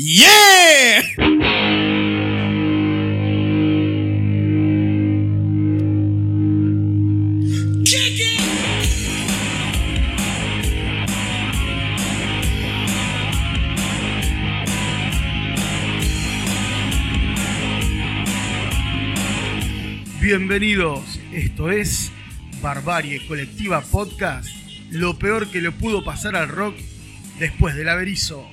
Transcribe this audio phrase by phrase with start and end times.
[0.00, 1.02] ¡Yeah!
[20.20, 22.12] Bienvenidos, esto es
[22.62, 24.48] Barbarie Colectiva Podcast,
[24.90, 26.76] lo peor que le pudo pasar al rock
[27.40, 28.48] después del averizo.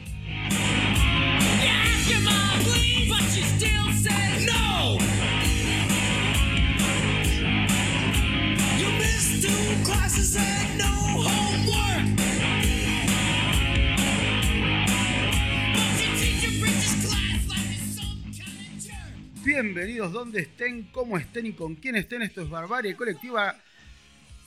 [19.44, 22.22] Bienvenidos donde estén, cómo estén y con quién estén.
[22.22, 23.56] Esto es Barbarie Colectiva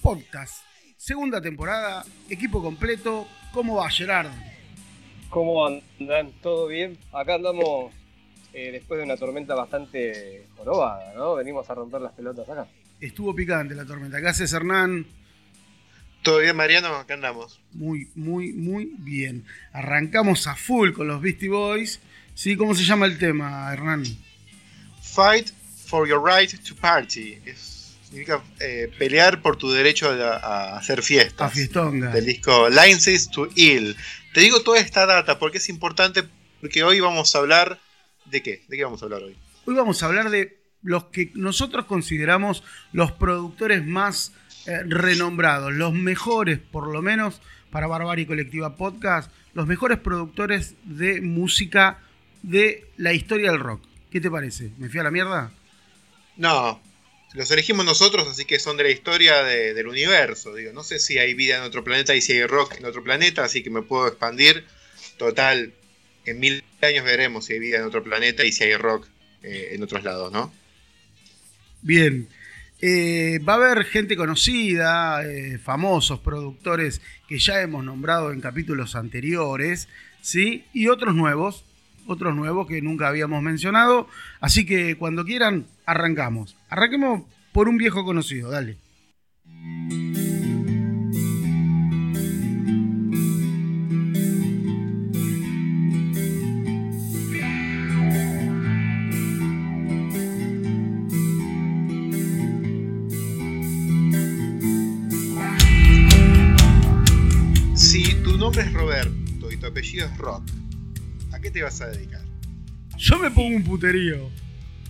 [0.03, 0.65] Podcast.
[0.97, 3.27] Segunda temporada, equipo completo.
[3.53, 4.29] ¿Cómo va Gerard?
[5.31, 6.33] ¿Cómo andan?
[6.43, 6.97] ¿Todo bien?
[7.13, 7.93] Acá andamos
[8.53, 11.35] eh, después de una tormenta bastante jorobada, ¿no?
[11.35, 12.67] Venimos a romper las pelotas acá.
[13.01, 14.21] Estuvo picante la tormenta.
[14.21, 15.07] ¿Qué haces, Hernán?
[16.23, 16.89] ¿Todo bien, Mariano?
[16.97, 17.61] Acá andamos.
[17.73, 19.45] Muy, muy, muy bien.
[19.73, 22.01] Arrancamos a full con los Beastie Boys.
[22.35, 22.57] ¿Sí?
[22.57, 24.05] ¿Cómo se llama el tema, Hernán?
[25.03, 25.49] Fight
[25.87, 27.39] for your right to party.
[27.45, 31.47] Es- significa eh, pelear por tu derecho a, a hacer fiestas.
[31.47, 32.11] A fiestonga.
[32.11, 33.95] Del disco License to Ill.
[34.39, 36.23] Te digo toda esta data porque es importante
[36.61, 37.81] porque hoy vamos a hablar
[38.25, 38.63] de qué.
[38.69, 39.37] ¿De qué vamos a hablar hoy?
[39.65, 44.33] Hoy vamos a hablar de los que nosotros consideramos los productores más
[44.67, 47.41] eh, renombrados, los mejores, por lo menos,
[47.73, 51.99] para Barbarie Colectiva Podcast, los mejores productores de música
[52.45, 53.83] de la historia del rock.
[54.09, 54.71] ¿Qué te parece?
[54.79, 55.51] ¿Me fui a la mierda?
[56.37, 56.81] No,
[57.35, 60.55] los elegimos nosotros, así que son de la historia de- del universo.
[60.55, 63.03] Digo, no sé si hay vida en otro planeta y si hay rock en otro
[63.05, 64.65] planeta, así que me puedo expandir.
[65.19, 65.73] Total,
[66.25, 69.07] en mil años veremos si hay vida en otro planeta y si hay rock
[69.43, 70.53] eh, en otros lados, ¿no?
[71.83, 72.29] Bien.
[72.81, 78.95] Eh, va a haber gente conocida, eh, famosos productores que ya hemos nombrado en capítulos
[78.95, 79.89] anteriores,
[80.23, 80.65] ¿sí?
[80.73, 81.65] Y otros nuevos,
[82.09, 84.09] otros nuevos que nunca habíamos mencionado.
[84.41, 86.57] Así que cuando quieran, arrancamos.
[86.69, 88.79] Arranquemos por un viejo conocido, dale.
[107.75, 110.43] Si tu nombre es Roberto y tu apellido es Rock,
[111.39, 112.21] ¿a qué te vas a dedicar?
[112.97, 114.29] Yo me pongo un puterío.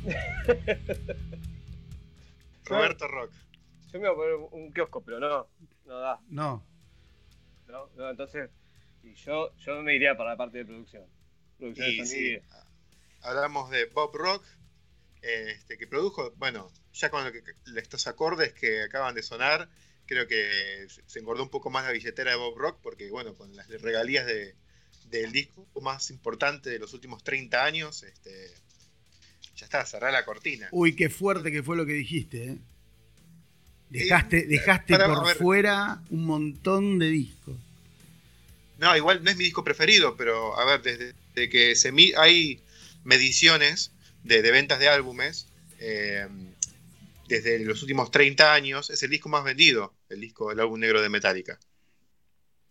[2.64, 3.32] Roberto Rock.
[3.92, 5.46] Yo me voy a poner un kiosco, pero no,
[5.86, 6.20] no da.
[6.28, 6.64] No.
[7.66, 7.90] ¿no?
[7.96, 8.50] No, entonces,
[9.02, 11.04] y yo, yo me iría para la parte de producción.
[11.58, 12.42] Producción de Y sí, sonido.
[13.22, 14.44] hablamos de Bob Rock,
[15.22, 17.42] este, que produjo, bueno, ya con lo que-
[17.76, 19.68] estos acordes que acaban de sonar,
[20.06, 23.54] creo que se engordó un poco más la billetera de Bob Rock, porque bueno, con
[23.56, 24.54] las regalías de,
[25.10, 28.50] del disco más importante de los últimos 30 años, este,
[29.56, 30.68] ya está, cerrá la cortina.
[30.72, 32.58] Uy, qué fuerte que fue lo que dijiste, ¿eh?
[33.90, 37.56] Dejaste, dejaste para- por fuera un montón de discos.
[38.78, 42.12] No, igual no es mi disco preferido, pero a ver, desde, desde que se mi-
[42.16, 42.60] hay
[43.04, 43.90] mediciones
[44.24, 45.46] de, de ventas de álbumes,
[45.80, 46.28] eh,
[47.28, 51.00] desde los últimos 30 años, es el disco más vendido, el disco del álbum negro
[51.02, 51.58] de Metallica.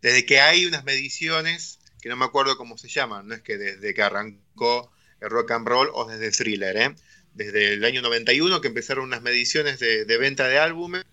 [0.01, 3.57] Desde que hay unas mediciones, que no me acuerdo cómo se llaman, no es que
[3.57, 4.91] desde que arrancó
[5.21, 6.95] el rock and roll o desde Thriller, ¿eh?
[7.33, 11.05] desde el año 91 que empezaron unas mediciones de, de venta de álbumes,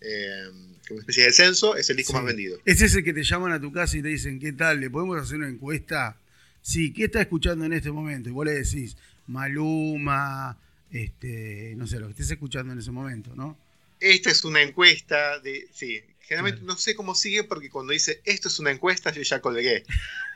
[0.00, 0.48] eh,
[0.90, 2.16] una especie de censo, es el disco Sí.
[2.16, 2.58] más vendido.
[2.64, 4.80] Es ese que te llaman a tu casa y te dicen, ¿qué tal?
[4.80, 6.16] ¿Le podemos hacer una encuesta?
[6.62, 8.28] Sí, ¿qué está escuchando en este momento?
[8.28, 8.96] Y vos le decís,
[9.28, 10.58] Maluma,
[10.90, 13.56] este, no sé, lo que estés escuchando en ese momento, ¿no?
[14.00, 15.68] Esta es una encuesta de.
[15.72, 19.40] Sí, generalmente no sé cómo sigue porque cuando dice esto es una encuesta, yo ya
[19.40, 19.82] colgué.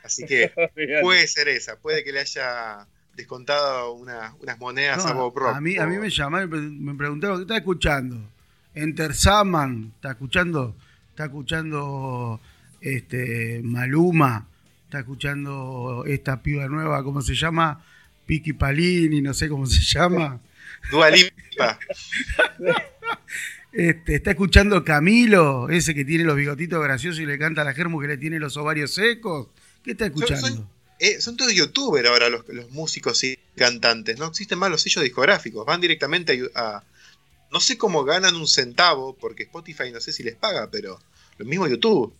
[0.03, 0.51] Así que
[1.01, 1.77] puede ser esa.
[1.77, 5.55] Puede que le haya descontado una- unas monedas No, a Bob Rock.
[5.55, 8.29] a, mí, a mí me llamaron y me preguntaron, ¿qué está escuchando?
[8.73, 10.75] Enter Sandman, ¿está escuchando?
[11.11, 12.41] ¿Está escuchando
[12.81, 14.49] este, Maluma?
[14.83, 17.81] ¿Está escuchando esta piba nueva, cómo se llama?
[18.25, 20.41] Piki Palini, no sé cómo se llama.
[20.91, 21.79] Dua Lipa.
[23.75, 27.73] Este, está escuchando Camilo, ese que tiene los bigotitos graciosos y le canta a la
[27.73, 29.47] Germu que le tiene los ovarios secos.
[29.83, 30.47] ¿Qué está escuchando?
[30.47, 30.63] soy-
[30.99, 34.17] Eh, son todos youtubers ahora los, los músicos y cantantes.
[34.17, 35.65] No existen más los sellos discográficos.
[35.65, 36.83] Van directamente a, a-
[37.51, 40.99] No sé cómo ganan un centavo, porque Spotify no sé si les paga, pero
[41.37, 42.13] lo mismo YouTube.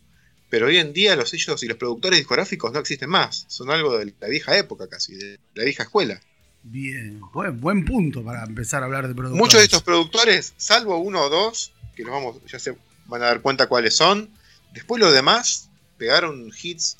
[0.50, 3.46] pero hoy en día los sellos y los productores discográficos no existen más.
[3.48, 6.19] Son algo de la vieja época casi, de la vieja escuela.
[6.67, 9.39] Bien, buen, buen punto para empezar a hablar de productores.
[9.39, 12.75] Muchos de estos productores, salvo uno o dos, que nos vamos, ya se
[13.06, 14.29] van a dar cuenta cuáles son,
[14.73, 15.69] después los demás
[16.00, 16.97] pegaron hits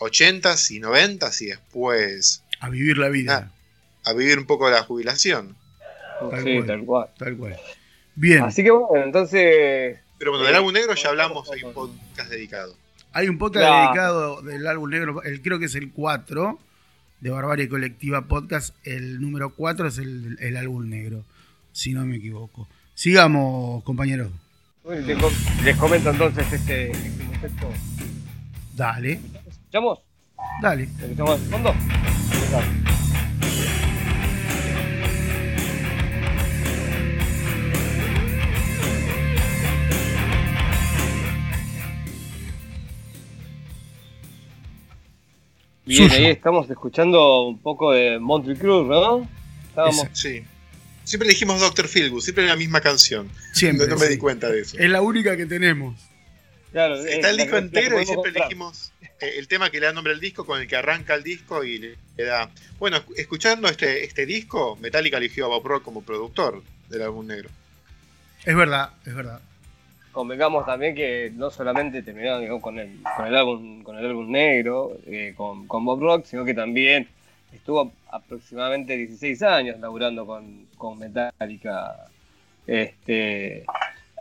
[0.00, 3.52] 80s y 90s y después A vivir la vida,
[4.04, 5.56] a vivir un poco de la jubilación.
[6.30, 6.66] Tal Sí, cual.
[6.66, 7.08] tal cual.
[7.16, 7.56] tal cual.
[8.16, 9.98] Bien, Así que bueno, entonces.
[10.18, 12.76] Pero bueno, del álbum negro ya hablamos, hay un podcast dedicado.
[13.12, 13.84] hay un podcast Claro.
[13.86, 16.58] dedicado del álbum negro, el, creo que es el 4
[17.24, 18.76] de Barbarie Colectiva Podcast.
[18.84, 21.24] El número 4 es el, el álbum negro,
[21.72, 22.68] si no me equivoco.
[22.94, 24.30] Sigamos, compañeros.
[24.84, 25.32] bueno, les, com-
[25.64, 27.70] les comento entonces este, este concepto.
[28.76, 30.00] Dale, ¿Escuchamos?
[30.60, 30.86] dale.
[30.98, 31.74] ¿Lo escuchamos de fondo?
[45.86, 46.14] Bien, Suyo.
[46.24, 49.28] ahí estamos escuchando un poco de Monty Cruz, ¿no?
[49.68, 50.42] Estábamos, Sí.
[51.04, 51.86] Siempre dijimos Dr.
[51.88, 53.28] Feelgood, siempre la misma canción.
[53.52, 53.86] Siempre.
[53.86, 54.12] no, no me sí.
[54.14, 54.78] di cuenta de eso.
[54.78, 55.94] Es la única que tenemos.
[56.72, 58.46] claro, Está es el disco entero y siempre comprar.
[58.46, 61.22] elegimos eh, el tema que le da nombre al disco, con el que arranca el
[61.22, 62.50] disco y le, da.
[62.78, 67.26] Bueno, escu- escuchando este, este disco, Metallica eligió a Bob Rock como productor del álbum
[67.26, 67.50] negro.
[68.46, 69.40] Es verdad, es verdad.
[70.14, 74.96] Convengamos también que no solamente terminaron con, el, con el álbum con el álbum negro,
[75.06, 77.08] eh, con, con Bob Rock, sino que también
[77.52, 82.08] estuvo aproximadamente 16 años laburando con, con Metallica.
[82.66, 83.64] Este,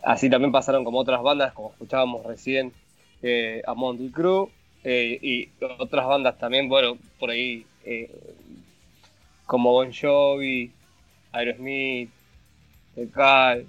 [0.03, 2.73] así también pasaron como otras bandas, como escuchábamos recién,
[3.21, 4.49] eh, a Monty Crew,
[4.83, 5.49] eh, y
[5.79, 8.09] otras bandas también, bueno, por ahí, eh,
[9.45, 10.71] como Bon Jovi,
[11.31, 12.09] Aerosmith,
[12.95, 13.65] The Cal.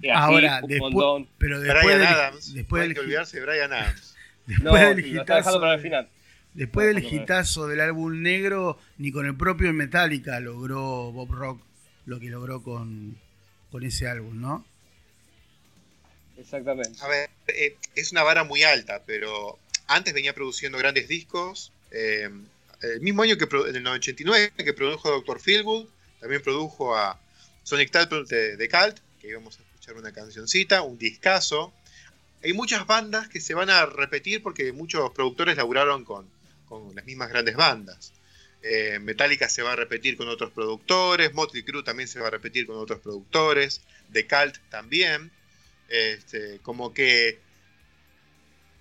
[0.00, 1.28] Y así, Ahora, un después, montón.
[1.38, 2.54] pero después Brian del, Adams.
[2.54, 4.16] después no hay del, que olvidarse de Brian Adams.
[4.46, 6.08] después No, del hitazo, para el final.
[6.54, 11.62] después del hitazo álbum negro, ni con el propio Metallica logró Bob Rock
[12.06, 13.18] lo que logró con,
[13.70, 14.64] con ese álbum, ¿no?
[16.36, 16.98] Exactamente.
[17.02, 21.72] A ver, eh, es una vara muy alta, pero antes venía produciendo grandes discos.
[21.90, 22.28] eh,
[22.82, 25.40] el mismo año que en el 89 que produjo Dr.
[25.40, 25.88] Feelgood,
[26.20, 27.18] también produjo a
[27.62, 29.62] Sonic Talbot de, de Cult, que íbamos a
[29.94, 31.72] una cancioncita, un discazo.
[32.42, 36.28] Hay muchas bandas que se van a repetir porque muchos productores laburaron con,
[36.68, 38.12] con las mismas grandes bandas.
[38.62, 42.30] Eh, Metallica se va a repetir con otros productores, Motley Crue también se va a
[42.30, 43.80] repetir con otros productores,
[44.12, 45.30] The Cult también.
[45.88, 47.38] Este, como que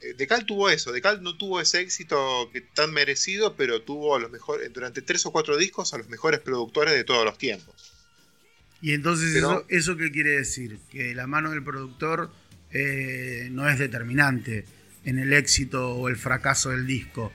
[0.02, 4.32] eh, Decal tuvo eso, Decal no tuvo ese éxito tan merecido, pero tuvo a los
[4.32, 7.85] mejores, durante tres o cuatro discos a los mejores productores de todos los tiempos.
[8.86, 10.78] Y entonces, Pero- eso, ¿eso qué quiere decir?
[10.92, 12.30] Que la mano del productor
[12.72, 14.64] eh, no es determinante
[15.06, 17.34] en el éxito o el fracaso del disco.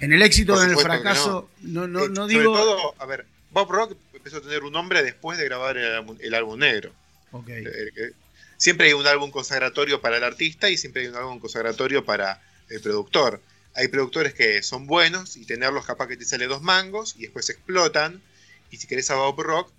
[0.00, 2.54] En el éxito o en el fracaso, no, no, Eh, no sobre digo.
[2.56, 6.16] todo, a ver, Bob Rock empezó a tener un nombre después de grabar el álbum,
[6.18, 6.94] el álbum negro.
[7.32, 7.48] Ok.
[7.50, 7.62] Eh,
[7.96, 8.12] eh,
[8.56, 12.40] siempre hay un álbum consagratorio para el artista y siempre hay un álbum consagratorio para
[12.70, 13.42] el productor.
[13.74, 17.50] Hay productores que son buenos y tenerlos capaz que te sale dos mangos y después
[17.50, 18.22] explotan.
[18.70, 19.70] Y si querés a Bob Rock,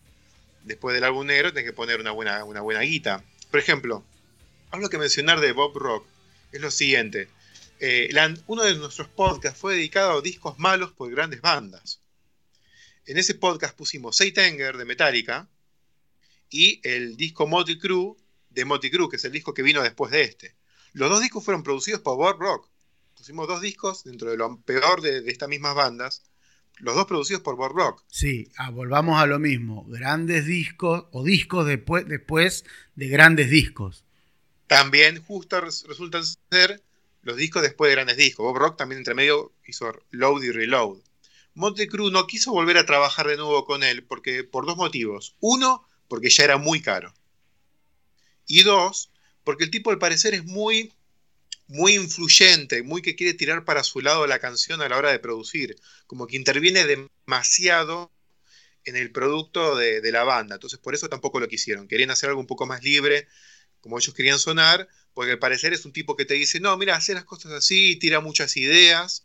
[0.64, 3.24] después del álbum negro tenés que poner una buena, una buena guita.
[3.50, 4.04] Por ejemplo,
[4.72, 6.06] algo que mencionar de Bob Rock
[6.52, 7.30] es lo siguiente.
[7.80, 8.10] Eh,
[8.48, 12.00] uno de nuestros podcasts fue dedicado a discos malos por grandes bandas.
[13.06, 15.50] En ese podcast pusimos Seitenger de Metallica
[16.50, 18.16] y el disco Motley Crue
[18.50, 20.56] de Motley Crue, que es el disco que vino después de este.
[20.94, 22.70] Los dos discos fueron producidos por Bob Rock.
[23.16, 26.22] Pusimos dos discos dentro de lo peor de, de estas mismas bandas.
[26.82, 28.04] Los dos producidos por Bob Rock.
[28.08, 29.86] Sí, ah, volvamos a lo mismo.
[29.88, 34.04] Grandes discos o discos después, después de grandes discos.
[34.68, 36.82] También justo res- resultan ser
[37.22, 38.44] los discos después de grandes discos.
[38.46, 40.98] Bob Rock también entre medio hizo Load y Reload.
[41.54, 45.36] Motley Crue no quiso volver a trabajar de nuevo con él porque, por dos motivos.
[45.40, 47.14] Uno, porque ya era muy caro.
[48.48, 49.12] Y dos,
[49.44, 50.92] porque el tipo al parecer es muy,
[51.72, 55.20] muy influyente, muy que quiere tirar para su lado la canción a la hora de
[55.20, 55.78] producir.
[56.06, 58.12] Como que interviene demasiado
[58.84, 60.56] en el producto de, de la banda.
[60.56, 61.88] Entonces por eso tampoco lo quisieron.
[61.88, 63.28] Querían hacer algo un poco más libre,
[63.80, 66.96] como ellos querían sonar, porque al parecer es un tipo que te dice, no, mira,
[66.96, 69.24] hace las cosas así, tira muchas ideas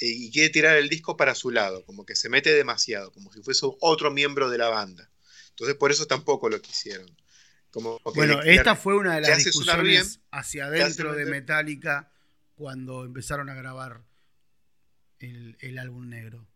[0.00, 3.32] eh, y quiere tirar el disco para su lado, como que se mete demasiado, como
[3.32, 5.10] si fuese otro miembro de la banda.
[5.50, 7.10] Entonces por eso tampoco lo quisieron.
[7.70, 9.84] Como Bueno, le- esta fue una de las discusiones
[10.16, 12.10] bien, hacia adentro de Metallica
[12.54, 14.02] cuando empezaron a grabar
[15.20, 16.46] el, el álbum negro.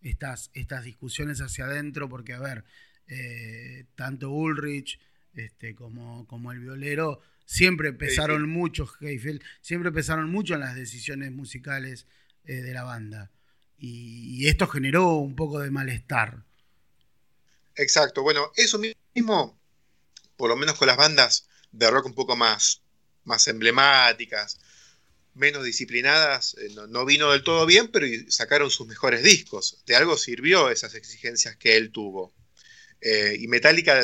[0.00, 2.64] Estas, estas discusiones hacia adentro, porque a ver,
[3.06, 4.98] eh, tanto Ulrich
[5.34, 11.32] este, como, como el violero Siempre pesaron mucho Heifel, siempre pesaron mucho en las decisiones
[11.32, 12.06] musicales
[12.44, 13.30] eh, de la banda.
[13.76, 16.44] Y, y esto generó un poco de malestar.
[17.74, 19.58] Exacto, bueno, eso mismo,
[20.36, 22.82] por lo menos con las bandas de rock un poco más,
[23.24, 24.58] más emblemáticas,
[25.34, 29.82] menos disciplinadas, eh, no, no vino del todo bien, pero sacaron sus mejores discos.
[29.86, 32.34] De algo sirvió esas exigencias que él tuvo.
[33.00, 34.00] Eh, y Metallica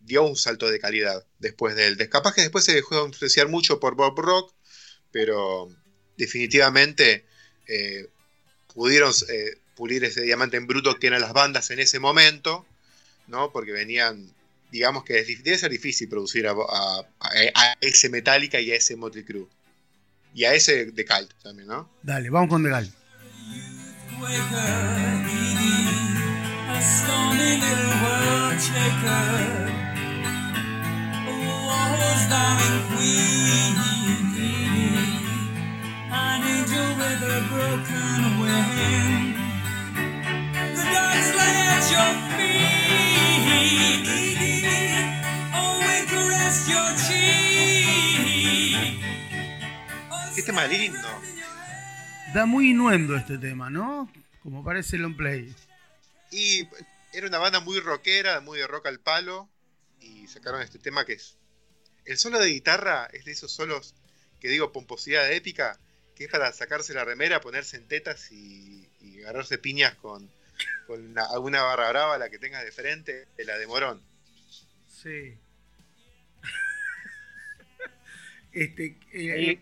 [0.00, 2.08] dio un salto de calidad después de él.
[2.08, 4.54] Capaz que después se dejó de influenciar mucho por Bob Rock,
[5.10, 5.68] pero
[6.16, 7.26] definitivamente
[7.68, 8.08] eh,
[8.74, 9.12] pudieron
[9.76, 12.66] pulir ese diamante en bruto que eran las bandas en ese momento,
[13.26, 13.52] ¿no?
[13.52, 14.34] Porque venían,
[14.72, 18.76] digamos que es debe ser difícil producir a, a- a- a ese Metallica y a
[18.76, 19.46] ese Motley Crue.
[20.34, 21.90] Y a ese de Cult también, ¿no?
[22.02, 22.62] Dale, vamos con.
[22.62, 22.70] The
[41.74, 44.51] at your feet.
[50.34, 50.98] Qué tema lindo.
[52.34, 54.10] Da muy inuendo este tema, ¿no?
[54.42, 55.54] Como parece el on play.
[56.30, 56.66] Y
[57.12, 59.48] era una banda muy rockera, muy de rock al palo.
[60.00, 61.36] Y sacaron este tema que es.
[62.04, 63.94] El solo de guitarra es de esos solos
[64.40, 65.78] que digo pomposidad épica,
[66.16, 70.28] que es para sacarse la remera, ponerse en tetas y, y agarrarse piñas con,
[70.88, 74.02] con una- alguna barra brava, la que tengas de frente, de la de Morón.
[74.88, 75.38] Sí.
[78.52, 78.96] Este.
[79.12, 79.58] Eh,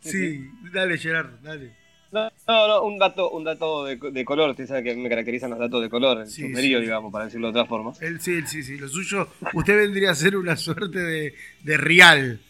[0.00, 1.70] sí, dale, Gerard, dale.
[2.12, 5.50] No, no, no, un dato, un dato de, de color, usted sabe que me caracterizan
[5.50, 7.92] los datos de color, el Sí, digamos, para decirlo de otra forma.
[8.00, 8.78] Él sí, él sí, sí.
[8.78, 12.40] Lo suyo, usted vendría a ser una suerte de, de real.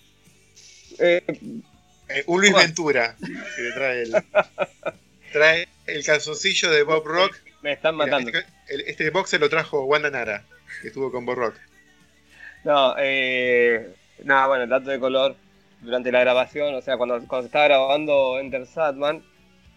[0.98, 1.22] Eh,
[2.08, 2.66] Eh, un Luis Bueno.
[2.68, 4.12] Ventura, que le trae el,
[5.32, 7.34] trae el calzoncillo de Bob Rock.
[7.62, 8.30] me están Mira, matando.
[8.38, 10.44] este, el- este box se lo trajo Wanda Nara,
[10.82, 11.56] que estuvo con Bob Rock.
[12.62, 13.92] No, eh,
[14.24, 15.36] nada, bueno, el dato de color
[15.80, 19.22] durante la grabación, o sea, cuando, cuando se estaba grabando Enter Sadman,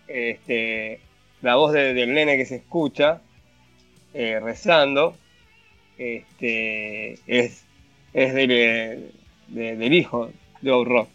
[0.08, 1.00] este,
[1.42, 3.22] la voz de- del nene que se escucha
[4.14, 5.16] eh, rezando
[5.98, 7.64] este, es,
[8.14, 9.12] es del,
[9.48, 10.32] de- del hijo
[10.62, 11.10] de Bob Rock.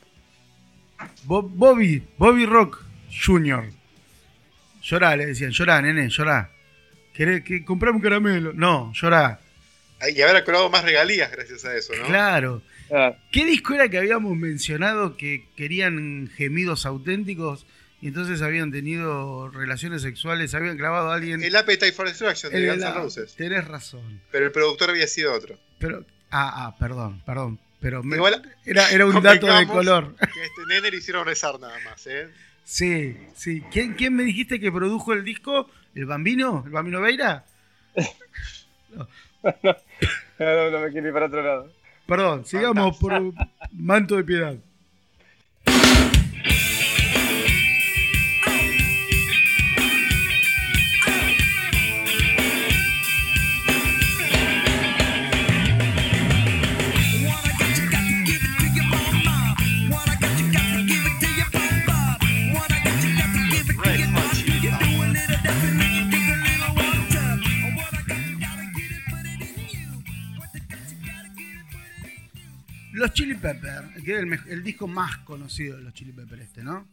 [1.24, 2.84] Bob- Bobby, Bobby Rock
[3.26, 3.64] Jr.
[4.82, 6.50] Llorá, le decían, llorá, nene, llorá.
[7.14, 8.52] ¿Querés que comprame un caramelo?
[8.52, 9.40] No, llorá.
[10.14, 12.04] Y habrá cobrado más regalías gracias a eso, ¿no?
[12.04, 12.60] Claro.
[12.90, 17.66] Ah, ¿Qué disco era que habíamos mencionado que querían gemidos auténticos
[18.00, 21.42] y entonces habían tenido relaciones sexuales, habían clavado a alguien?
[21.42, 23.34] El Appetite for Destruction de Guns N' Roses.
[23.36, 24.20] Tenés razón.
[24.30, 25.58] Pero el productor había sido otro.
[25.78, 27.58] Pero, ah, ah, perdón, perdón.
[27.80, 30.14] Pero me- Igual, era, era un dato de color.
[30.16, 32.28] Que a este nene le hicieron rezar nada más, ¿eh?
[32.64, 33.62] Sí, sí.
[33.70, 35.70] ¿Quién, quién me dijiste que produjo el disco?
[35.94, 36.62] ¿El Bambino?
[36.66, 37.44] ¿El Bambino Veira?
[40.38, 41.72] no, no me quiero ir para otro lado.
[42.06, 43.12] Perdón, sigamos por
[43.72, 44.56] manto de piedad.
[72.94, 76.88] Los Chili Peppers, que es el, disco más conocido de los Chili Peppers este, ¿no?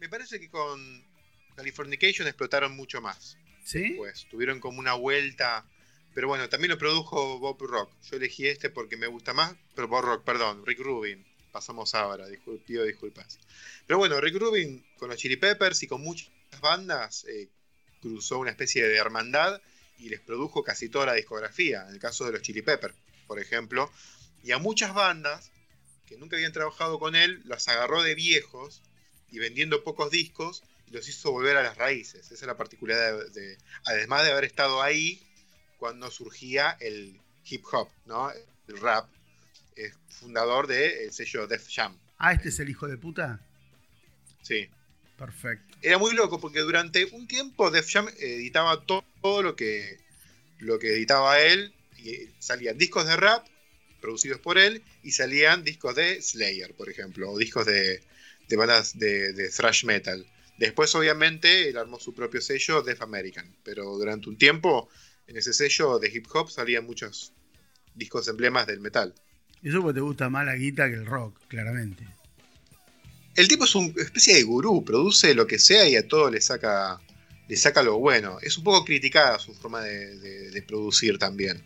[0.00, 1.04] Me parece que con
[1.54, 3.38] Californication explotaron mucho más.
[3.62, 3.94] ¿Sí?
[3.96, 5.64] Pues tuvieron como una vuelta.
[6.14, 7.92] Pero bueno, también lo produjo Bob Rock.
[8.10, 9.54] Yo elegí este porque me gusta más.
[9.76, 11.24] Pero Bob Rock, perdón, Rick Rubin.
[11.52, 13.38] Pasamos ahora, discul- pido disculpas.
[13.86, 16.28] Pero bueno, Rick Rubin con los Chili Peppers y con muchas
[16.60, 17.48] bandas eh,
[18.00, 19.62] cruzó una especie de hermandad
[20.00, 21.82] y les produjo casi toda la discografía.
[21.86, 22.96] En el caso de los Chili Peppers,
[23.28, 23.88] por ejemplo.
[24.42, 25.50] Y a muchas bandas
[26.06, 28.82] que nunca habían trabajado con él, las agarró de viejos
[29.30, 32.26] y vendiendo pocos discos y los hizo volver a las raíces.
[32.26, 35.22] Esa es la particularidad de, de- además de haber estado ahí
[35.78, 38.30] cuando surgía el hip hop, ¿no?
[38.68, 39.08] El rap,
[39.74, 41.96] es fundador del sello Def Jam.
[42.18, 43.40] Ah, este es el hijo de puta.
[44.42, 44.68] Sí.
[45.16, 45.76] Perfecto.
[45.82, 49.98] Era muy loco porque durante un tiempo Def Jam editaba to- todo lo que,
[50.58, 51.72] lo que editaba él.
[51.98, 53.46] Y salían discos de rap
[54.02, 58.02] producidos por él y salían discos de Slayer, por ejemplo, o discos de,
[58.48, 60.26] de bandas de, de thrash metal.
[60.58, 64.90] Después, obviamente, él armó su propio sello, Def American, pero durante un tiempo
[65.26, 67.32] en ese sello de hip hop salían muchos
[67.94, 69.14] discos emblemas del metal.
[69.62, 72.04] Eso porque te gusta más la guita que el rock, claramente.
[73.34, 76.40] El tipo es una especie de gurú, produce lo que sea y a todo le
[76.40, 77.00] saca,
[77.48, 78.38] le saca lo bueno.
[78.42, 81.62] Es un poco criticada su forma de, de- de producir también.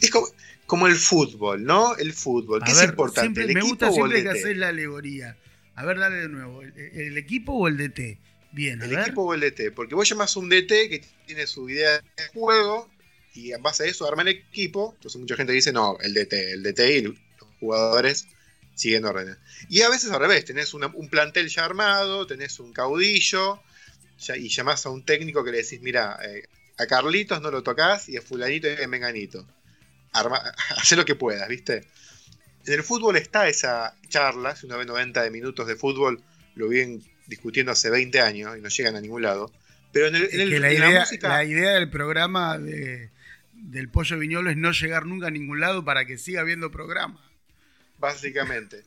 [0.00, 0.26] Es como,
[0.66, 1.96] como el fútbol, ¿no?
[1.96, 2.62] El fútbol.
[2.64, 3.20] ¿Qué A es ver, importante?
[3.22, 5.36] siempre- ¿El me equipo gusta o el siempre que haces la alegoría.
[5.74, 6.62] A ver, dale de nuevo.
[6.62, 8.18] ¿El, el equipo o el DT?
[8.52, 9.00] Bien, a El ver.
[9.00, 9.70] equipo o el DT.
[9.72, 12.88] Porque vos llamas a un DT que tiene su idea de juego
[13.34, 14.92] y en base a eso arma el equipo.
[14.96, 17.14] Entonces mucha gente dice, no, el DT, el DT y los
[17.60, 18.26] jugadores
[18.74, 19.36] siguen órdenes.
[19.68, 23.60] Y a veces al revés, tenés una- un plantel ya armado, tenés un caudillo
[24.18, 26.44] ya- y llamás a un técnico que le decís, mira, eh,
[26.78, 29.46] a Carlitos no lo tocas y a fulanito y a menganito.
[30.18, 30.40] Arma,
[30.96, 31.84] lo que puedas, ¿viste?
[32.66, 36.22] En el fútbol está esa charla, si uno ve 90 de minutos de fútbol,
[36.56, 39.52] lo vienen discutiendo hace 20 años y no llegan a ningún lado.
[39.92, 42.58] Pero en, el, en el- que la en la idea, música, la idea del programa
[42.58, 43.10] de-
[43.52, 47.22] del Pollo Viñolo es no llegar nunca a ningún lado para que siga habiendo programa.
[47.98, 48.84] básicamente.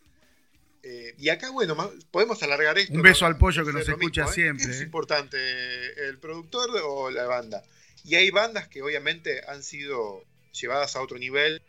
[0.83, 1.75] Eh, y acá, bueno,
[2.11, 2.93] podemos alargar esto.
[2.93, 3.27] Un beso ¿no?
[3.27, 4.33] al pollo que nos escucha mismo, ¿eh?
[4.33, 4.83] siempre, ¿Qué es eh?
[4.83, 7.63] importante, el productor o la banda?
[8.05, 11.61] Y hay bandas que obviamente han sido llevadas a otro nivel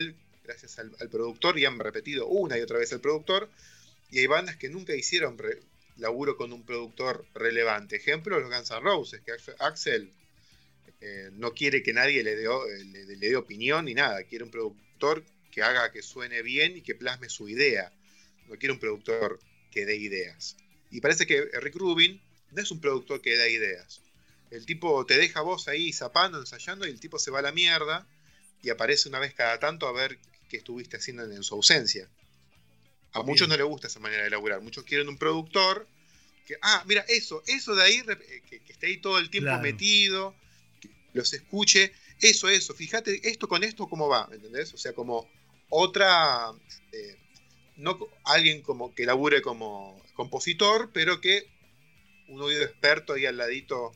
[0.45, 3.49] gracias al, productor y han repetido una y otra vez el productor.
[4.11, 5.37] Y hay bandas que nunca hicieron
[5.97, 7.97] laburo con un productor relevante.
[7.97, 10.11] Ejemplo, los Guns N' Roses, que Axel-
[11.01, 14.25] eh, no quiere que nadie le dé, o- le, le dé opinión ni nada.
[14.25, 17.93] Quiere un productor que haga que suene bien y que plasme su idea.
[18.49, 19.39] No quiere un productor
[19.71, 20.57] que dé ideas.
[20.91, 22.21] Y parece que Rick Rubin
[22.51, 24.01] no es un productor que da ideas.
[24.51, 27.53] El tipo te deja vos ahí zapando, ensayando, y el tipo se va a la
[27.53, 28.07] mierda
[28.63, 32.09] y aparece una vez cada tanto a ver qué estuviste haciendo en, en su ausencia.
[33.13, 34.61] A muchos no les gusta esa manera de laburar.
[34.61, 35.87] Muchos quieren un productor
[36.47, 39.49] que, ah, mira, eso, eso de ahí, eh, que, que esté ahí todo el tiempo
[39.49, 39.63] Claro.
[39.63, 40.35] metido,
[40.81, 44.73] que los escuche, eso, eso, fíjate esto con esto cómo va, ¿entendés?
[44.75, 45.29] O sea, como
[45.71, 46.53] otra,
[46.93, 47.17] eh,
[47.77, 51.47] no alguien como que labure como compositor, pero que
[52.29, 53.93] un oído experto ahí al ladito,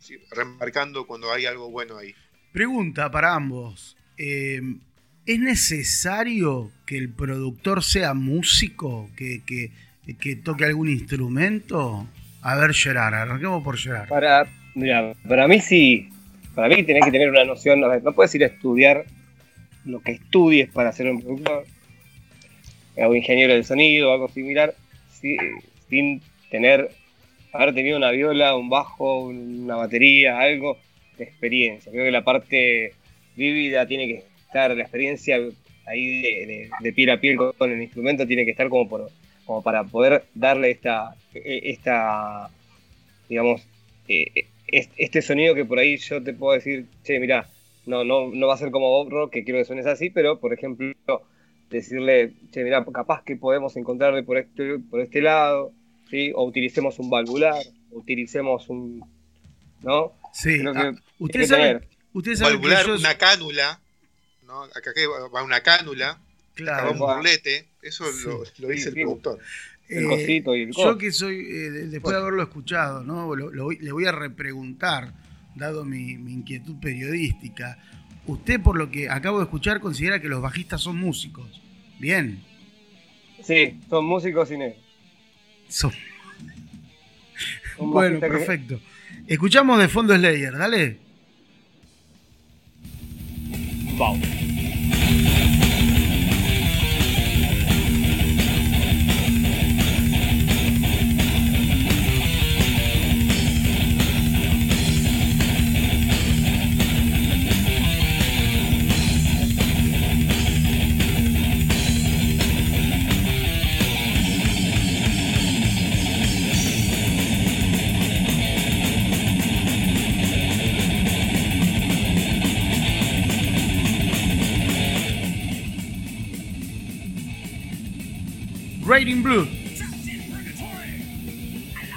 [0.00, 2.14] sí, remarcando cuando hay algo bueno ahí.
[2.60, 3.98] Pregunta para ambos.
[4.16, 4.62] Eh,
[5.26, 9.10] ¿Es necesario que el productor sea músico?
[9.14, 9.72] ¿Que, que,
[10.18, 12.06] que toque algún instrumento?
[12.40, 14.08] A ver, Gerard, arranquemos por Gerard.
[14.08, 16.08] Para, mira, para mí sí.
[16.54, 17.78] Para mí tenés que tener una noción.
[17.80, 19.04] no puedes ir a estudiar
[19.84, 21.66] lo que estudies para ser un productor
[22.96, 24.74] o ingeniero del sonido o algo similar
[25.12, 25.36] si-
[25.90, 26.90] sin tener,
[27.52, 30.78] haber tenido una viola, un bajo, una batería, algo
[31.24, 31.90] experiencia.
[31.92, 32.92] Creo que la parte
[33.36, 35.38] vívida tiene que estar, la experiencia
[35.86, 39.10] ahí de, piel a piel con, el instrumento tiene que estar como, por,
[39.44, 42.50] como para poder darle esta, eh, esta
[43.28, 43.66] digamos,
[44.08, 47.46] eh, es- este sonido que por ahí yo te puedo decir, che, mira,
[47.86, 50.40] no, no, no va a ser como Bob Rock, que quiero que suenes así, pero
[50.40, 50.94] por ejemplo,
[51.70, 55.72] decirle, che, mira, capaz que podemos encontrarle por este, por este lado,
[56.10, 56.32] ¿sí?
[56.34, 59.02] O utilicemos un valvular, utilicemos un.
[59.82, 60.12] ¿No?
[60.32, 60.58] Sí.
[60.58, 62.94] Creo que ah, Ustedes saben, ustedes saben que yo...
[62.96, 63.80] una cánula,
[64.46, 64.62] ¿no?
[64.64, 64.90] Acá
[65.34, 66.92] va una cánula, acá va Claro.
[66.92, 68.62] un burlete, eso lo, Sí.
[68.62, 69.00] lo dice Sí, el sí.
[69.02, 69.38] productor.
[69.88, 70.98] El Eh, cosito y el Yo coso.
[70.98, 73.34] que soy, eh, de- después de haberlo escuchado, ¿no?
[73.36, 75.12] Lo- le voy a repreguntar,
[75.54, 77.78] dado mi, mi inquietud periodística.
[78.26, 81.62] Usted, por lo que acabo de escuchar, considera que los bajistas son músicos.
[82.00, 82.42] Bien.
[83.44, 84.82] Sí, son músicos y negros.
[85.68, 85.92] Son-
[87.78, 88.80] Bueno, que- perfecto.
[89.26, 90.98] Escuchamos de fondo Slayer, dale.
[93.98, 94.35] Vamos.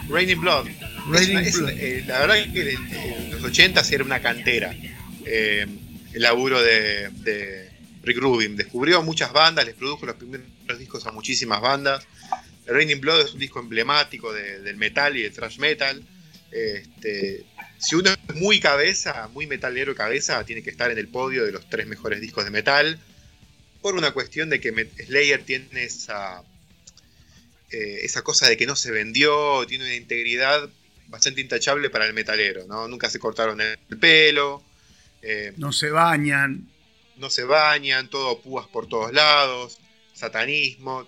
[0.10, 0.68] Raining Blood.
[1.10, 1.70] Raining Es es- Blood.
[1.72, 4.76] eh, la verdad que en, los 80 era una cantera.
[5.26, 5.66] eh,
[6.14, 7.70] el laburo de, de
[8.04, 8.56] Rick Rubin.
[8.56, 10.48] Descubrió muchas bandas, les produjo los primeros
[10.80, 12.06] discos a muchísimas bandas.
[12.66, 16.04] Raining Blood es un disco emblemático de- del metal y del thrash metal.
[16.52, 17.46] Este,
[17.78, 21.52] si uno es muy cabeza, muy metalero cabeza, tiene que estar en el podio de
[21.52, 23.00] los tres mejores discos de metal.
[23.82, 24.72] Por una cuestión de que
[25.06, 26.42] Slayer tiene esa,
[27.72, 30.70] eh, esa cosa de que no se vendió, tiene una integridad
[31.08, 32.88] bastante intachable para el metalero, ¿no?
[32.88, 34.64] Nunca se cortaron el pelo,
[35.22, 36.70] eh, No se bañan.
[37.18, 39.80] no se bañan, todo púas por todos lados,
[40.14, 41.08] satanismo.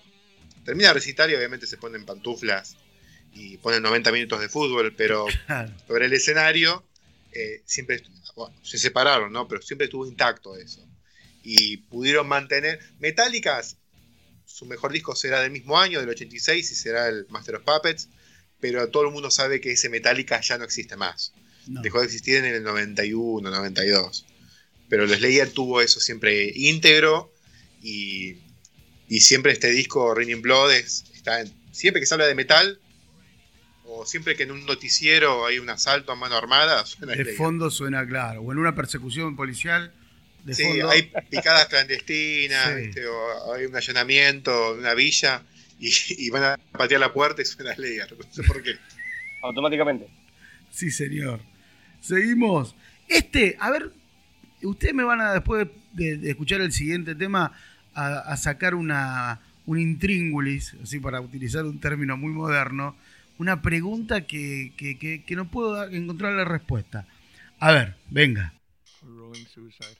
[0.64, 2.76] Termina el recital y obviamente se ponen pantuflas
[3.34, 5.26] y ponen 90 minutos de fútbol, pero
[5.86, 6.84] sobre el escenario
[7.32, 8.02] eh, siempre
[8.36, 9.48] bueno, se separaron, ¿no?
[9.48, 10.86] Pero siempre estuvo intacto eso.
[11.42, 12.78] Y pudieron mantener.
[12.98, 13.60] Metallica,
[14.44, 18.08] su mejor disco será del mismo año, del 86, y será el Master of Puppets,
[18.60, 21.32] pero todo el mundo sabe que ese Metallica ya no existe más.
[21.66, 21.80] No.
[21.82, 24.26] Dejó de existir en el 91, 92.
[24.88, 27.32] Pero los Slayer tuvo eso siempre íntegro
[27.82, 28.36] y,
[29.08, 32.78] y siempre este disco Raining Blood es- está en- siempre que se habla de metal
[33.84, 37.36] o siempre que en un noticiero hay un asalto a mano armada suena De Slayer.
[37.36, 38.42] fondo suena claro.
[38.42, 39.92] O en una persecución policial,
[40.44, 40.90] de Sí, fondo.
[40.90, 42.80] hay picadas clandestinas, Sí.
[42.86, 43.06] ¿viste?
[43.06, 45.42] o hay un allanamiento en una villa
[45.78, 48.12] y, y van a patear la puerta y suena Slayer.
[48.16, 48.72] No sé por qué.
[49.42, 50.06] Automáticamente.
[50.70, 51.40] Sí, señor.
[52.00, 52.74] Seguimos.
[53.08, 53.92] Este, a ver,
[54.62, 57.52] ustedes me van a, después de, de escuchar el siguiente tema,
[57.94, 62.96] a, a sacar una, un intríngulis, así para utilizar un término muy moderno,
[63.38, 67.06] una pregunta que, que- que- que no puedo encontrar la respuesta.
[67.58, 68.54] A ver, venga.
[69.02, 69.96] Rolling Suicide.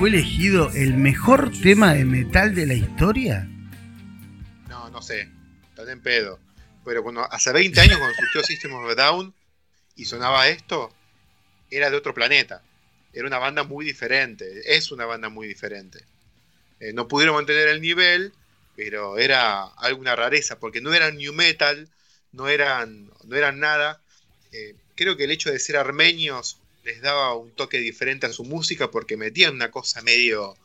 [0.00, 3.46] Fue elegido el mejor tema de metal de la historia?
[4.66, 5.28] No, no sé.
[5.68, 6.40] Están en pedo.
[6.86, 9.34] Pero cuando hace 20 años cuando surgió System of a Down
[9.96, 10.90] y sonaba esto,
[11.70, 12.62] era de otro planeta.
[13.12, 14.74] Era una banda muy diferente.
[14.74, 16.02] Es una banda muy diferente.
[16.80, 18.32] Eh, no pudieron mantener el nivel,
[18.76, 21.90] pero era alguna rareza, porque no eran new metal,
[22.32, 24.00] no eran, no eran nada.
[24.50, 28.44] Eh, creo que el hecho de ser armenios les daba un toque diferente a su
[28.44, 30.56] música, porque metían una cosa medio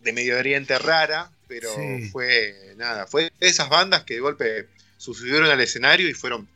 [0.00, 2.08] de Medio Oriente rara, pero Sí.
[2.10, 6.48] fue nada, fue esas bandas que de golpe subieron al escenario y fueron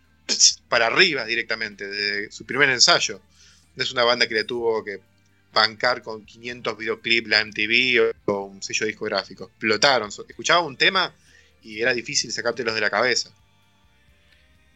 [0.69, 3.21] para arriba directamente, desde su primer ensayo.
[3.77, 4.99] No es una banda que le tuvo que
[5.53, 9.45] bancar con 500 videoclips la MTV o, o un sello discográfico.
[9.45, 10.11] Explotaron.
[10.29, 11.15] Escuchaba un tema
[11.63, 13.31] y era difícil sacártelos de la cabeza.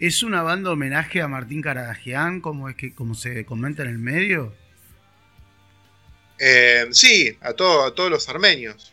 [0.01, 3.99] ¿Es una banda homenaje a Martín Caradagian, como es que como se comenta en el
[3.99, 4.55] medio?
[6.39, 8.93] Eh, sí, a, todo- a todos los armenios.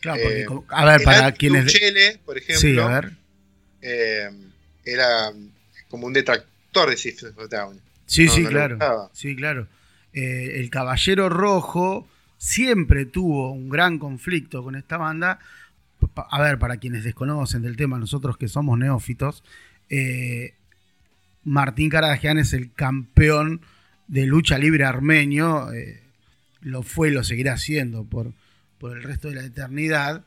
[0.00, 1.66] Claro, porque, Eh, a ver, para quienes...
[1.72, 3.12] Chele, por ejemplo, Sí, a ver.
[3.82, 4.30] eh,
[4.84, 5.32] era
[5.88, 7.80] como un detractor de System of Down.
[8.06, 9.10] Sí, No, sí, no claro.
[9.12, 9.66] Sí, claro.
[10.12, 12.06] Eh, el Caballero Rojo
[12.38, 15.40] siempre tuvo un gran conflicto con esta banda.
[16.16, 19.42] A ver, para quienes desconocen del tema, nosotros que somos neófitos,
[19.90, 20.54] eh,
[21.44, 23.60] Martín Caradagian es el campeón
[24.08, 25.72] de lucha libre armenio.
[25.72, 26.00] eh,
[26.60, 28.32] lo fue y lo seguirá siendo por,
[28.78, 30.24] por el resto de la eternidad.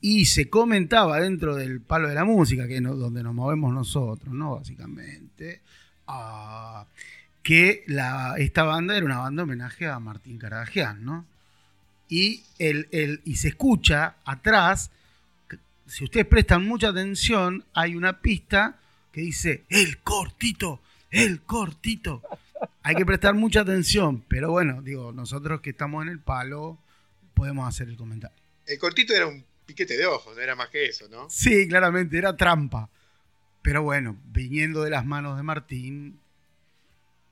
[0.00, 3.74] Y se comentaba dentro del palo de la música, que es no- donde nos movemos
[3.74, 4.56] nosotros, ¿no?
[4.56, 5.60] Básicamente.
[6.06, 6.86] ah,
[7.42, 11.24] que la, esta banda era una banda homenaje a Martín Caradagian, ¿no?
[12.08, 14.90] Y, el, el- y se escucha atrás,
[15.86, 18.78] si ustedes prestan mucha atención, hay una pista
[19.12, 22.22] que dice, el cortito, el cortito.
[22.82, 26.78] Hay que prestar mucha atención, pero bueno, digo, nosotros que estamos en el palo
[27.34, 28.36] podemos hacer el comentario.
[28.66, 31.28] El cortito era un piquete de ojos, no era más que eso, ¿no?
[31.30, 32.88] Sí, claramente, era trampa.
[33.62, 36.20] Pero bueno, viniendo de las manos de Martín,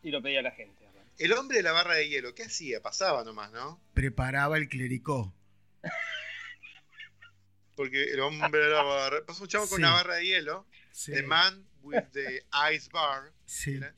[0.02, 0.84] Y lo pedía la gente.
[1.18, 2.82] El hombre de la barra de hielo, ¿qué hacía?
[2.82, 3.78] Pasaba nomás, ¿no?
[3.94, 5.32] preparaba el clericó.
[7.76, 9.24] Porque el hombre de la barra.
[9.26, 10.66] Pasó un chavo con una barra de hielo.
[10.92, 13.32] Sí, The man with the ice bar.
[13.44, 13.74] sí.
[13.76, 13.94] ¿era?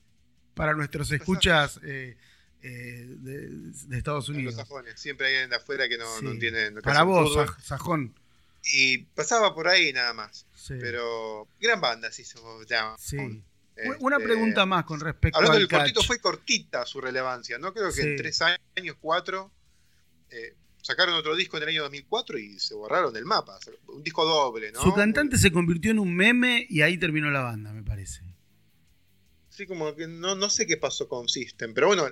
[0.54, 2.16] Para nuestros escuchas eh,
[2.62, 2.68] eh,
[3.08, 3.48] de,
[3.88, 4.54] de Estados Los Unidos.
[4.54, 4.98] sajones.
[4.98, 6.24] Siempre hay alguien de afuera que no, Sí.
[6.24, 6.80] no entiende.
[6.80, 8.18] Para vos, Sajón.
[8.72, 10.46] Y pasaba por ahí nada más.
[10.68, 12.24] Pero gran banda, sí,
[12.68, 12.96] Down.
[12.98, 13.16] Sí.
[14.00, 16.06] Una Este, pregunta más con respecto Hablando al del cortito, catch.
[16.06, 17.74] fue cortita su relevancia, ¿no?
[17.74, 19.52] Creo que en tres años, cuatro,
[20.30, 20.54] eh,
[20.86, 23.58] sacaron otro disco en el año 2004 y se borraron del mapa.
[23.88, 24.80] Un disco doble, ¿no?
[24.80, 28.20] Su cantante se convirtió en un meme y ahí terminó la banda, me parece.
[29.50, 32.06] Sí, como que no, no sé qué pasó con System, pero bueno,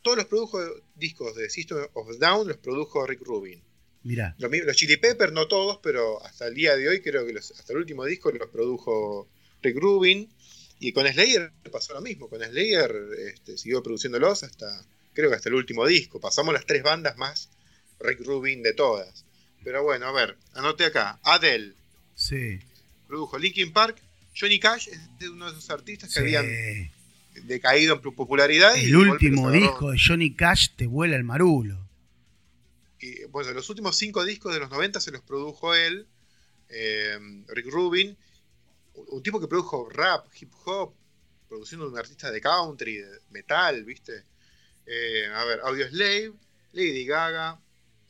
[0.00, 0.58] todos los produjo
[0.94, 3.62] discos de System of Down los produjo Rick Rubin.
[4.04, 4.34] Mirá.
[4.38, 7.72] Los, Chili Peppers, no todos, pero hasta el día de hoy creo que los- hasta
[7.72, 9.28] el último disco los produjo
[9.62, 10.28] Rick Rubin.
[10.78, 12.28] Y con Slayer pasó lo mismo.
[12.28, 12.94] Con Slayer
[13.28, 14.84] este, siguió produciéndolos hasta,
[15.14, 16.20] creo que hasta el último disco.
[16.20, 17.48] Pasamos las tres bandas más
[18.04, 19.24] Rick Rubin de todas.
[19.62, 21.18] Pero bueno, a ver, anote acá.
[21.22, 21.74] Adele
[22.14, 22.60] Sí.
[23.08, 23.96] produjo Linkin Park.
[24.38, 26.36] Johnny Cash es de uno de esos artistas que sí.
[26.36, 26.90] habían
[27.44, 28.76] decaído en popularidad.
[28.76, 31.78] El último disco de Johnny Cash te vuela el marulo.
[33.00, 36.06] Y, bueno, los últimos cinco discos de los 90 se los produjo él,
[36.68, 38.16] eh, Rick Rubin,
[38.94, 40.94] un, un tipo que produjo rap, hip hop,
[41.48, 44.24] produciendo un artista de country, de metal, ¿viste?
[44.86, 46.32] Eh, a ver, Audio Slave,
[46.72, 47.60] Lady Gaga,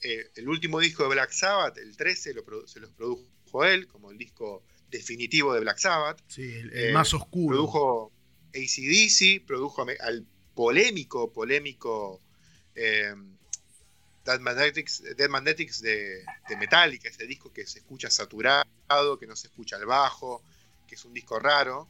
[0.04, 3.86] eh, el último disco de Black Sabbath, el 13, lo produ- se los produjo él,
[3.88, 6.20] como el disco definitivo de Black Sabbath.
[6.28, 7.56] Sí, el, el Eh, más oscuro.
[7.56, 8.12] Produjo
[8.54, 12.20] ACDC, produjo al polémico, polémico
[12.76, 13.14] eh,
[14.24, 19.36] Dead Magnetics, Dead Magnetics de, de Metallica, ese disco que se escucha saturado, que no
[19.36, 20.42] se escucha al bajo,
[20.86, 21.88] que es un disco raro.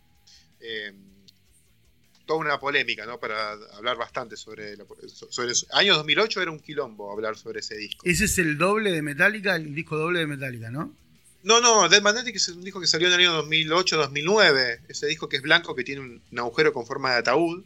[2.27, 3.21] Toda una polémica, ¿no?
[3.21, 4.85] Para hablar bastante sobre, la-
[5.31, 5.67] sobre eso.
[5.73, 8.07] Año 2008 era un quilombo hablar sobre ese disco.
[8.07, 10.95] Ese es el doble de Metallica, el disco doble de Metallica, ¿no?
[11.43, 14.81] No, no, Dead Magnetic es un disco que salió en el año 2008-2009.
[14.89, 17.63] Ese disco que es blanco, que tiene un, un agujero con forma de ataúd.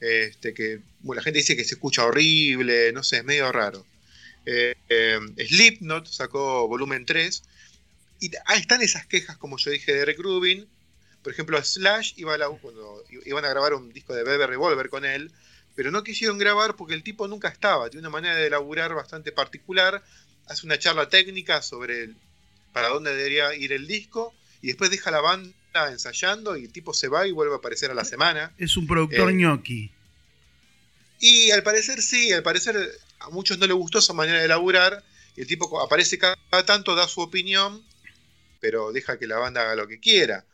[0.00, 3.86] Este, que bueno, la gente dice que se escucha horrible, no sé, es medio raro.
[4.44, 7.42] Eh, eh, Slipknot sacó volumen 3.
[8.20, 10.66] Y ahí están esas quejas, como yo dije, de Rick Rubin.
[11.22, 14.88] Por ejemplo, Slash iba a la- cuando iban a grabar un disco de Bebe Revolver
[14.88, 15.30] con él,
[15.74, 17.88] pero no quisieron grabar porque el tipo nunca estaba.
[17.88, 20.02] Tiene una manera de laburar bastante particular.
[20.46, 22.16] Hace una charla técnica sobre el-
[22.72, 25.54] para dónde debería ir el disco y después deja la banda
[25.90, 28.52] ensayando y el tipo se va y vuelve a aparecer a la semana.
[28.58, 29.90] Es un productor Eh, ñoqui.
[31.20, 32.76] Y al parecer sí, al parecer
[33.20, 35.04] a muchos no les gustó esa manera de laburar.
[35.36, 37.82] Y el tipo aparece cada tanto, da su opinión,
[38.60, 40.44] pero deja que la banda haga lo que quiera.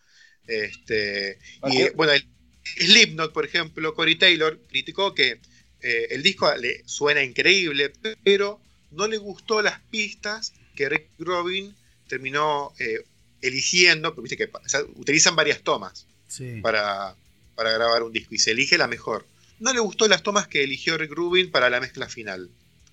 [0.49, 1.39] Este,
[1.71, 2.27] y bueno, el
[2.65, 5.39] Slipknot, por ejemplo, Corey Taylor criticó que
[5.83, 7.93] eh, el disco le suena increíble,
[8.25, 11.75] pero no le gustó las pistas que Rick Rubin
[12.09, 13.05] terminó eh,
[13.43, 16.61] eligiendo, porque viste que o sea, utilizan varias tomas Sí.
[16.63, 17.15] para,
[17.55, 19.27] para grabar un disco y se elige la mejor.
[19.61, 22.51] No le gustó las tomas que eligió Rick Rubin para la mezcla final.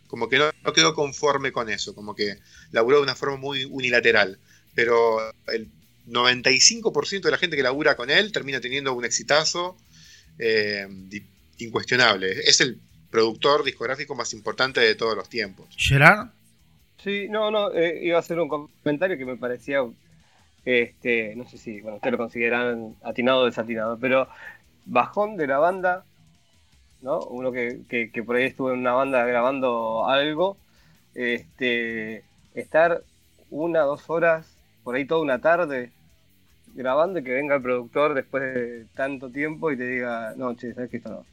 [0.07, 2.37] Como que no, no quedó conforme con eso, como que
[2.71, 4.39] laburó de una forma muy unilateral.
[4.73, 5.67] Pero el
[6.07, 9.77] 95% de la gente que labura con él termina teniendo un exitazo
[10.39, 10.87] eh,
[11.57, 12.31] incuestionable.
[12.31, 15.67] Es el productor discográfico más importante de todos los tiempos.
[15.77, 16.29] Gerard,
[17.05, 19.81] Sí, no, no, eh, iba a hacer un comentario que me parecía,
[20.65, 24.27] este, no sé si, bueno, ustedes lo consideran atinado o desatinado, pero
[24.85, 26.03] bajón de la banda,
[27.03, 27.19] ¿no?
[27.19, 30.57] Uno que, que, que por ahí estuvo en una banda grabando algo,
[31.13, 32.23] este,
[32.55, 33.03] estar
[33.51, 34.54] una, dos horas,
[34.85, 35.91] por ahí toda una tarde
[36.75, 40.73] grabando y que venga el productor después de tanto tiempo y te diga, no, che,
[40.73, 41.25] sabes que esto no.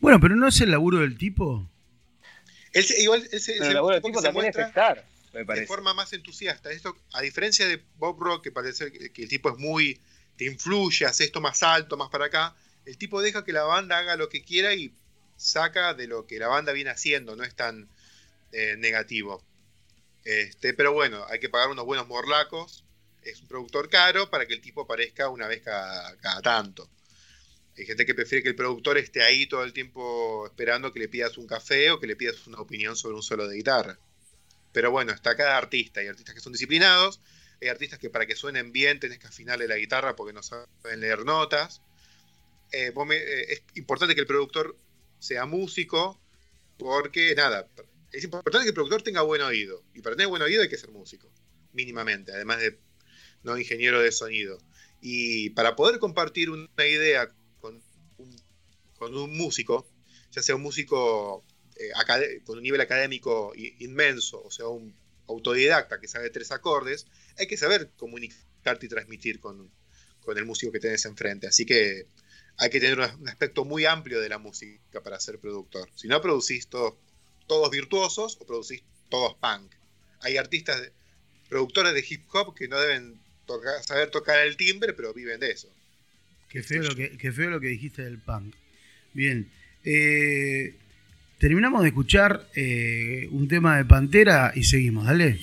[0.00, 1.68] bueno, pero no es el laburo del tipo.
[2.72, 4.68] Él se- igual él se, Pero se- el laburo del tipo se también es muestra-
[4.68, 5.66] estar, me de parece.
[5.66, 6.70] forma más entusiasta.
[6.70, 10.00] Esto, a diferencia de Bob Rock, que parece que, que el tipo es muy.
[10.36, 12.54] te influye, hace esto más alto, más para acá.
[12.86, 14.92] El tipo deja que la banda haga lo que quiera y
[15.36, 17.88] saca de lo que la banda viene haciendo, no es tan
[18.52, 19.42] eh, negativo.
[20.24, 22.84] Este, pero bueno, hay que pagar unos buenos morlacos.
[23.22, 26.88] Es un productor caro para que el tipo aparezca una vez cada, tanto.
[27.76, 31.08] Hay gente que prefiere que el productor esté ahí todo el tiempo esperando que le
[31.08, 33.98] pidas un café o que le pidas una opinión sobre un solo de guitarra.
[34.72, 36.00] Pero bueno, está cada artista.
[36.00, 37.20] Hay artistas que son disciplinados,
[37.60, 41.00] hay artistas que para que suenen bien tenés que afinarle la guitarra porque no saben
[41.00, 41.82] leer notas.
[42.72, 44.76] Eh, eh, es importante que el productor
[45.18, 46.20] sea músico
[46.78, 47.68] porque, nada,
[48.14, 49.82] es importante que el productor tenga buen oído.
[49.94, 51.30] Y para tener buen oído hay que ser músico,
[51.72, 52.78] mínimamente, además de
[53.42, 54.58] no ingeniero de sonido.
[55.00, 57.82] Y para poder compartir una idea con
[58.18, 58.36] un,
[58.96, 59.86] con un músico,
[60.30, 61.44] ya sea un músico
[61.76, 61.90] eh,
[62.44, 64.94] con un nivel académico inmenso, o sea, un
[65.26, 69.70] autodidacta que sabe tres acordes, hay que saber comunicarte y transmitir con,
[70.20, 71.48] con el músico que tenés enfrente.
[71.48, 72.06] Así que
[72.56, 75.90] hay que tener un, aspecto muy amplio de la música para ser productor.
[75.94, 76.94] Si no, producís todos,
[77.46, 79.72] todos virtuosos o producís todos punk.
[80.20, 80.90] Hay artistas,
[81.48, 83.18] productores de hip hop que no deben
[83.82, 85.68] saber tocar el timbre, pero viven de eso.
[86.48, 88.54] Qué feo, lo que, qué feo lo que dijiste del punk.
[89.12, 89.50] Bien.
[89.84, 90.74] eh,
[91.38, 95.38] terminamos de escuchar eh, un tema de Pantera y seguimos, dale.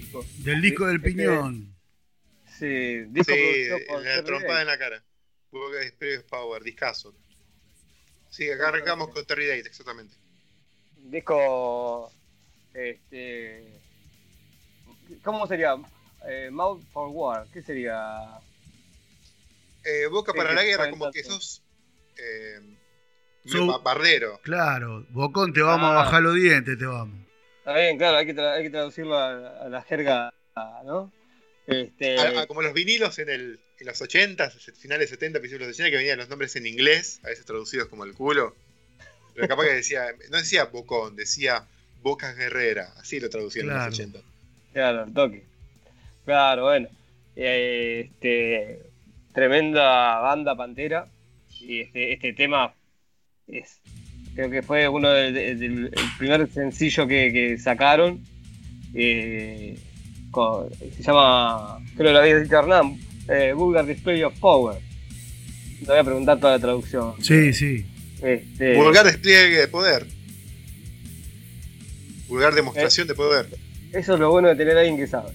[0.00, 0.24] Disco.
[0.38, 1.74] Del disco del Este- piñón.
[2.58, 3.68] Sí, disco Sí,
[4.04, 5.04] la trompada en la cara.
[6.30, 7.14] Power, discazo.
[8.30, 10.14] Sí, acá arrancamos con Terry Date, exactamente.
[10.96, 12.12] Disco.
[12.74, 13.72] Este.
[15.22, 15.74] ¿Cómo sería?
[16.28, 17.46] Eh, Mouth for War.
[17.52, 17.96] ¿Qué sería?
[19.84, 21.62] Eh, Boca para la guerra, como que sos.
[22.18, 22.60] Eh,
[23.46, 24.38] So- ba- bardero.
[24.42, 26.04] Claro, Bocón, te vamos a Ah.
[26.04, 27.26] bajar los dientes, te vamos.
[27.68, 30.32] Está bien, claro, hay que, tra- hay que traducirlo a, a la jerga,
[30.86, 31.12] ¿no?
[31.66, 35.66] Este, A- a- como los vinilos en, el, en los 80, finales 70, principios de
[35.66, 38.56] los 80, que venían los nombres en inglés, a veces traducidos como el culo.
[39.34, 41.66] Pero capaz que decía, no decía Bocón, decía
[42.00, 43.90] Boca Guerrera, así lo traducían en Claro.
[43.90, 44.18] los 80.
[44.72, 45.44] Claro, el toque.
[46.24, 46.88] Claro, bueno.
[47.36, 48.80] Este,
[49.34, 51.06] tremenda banda Pantera.
[51.60, 52.72] Y este, este tema
[53.46, 53.78] es,
[54.38, 58.20] creo que fue uno del, del- del- el primer sencillo que, que sacaron.
[58.94, 59.76] Eh,
[60.30, 62.96] con- se llama, creo que lo había dicho Hernán,
[63.28, 64.78] eh, Vulgar Display of Power.
[65.80, 67.14] Te voy a preguntar toda la traducción.
[67.20, 67.84] Sí, sí.
[68.22, 70.06] Este, Vulgar despliegue de poder.
[72.28, 73.46] Vulgar demostración de poder.
[73.92, 75.30] Eso es lo bueno de tener a alguien que sabe.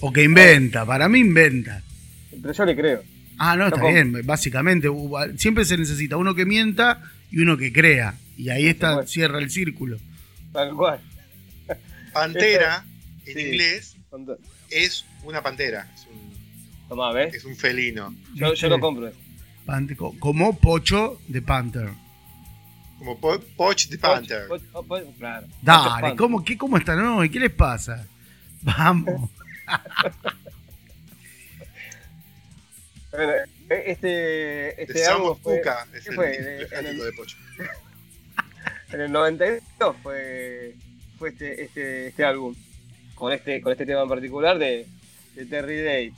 [0.00, 1.82] O que inventa, para mí inventa.
[2.30, 3.02] Pero yo le creo.
[3.38, 4.88] Ah, no, está bien, básicamente.
[5.36, 8.14] Siempre se necesita uno que mienta y uno que crea.
[8.36, 9.98] Y ahí está, cierra el círculo.
[10.52, 11.00] Tal cual.
[12.12, 12.84] Pantera,
[13.26, 13.40] en Sí.
[13.40, 13.96] inglés,
[14.70, 15.90] es una pantera.
[15.94, 17.34] Es un, Tomá, ¿ves?
[17.34, 18.14] es un felino.
[18.34, 19.08] Yo, yo lo compro.
[19.08, 19.18] eso.
[19.66, 21.90] Pante- co- Como Pocho de Panther.
[22.98, 24.48] Como Po- Poch the Panther.
[24.48, 25.46] Poch- poch- poch- claro.
[25.46, 26.16] Poch Dale.
[26.16, 27.28] ¿cómo, qué, ¿cómo están hoy?
[27.28, 28.06] ¿Qué les pasa?
[28.62, 29.28] Vamos.
[33.68, 36.36] Eh, este, este álbum fue, Puka es ¿qué el fue?
[36.36, 37.36] clásico en el- de Pocho.
[38.92, 40.74] en el 92 fue,
[41.18, 42.54] fue este, este, este álbum.
[43.14, 44.86] Con este, con este tema en particular de,
[45.34, 46.12] de Terry Day.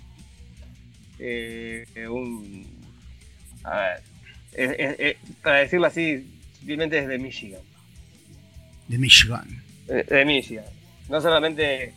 [1.19, 2.67] Eh, un.
[3.65, 4.03] A ver.
[4.53, 6.27] es- es- es- para decirlo así,
[6.59, 7.61] simplemente es de Michigan.
[8.89, 9.63] De Michigan.
[9.87, 10.65] De, de Michigan.
[11.09, 11.93] No solamente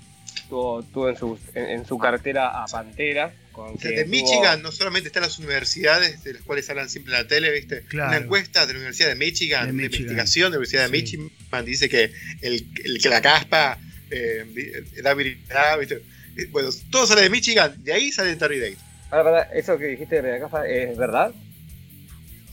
[0.50, 3.34] tuvo, tuvo en, su, en, en su cartera a Pantera.
[3.52, 6.70] Con O sea, que de tuvo- Michigan no solamente están las universidades de las cuales
[6.70, 7.82] hablan siempre en la tele, ¿viste?
[7.88, 8.10] Claro.
[8.10, 10.92] Una encuesta de la Universidad de Michigan, De investigación de la Universidad de.
[10.92, 11.30] Michigan,
[11.66, 12.12] dice que
[12.42, 13.78] el, el que la caspa
[14.10, 16.02] eh, da habilidad, ¿viste?
[16.38, 18.78] Eh, Bueno, todo sale de Michigan, de ahí sale Terry Date.
[19.10, 21.34] Ahora, pará, eso que dijiste de acá es verdad.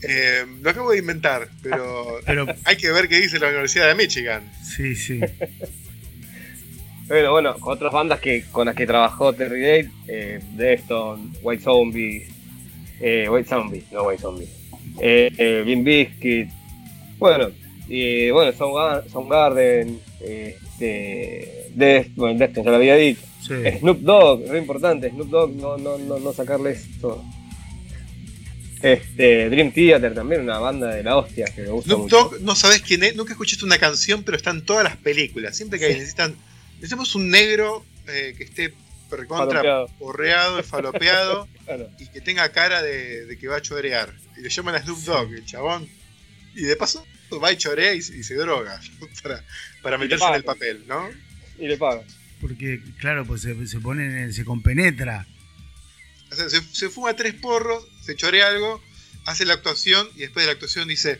[0.01, 3.95] Eh, lo acabo de inventar, pero Pero hay que ver qué dice la Universidad de
[3.95, 4.49] Michigan.
[4.63, 5.19] sí, sí.
[7.09, 11.63] Bueno, bueno, con otras bandas que, con las que trabajó Terry Date, eh, Defton, White
[11.63, 12.27] Zombie,
[13.01, 14.47] eh, White Zombie, no White Zombie,
[15.01, 16.49] eh, eh, Limp Bizkit,
[17.17, 17.49] bueno,
[17.87, 23.55] y bueno, Soundgarden, este, Def, bueno, Defton ya lo había dicho, sí.
[23.79, 27.23] Snoop Dogg, re importante, Snoop Dogg, no, no, no, no sacarle esto.
[28.81, 32.15] Este, Dream Theater también, una banda de la hostia que me gusta Snoop mucho.
[32.15, 35.57] Dogg, no sabes quién es, nunca escuchaste una canción, pero está en todas las películas.
[35.57, 35.93] Siempre que Sí.
[35.95, 36.35] necesitan,
[36.79, 38.73] necesitamos un negro eh, que esté
[39.11, 39.87] recontra Falopeado.
[39.97, 41.89] porreado, falopeado Claro.
[41.99, 44.13] y que tenga cara de, de que va a chorear.
[44.37, 45.87] Y le llaman a Snoop Dogg, el chabón.
[46.55, 47.05] Y de paso
[47.43, 48.79] va y chorea y, se- y se droga
[49.81, 51.09] para, Y meterse en el papel, ¿no?
[51.59, 52.03] Y le pagan.
[52.41, 55.27] Porque, claro, pues se, se pone, se compenetra.
[56.31, 58.81] O sea, se, se fuma tres porros, se chorea algo,
[59.25, 61.19] hace la actuación y después de la actuación dice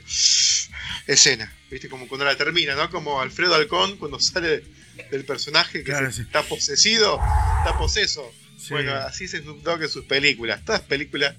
[1.08, 1.52] escena.
[1.70, 1.90] ¿Viste?
[1.90, 2.90] Como cuando la termina, ¿no?
[2.90, 4.64] Como Alfredo Alcón cuando sale
[5.12, 6.22] del personaje que Claro, se- sí.
[6.24, 7.20] está posesido,
[7.60, 8.32] está poseso.
[8.58, 8.68] Sí.
[8.72, 10.64] Bueno, así es Snoop Dogg en sus películas.
[10.66, 11.36] Todas películas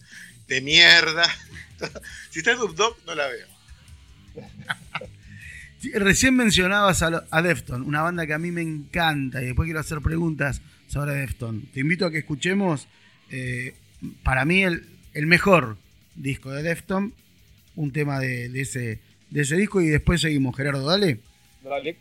[0.48, 1.24] de mierda.
[2.30, 3.46] si está Snoop Dogg, no la veo.
[5.94, 10.00] Recién mencionabas a, Defton, una banda que a mí me encanta y después quiero hacer
[10.00, 11.62] preguntas sobre Defton.
[11.72, 12.86] Te invito a que escuchemos,
[13.30, 13.74] eh,
[14.22, 15.78] para mí, el, el mejor
[16.16, 17.14] disco de Defton,
[17.76, 19.00] un tema de, de ese,
[19.30, 20.54] de ese disco y después seguimos.
[20.54, 21.20] Gerardo, dale.
[21.62, 21.96] Dale.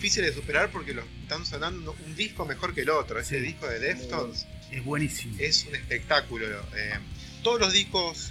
[0.00, 3.20] Difícil de superar porque los están sonando un disco mejor que el otro.
[3.20, 3.44] Ese Sí.
[3.44, 5.36] disco de Deftones es buenísimo.
[5.38, 6.46] es un espectáculo.
[6.74, 6.94] eh,
[7.42, 8.30] todos los discos,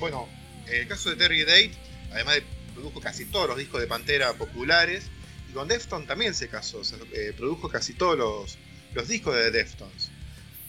[0.00, 0.28] bueno,
[0.66, 1.72] en el caso de Terry Date,
[2.12, 2.44] además de
[2.74, 5.04] produjo casi todos los discos de Pantera populares,
[5.48, 8.58] y con Deftones también se casó, o sea, eh, produjo casi todos los,
[8.94, 10.10] los discos de Deftones.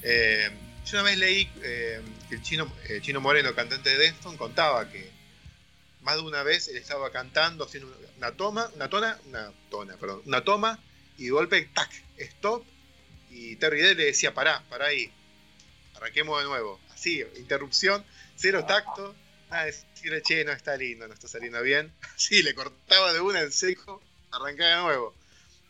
[0.04, 0.50] Eh,
[0.86, 2.00] yo una vez leí que
[2.32, 5.10] el chino, eh, Chino Moreno, cantante de Deftones, contaba que
[6.08, 10.22] más de una vez él estaba cantando, haciendo una toma, una tona, una tona, perdón,
[10.26, 10.80] una toma,
[11.18, 12.64] y de golpe, tac, stop,
[13.30, 15.12] y Terry Dale le decía, pará, pará ahí,
[15.96, 16.80] arranquemos de nuevo.
[16.94, 18.06] Así, interrupción,
[18.38, 19.14] cero tacto,
[19.50, 21.92] nada de decirle, no está lindo, no está saliendo bien.
[22.16, 24.02] Sí, le cortaba de una en seco,
[24.32, 25.14] arrancaba de nuevo.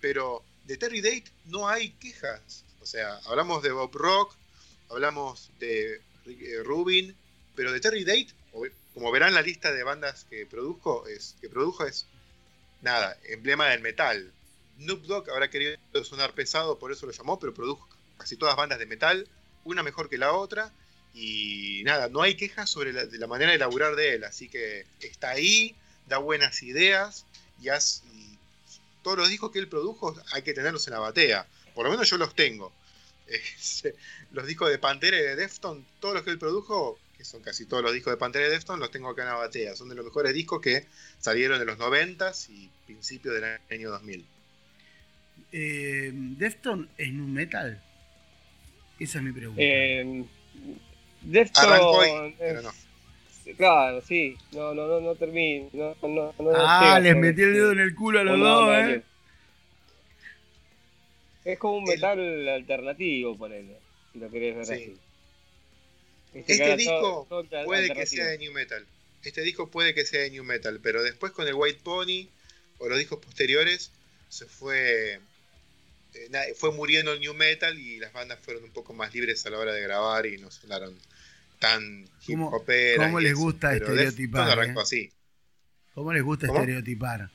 [0.01, 2.63] Pero de Terry Date no hay quejas.
[2.79, 4.35] O sea, hablamos de Bob Rock,
[4.91, 5.95] hablamos de
[6.27, 7.15] eh, Rubin,
[7.55, 8.36] pero de Terry Date,
[8.97, 12.07] como verán la lista de bandas que produjo, es, que produjo es
[12.81, 14.31] nada, emblema del metal.
[14.79, 17.87] Snoop Dogg habrá querido sonar pesado, por eso lo llamó, pero produjo
[18.17, 19.27] casi todas bandas de metal,
[19.65, 20.73] una mejor que la otra,
[21.13, 24.49] y nada, no hay quejas sobre la, de la manera de laburar de él, así
[24.49, 25.75] que está ahí,
[26.07, 27.27] da buenas ideas,
[27.61, 28.39] y, haz- y
[29.03, 31.45] todos los discos que él produjo hay que tenerlos en la batea,
[31.75, 32.73] por lo menos yo los tengo.
[34.31, 37.65] Los discos de Pantera y de Defton, todos los que él produjo, que son casi
[37.65, 39.95] todos los discos de Pantera y Defton, los tengo acá en la batea, son de
[39.95, 40.85] los mejores discos que
[41.19, 44.25] salieron en los 90s y principios del año 2000.
[45.51, 47.81] Eh, ¿Defton es nu metal?
[48.99, 49.61] Esa es mi pregunta.
[49.63, 50.25] Eh,
[51.21, 52.71] Defton Arrancó ahí, pero no.
[53.55, 54.35] Claro, sí.
[54.51, 55.69] No, no, no, no termino.
[55.73, 58.69] No, no, no ah, les metí el este, dedo en el culo a los dos,
[58.77, 59.03] ¿eh?
[61.45, 63.77] de- Es como un El- metal alternativo, ponele.
[64.11, 64.73] Si lo querés ver Sí.
[64.73, 64.97] así.
[66.45, 68.85] Este disco todo- todo puede que sea de New Metal.
[69.23, 72.27] Este disco puede que sea de New Metal, pero después con el White Pony
[72.79, 73.91] o los discos posteriores
[74.29, 75.19] se fue
[76.13, 79.49] eh, fue muriendo el New Metal y las bandas fueron un poco más libres a
[79.49, 80.95] la hora de grabar y no sonaron
[81.59, 84.83] tan hip ¿Cómo- hoperas cómo y les gusta Pero estereotipar, Deftones arrancó eh?
[84.83, 85.11] así.
[85.93, 86.59] ¿Cómo les gusta ¿Cómo?
[86.59, 87.29] estereotipar?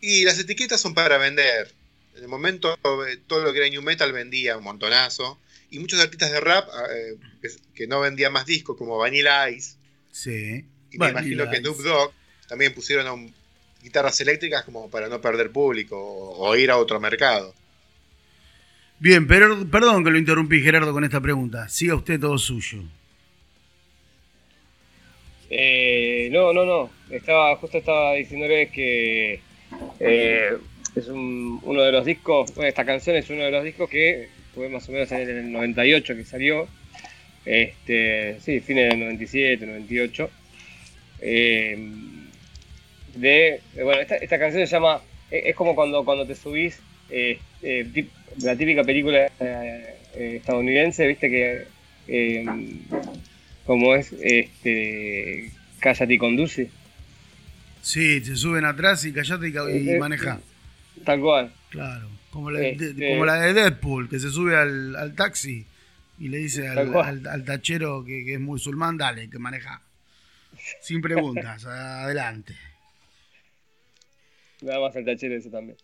[0.00, 1.72] Y las etiquetas son para vender.
[2.16, 2.74] En el momento
[3.06, 5.38] eh, todo lo que era New Metal vendía un montonazo.
[5.70, 9.76] Y muchos artistas de rap eh, que, que no vendían más discos, como Vanilla Ice,
[10.12, 10.64] Sí.
[10.90, 11.62] Y Vanilla me imagino que Ice.
[11.64, 12.12] Snoop Dogg
[12.48, 13.34] también pusieron a un-
[13.82, 17.54] guitarras eléctricas como para no perder público o, o ir a otro mercado.
[18.98, 21.68] Bien, pero perdón que lo interrumpí, Gerardo, con esta pregunta.
[21.68, 22.82] Siga usted todo suyo.
[25.50, 26.90] Eh, no, no, no.
[27.10, 29.40] Estaba, justo estaba diciéndoles que
[30.00, 30.56] eh,
[30.94, 34.28] es un- uno de los discos, bueno, esta canción es uno de los discos que
[34.56, 36.66] fue más o menos en el 98 que salió.
[37.44, 40.30] Este, sí, fines del 97, 98.
[41.20, 41.78] Eh,
[43.14, 45.00] de, eh, bueno, esta, esta canción se llama,
[45.30, 46.78] es, es como cuando, cuando te subís,
[47.10, 48.08] eh, eh, tip-
[48.42, 51.64] la típica película eh, eh, estadounidense, viste que...
[52.08, 52.44] eh,
[53.66, 55.50] como es este
[55.80, 56.70] Cállate y conduce,
[57.82, 60.40] Sí, se suben atrás y callate y, y Eh, maneja.
[61.04, 61.52] tal cual.
[61.70, 62.08] Claro.
[62.36, 65.64] Como la, de, Este- como la de Deadpool, que se sube al, al taxi
[66.18, 69.80] y le dice al tachero que, que es musulmán, dale, que maneja.
[70.82, 72.54] Sin preguntas, adelante.
[74.60, 75.78] Nada más el tachero ese también.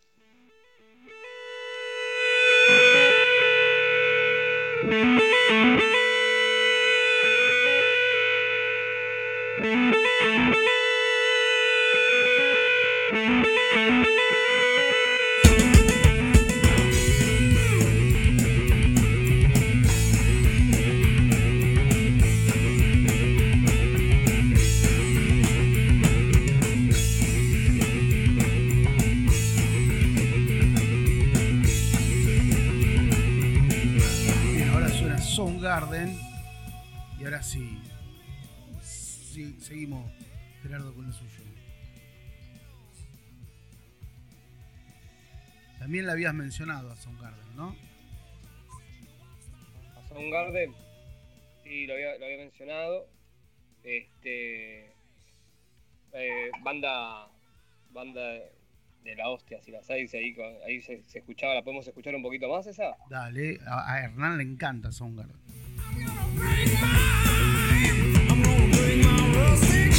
[35.62, 36.18] Soundgarden.
[37.20, 37.80] Y ahora sí.
[38.82, 40.10] sí seguimos,
[40.60, 41.30] Gerardo, con lo suyo.
[45.78, 47.76] También la habías mencionado a Soundgarden, ¿no?
[49.96, 50.74] A Soundgarden,
[51.62, 53.06] sí, lo había, lo había mencionado.
[53.84, 54.86] Este.
[56.12, 57.28] eh, banda.
[57.92, 58.20] Banda
[59.04, 60.34] de la hostia, si las hay, ahí,
[60.66, 62.96] ahí se, se escuchaba, ¿la podemos escuchar un poquito más esa?
[63.10, 65.41] Dale, a, a Hernán le encanta Soundgarden.
[65.94, 67.90] I'm gonna bring my,
[68.30, 69.91] I'm gonna my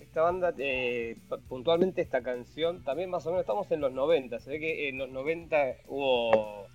[0.00, 4.40] esta banda, eh, pu- puntualmente esta canción, también más o menos estamos en los 90.
[4.40, 6.66] Se ve que en los 90 hubo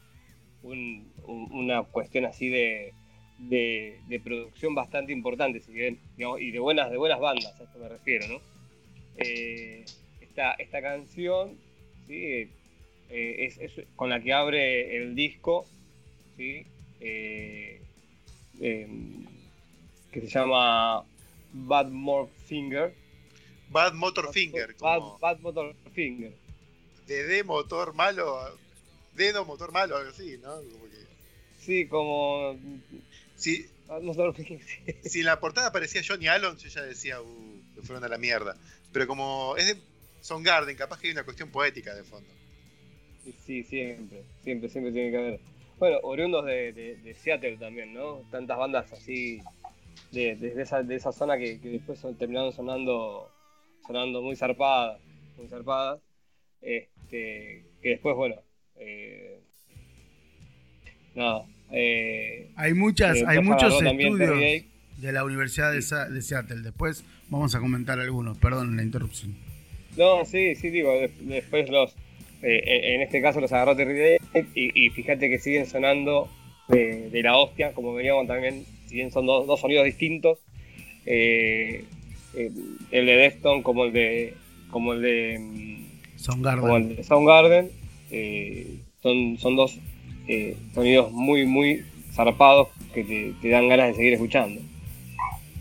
[0.64, 2.94] un- un- una cuestión así de,
[3.40, 6.00] de, producción bastante importante, si bien,
[6.40, 8.40] y de buenas, de buenas bandas, a esto me refiero, ¿no?
[9.18, 9.84] Eh,
[10.22, 11.58] esta, esta canción,
[12.08, 12.48] ¿sí?
[13.10, 15.66] Eh, es, con la que abre el disco,
[16.38, 16.66] ¿sí?
[20.12, 21.04] Que se llama
[21.54, 22.94] Bad More Finger.
[23.70, 26.34] Bad Motor Finger, Bad, como Bad Motor Finger.
[27.08, 28.38] DD motor malo,
[29.16, 30.56] dedo motor malo, algo así, ¿no?
[30.58, 31.02] Como que-
[31.60, 32.58] Sí, como.
[33.36, 34.02] si, Bad
[34.36, 34.60] sí.
[35.10, 38.18] si en la portada aparecía Johnny Allen, yo ya decía, uh, que fueron a la
[38.18, 38.56] mierda.
[38.92, 39.82] Pero como es de
[40.22, 42.30] Soundgarden, capaz que hay una cuestión poética de fondo.
[43.46, 44.24] Sí, siempre.
[44.44, 45.40] Siempre, siempre tiene que haber.
[45.80, 48.24] Bueno, oriundos de, de- de Seattle también, ¿no?
[48.32, 49.42] Tantas bandas así.
[50.12, 50.32] De,
[50.62, 53.30] esa, de esa zona que, que después son- terminaron sonando
[53.88, 55.00] sonando muy zarpadas.
[55.38, 56.00] Muy zarpadas.
[56.62, 58.36] Este, que después, bueno.
[58.78, 59.40] eh,
[61.16, 61.46] nada.
[61.72, 64.30] Eh, Hay muchas, eh, hay muchos estudios
[64.98, 66.62] de la Universidad de, Sa- de Seattle.
[66.62, 68.38] Después vamos a comentar algunos.
[68.38, 69.36] Perdón la interrupción.
[69.98, 71.96] No, sí, sí, digo, de- después los,
[72.44, 74.18] eh, en este caso los agarró Terry
[74.56, 76.30] y, y fíjate que siguen sonando
[76.68, 80.38] de la hostia, como veníamos también, si bien son dos, dos sonidos distintos,
[81.06, 81.86] eh,
[82.36, 82.52] el,
[82.92, 84.34] el de Defton como el de,
[84.70, 85.76] como el de, mm,
[86.26, 86.92] como Soundgarden.
[86.92, 87.72] el de Soundgarden,
[88.12, 89.80] eh, son, son dos
[90.28, 94.62] eh, sonidos muy, muy zarpados que te, te dan ganas de seguir escuchando.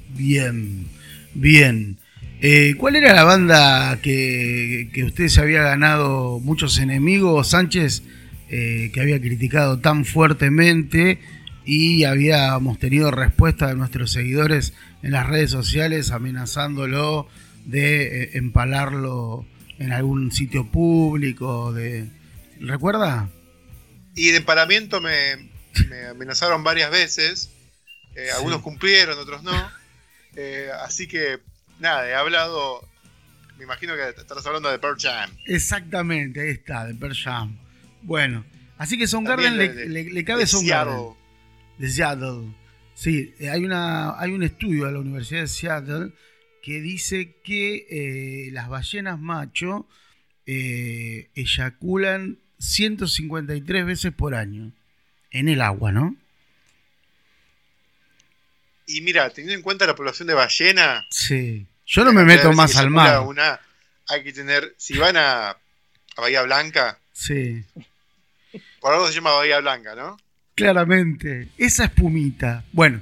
[0.08, 0.86] Bien,
[1.34, 1.98] bien.
[2.42, 8.02] Eh, ¿Cuál era la banda que, que usted se había ganado muchos enemigos, Sánchez,
[8.48, 11.20] eh, que había criticado tan fuertemente
[11.72, 17.28] y habíamos tenido respuesta de nuestros seguidores en las redes sociales amenazándolo
[17.64, 19.46] de eh, empalarlo
[19.78, 21.72] en algún sitio público?
[21.72, 22.08] De...
[22.58, 23.28] ¿Recuerda?
[24.16, 25.48] Y de emparamiento me,
[25.88, 27.50] me amenazaron varias veces.
[28.16, 28.36] Eh, Sí.
[28.36, 29.70] Algunos cumplieron, otros no.
[30.34, 31.38] Eh, así que,
[31.78, 32.84] nada, he hablado.
[33.56, 35.30] Me imagino que estás hablando de Pearl Jam.
[35.46, 37.56] Exactamente, ahí está, de Pearl Jam.
[38.02, 38.44] Bueno,
[38.78, 40.96] así que Soundgarden le, También de- le- le cabe de Soundgarden.
[41.88, 42.28] Seattle.
[42.28, 42.54] de Seattle.
[42.94, 46.12] Sí, eh, hay, una, hay un estudio de la Universidad de Seattle
[46.62, 49.88] que dice que eh, las ballenas macho
[50.46, 54.72] eh, eyaculan 153 veces por año
[55.30, 56.16] en el agua, ¿no?
[58.86, 61.06] Y mira, teniendo en cuenta la población de ballena.
[61.10, 61.66] Sí.
[61.86, 63.20] Yo no me meto más al mar.
[63.20, 63.60] Una,
[64.08, 64.74] hay que tener.
[64.76, 65.56] Si van a, a
[66.16, 67.62] Bahía Blanca, Sí,
[68.80, 70.16] por algo se llama Bahía Blanca, ¿no?
[70.64, 71.48] Claramente.
[71.58, 72.64] Esa espumita.
[72.72, 73.00] Bueno,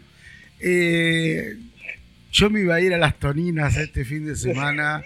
[0.61, 1.57] eh,
[2.33, 5.03] yo me iba a ir a las toninas este fin de semana.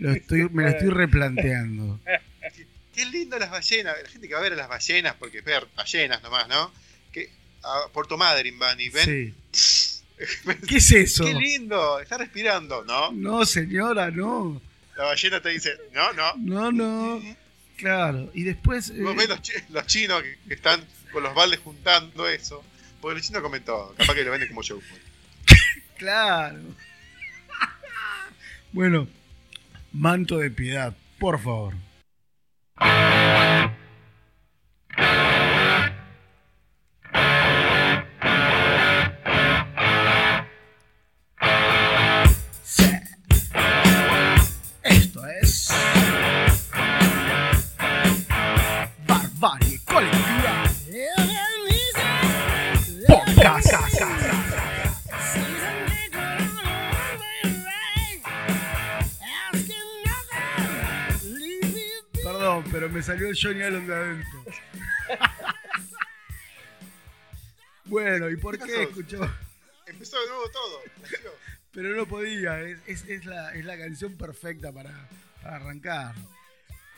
[0.00, 2.00] Lo estoy, me lo estoy replanteando.
[2.94, 3.94] Qué lindo las ballenas.
[4.02, 6.72] La gente que va a ver a las ballenas, porque ver ballenas nomás, ¿no?
[7.12, 7.30] Que
[7.62, 9.04] a Puerto Madryn van y ven.
[9.52, 10.00] Sí.
[10.68, 11.24] ¿Qué es eso?
[11.24, 11.98] ¡Qué lindo!
[12.00, 13.10] Está respirando, ¿no?
[13.12, 14.60] No, señora, no.
[14.96, 16.34] La ballena te dice, no, no.
[16.36, 17.20] No, no.
[17.76, 18.30] Claro.
[18.32, 18.90] Y después.
[18.90, 20.80] eh, Vos ves los, chi- los chinos que, que están
[21.22, 22.64] los baldes juntando eso.
[23.00, 23.94] Porque los chinos comen todo.
[23.96, 24.80] Capaz que lo venden como show.
[25.98, 26.60] Claro.
[28.72, 29.06] Bueno,
[29.92, 31.74] manto de piedad, por favor.
[62.94, 64.44] Me salió el Johnny Allen de adentro.
[67.86, 69.30] bueno, ¿y por ¿Qué qué escuchó?
[69.86, 70.80] Empezó de nuevo todo.
[71.72, 75.08] Pero no podía, es, es- es la, es la canción perfecta para,
[75.42, 76.14] para arrancar.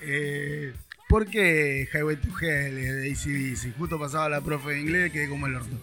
[0.03, 0.75] Eh,
[1.09, 3.77] ¿Por qué Highway to Hell de ACDC?
[3.79, 5.79] Justo pasaba la profe de inglés, quedé como el orto.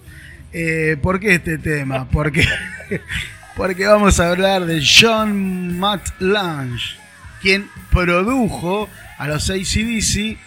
[0.51, 2.07] Eh, ¿Por qué este tema?
[2.09, 2.45] Porque,
[3.57, 6.97] porque vamos a hablar de John Matt Lange,
[7.43, 8.89] quien produjo
[9.19, 10.37] a los ACDC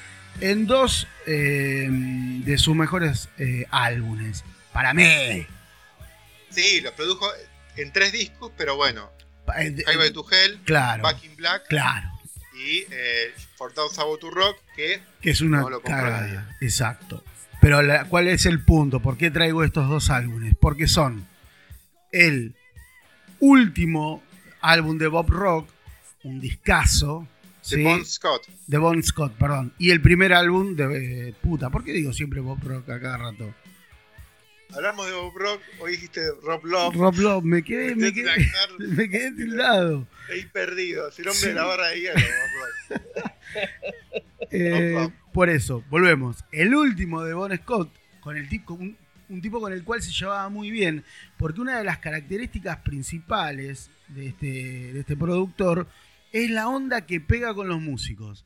[0.41, 4.43] en dos eh, de sus mejores eh, álbumes.
[4.73, 5.47] Para mí.
[6.51, 7.27] Sí, lo produjo
[7.77, 9.11] en tres discos, pero bueno.
[9.59, 11.03] Eh, Highway to Hell, Claro.
[11.05, 12.09] Back in Black Claro.
[12.55, 16.57] y eh, For Those About to Rock, que Que es una No cagada.
[16.61, 17.23] Exacto.
[17.61, 19.01] Pero la- ¿cuál es el punto?
[19.01, 20.55] ¿Por qué traigo estos dos álbumes?
[20.61, 21.27] Porque son
[22.13, 22.55] el
[23.39, 24.23] último
[24.61, 25.69] álbum de Bob Rock,
[26.27, 27.27] un discazo.
[27.71, 27.83] de ¿sí?
[27.83, 28.47] Bon Scott.
[28.67, 29.73] de Bon Scott, perdón.
[29.79, 31.29] Y el primer álbum de.
[31.29, 33.55] eh, puta, ¿por qué digo siempre Bob Rock a cada rato?
[34.75, 36.95] Hablamos de Bob Rock, hoy dijiste Rob Love.
[36.97, 38.49] Rob Love, me quedé, me Usted quedé,
[38.89, 40.09] me quedé tildado.
[40.31, 41.09] Ahí perdido.
[41.09, 41.47] Es el hombre Sí.
[41.49, 43.03] de la barra de hielo, Bob Rock.
[44.51, 46.45] Eh, por eso, volvemos.
[46.53, 48.97] El último de Bon Scott, con el tipo, un,
[49.29, 51.05] un tipo con el cual se llevaba muy bien,
[51.39, 54.47] porque una de las características principales de este,
[54.93, 55.89] de este productor
[56.33, 58.45] es la onda que pega con los músicos.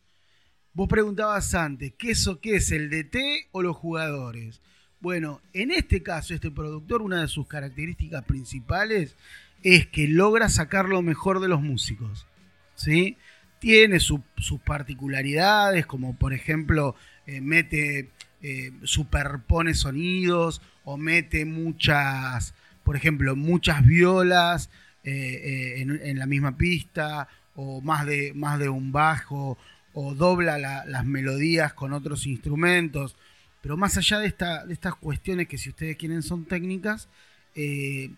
[0.73, 4.61] Vos preguntabas antes, ¿qué eso qué es, el DT o los jugadores?
[5.01, 9.17] Bueno, en este caso, este productor, una de sus características principales
[9.63, 12.27] es que logra sacar lo mejor de los músicos.
[12.75, 13.17] ¿Sí?
[13.59, 16.95] tiene su- sus particularidades, como por ejemplo,
[17.27, 18.09] eh, mete,
[18.41, 22.55] eh, superpone sonidos o mete muchas,
[22.85, 24.71] por ejemplo, muchas violas
[25.05, 27.29] eh, en la misma pista
[27.63, 29.59] o más de, más de un bajo
[29.93, 33.17] o dobla la- las melodías con otros instrumentos.
[33.63, 37.09] Pero más allá de, esta- de estas cuestiones que si ustedes quieren son técnicas,
[37.55, 38.11] eh,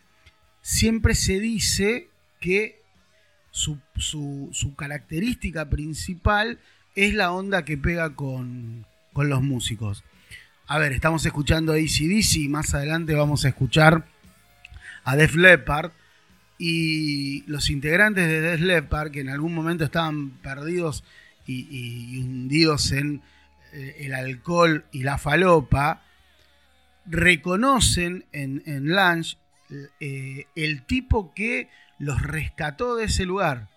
[0.61, 2.09] siempre se dice
[2.41, 2.81] que
[3.51, 6.59] su, su- característica principal
[6.95, 10.05] es la onda que pega con, con los músicos.
[10.67, 14.07] A ver, estamos escuchando ACDC y más adelante vamos a escuchar
[15.05, 15.91] a Def Leppard.
[16.65, 21.03] Y los integrantes de Def Leppard, que en algún momento estaban perdidos
[21.45, 23.21] y, hundidos en
[23.73, 26.05] eh, el alcohol y la falopa,
[27.05, 29.39] reconocen en, en Lange
[29.99, 33.69] eh, el tipo que los rescató de ese lugar.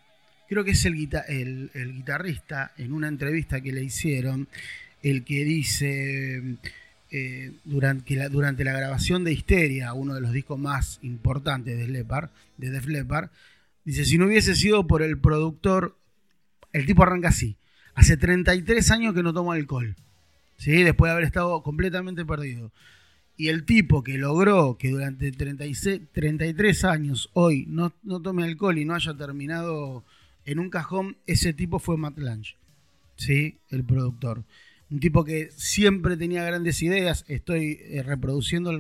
[0.48, 4.48] Creo que es el guitarrista en una entrevista que le hicieron,
[5.02, 6.58] el que dice
[7.18, 11.88] eh, durante, la, durante la grabación de Histeria, uno de los discos más importantes de
[12.70, 13.30] Def Leppard,
[13.86, 15.96] dice, si no hubiese sido por el productor,
[16.74, 17.56] el tipo arranca así,
[17.94, 19.96] hace 33 años que no tomo alcohol,
[20.58, 20.84] ¿sí?
[20.84, 22.70] después de haber estado completamente perdido.
[23.38, 28.78] Y el tipo que logró que durante 36, 33 años hoy no, no tome alcohol
[28.78, 30.04] y no haya terminado
[30.44, 32.56] en un cajón, ese tipo fue Matt Lange,
[33.16, 33.56] ¿sí?
[33.70, 34.44] el productor.
[34.92, 38.72] Un tipo que siempre tenía grandes ideas, estoy eh, reproduciendo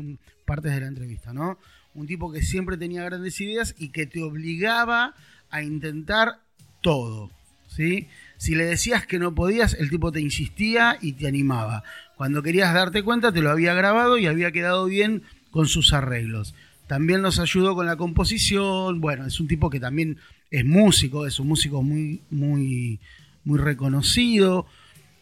[0.45, 1.57] partes de la entrevista, ¿no?
[1.93, 5.15] Un tipo que siempre tenía grandes ideas y que te obligaba
[5.49, 6.39] a intentar
[6.81, 7.31] todo,
[7.67, 8.07] ¿sí?
[8.37, 11.83] Si le decías que no podías, el tipo te insistía y te animaba.
[12.15, 16.53] Cuando querías darte cuenta, te lo había grabado y había quedado bien con sus arreglos.
[16.87, 19.01] También nos ayudó con la composición.
[19.01, 20.17] Bueno, es un tipo que también
[20.51, 22.99] es músico, es un músico muy, muy,
[23.43, 24.67] muy reconocido.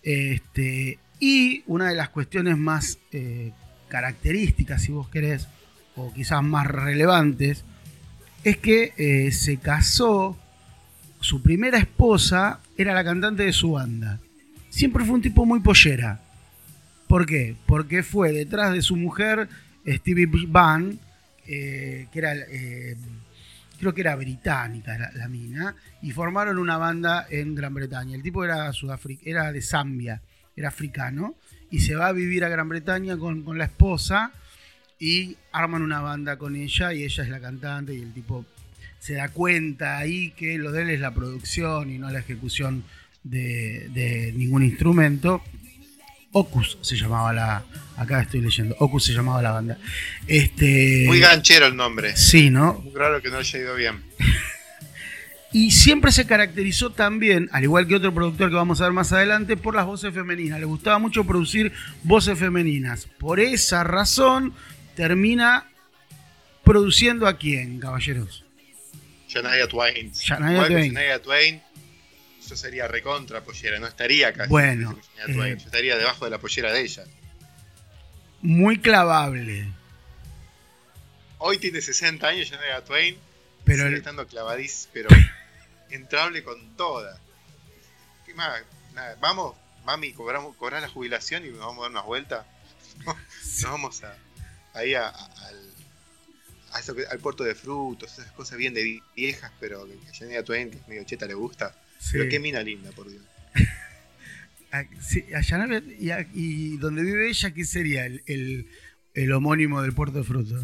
[0.03, 3.51] Este, y una de las cuestiones más eh,
[3.87, 5.47] características, si vos querés,
[5.95, 7.63] o quizás más relevantes,
[8.43, 10.37] es que eh, se casó,
[11.21, 14.19] su primera esposa era la cantante de su banda.
[14.69, 16.19] Siempre fue un tipo muy pollera.
[17.07, 17.55] ¿Por qué?
[17.65, 19.47] Porque fue detrás de su mujer
[19.87, 20.99] Stevie Van,
[21.47, 22.33] eh, que era,
[23.83, 28.15] creo que era británica la, mina, y formaron una banda en Gran Bretaña.
[28.15, 30.21] El tipo era, Sudafri- era de Zambia,
[30.55, 31.35] era africano,
[31.69, 34.31] y se va a vivir a Gran Bretaña con, con la esposa
[34.99, 38.45] y arman una banda con ella y ella es la cantante y el tipo
[38.99, 42.83] se da cuenta ahí que lo de él es la producción y no la ejecución
[43.23, 45.43] de, de ningún instrumento.
[46.33, 47.63] Ocus se llamaba la.
[47.95, 48.75] Acá estoy leyendo.
[48.79, 49.77] Ocus se llamaba la banda.
[50.27, 51.05] Este.
[51.07, 52.17] Muy ganchero el nombre.
[52.17, 52.81] Sí, ¿no?
[52.83, 54.03] Muy raro que no haya ido bien.
[55.55, 59.13] Y siempre se caracterizó también, al igual que otro productor que vamos a ver más
[59.13, 60.59] adelante, por las voces femeninas.
[60.59, 61.71] Le gustaba mucho producir
[62.01, 63.07] voces femeninas.
[63.19, 64.55] Por esa razón,
[64.95, 65.69] termina
[66.63, 68.43] produciendo a quién, caballeros.
[69.27, 70.11] Shania Twain.
[70.11, 70.93] Shania Twain.
[70.93, 71.61] Shania Twain.
[72.53, 74.45] Yo sería recontra pollera, no estaría acá.
[74.47, 74.95] Bueno,
[75.27, 77.03] eh, Yo estaría debajo de la pollera de ella.
[78.43, 79.71] Muy clavable.
[81.39, 83.17] Hoy tiene 60 años Shania Twain.
[83.63, 85.09] Pero sigue el- estando clavadís, pero
[85.89, 87.17] entrable con toda.
[88.23, 88.61] ¿Qué más?
[88.93, 92.45] Nada, vamos, mami, cobramos, cobrás la jubilación y nos vamos a dar unas vueltas.
[93.05, 94.15] Nos vamos a,
[94.75, 95.71] ahí a- a- al,
[96.73, 99.93] a eso que- al puerto de frutos, esas cosas bien de vi- viejas, pero que
[100.07, 101.75] a Shania Twain, que es medio cheta, le gusta.
[102.03, 102.11] Sí.
[102.13, 103.23] Pero qué mina linda, por Dios.
[104.71, 108.67] A- sí, a Yanabia- y, a- y donde vive ella, ¿qué sería el, el-
[109.13, 110.55] el homónimo del puerto de fruto?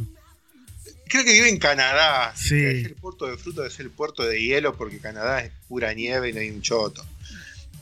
[1.08, 2.34] Creo que vive en Canadá.
[2.36, 2.56] Sí.
[2.64, 6.34] el puerto de frutos es el puerto de hielo porque Canadá es pura nieve y
[6.34, 7.04] no hay un choto.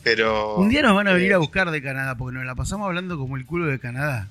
[0.04, 0.56] Pero.
[0.56, 2.86] Un día nos van a venir eh, a buscar de Canadá, porque nos la pasamos
[2.88, 4.30] hablando como el culo de Canadá.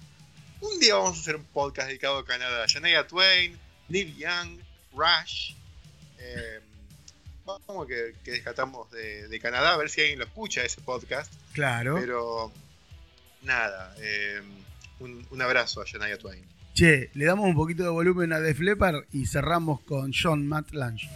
[0.62, 2.64] Un día vamos a hacer un podcast dedicado a Canadá.
[2.66, 3.55] Shania Twain,
[3.91, 4.59] Neil Young,
[4.95, 5.53] Rush.
[6.18, 6.61] Eh,
[7.47, 11.32] vamos que, que descatamos de, de Canadá, a ver si alguien lo escucha ese podcast.
[11.53, 11.97] Claro.
[11.99, 12.53] Pero
[13.42, 14.40] nada, eh,
[15.01, 16.44] un, un abrazo a Shania Twain.
[16.74, 20.72] Che, le damos un poquito de volumen a Def Leppard y cerramos con John Matt
[20.72, 21.09] Lange.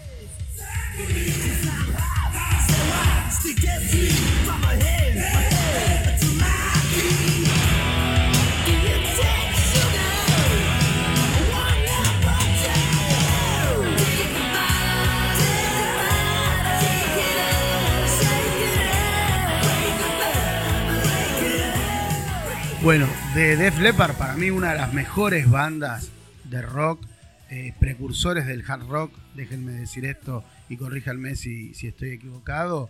[22.82, 26.10] Bueno, de Def Leppard, para mí una de las mejores bandas
[26.44, 27.04] de rock,
[27.50, 32.88] eh, precursores del hard rock, déjenme decir esto y corríjanme si, si estoy equivocado.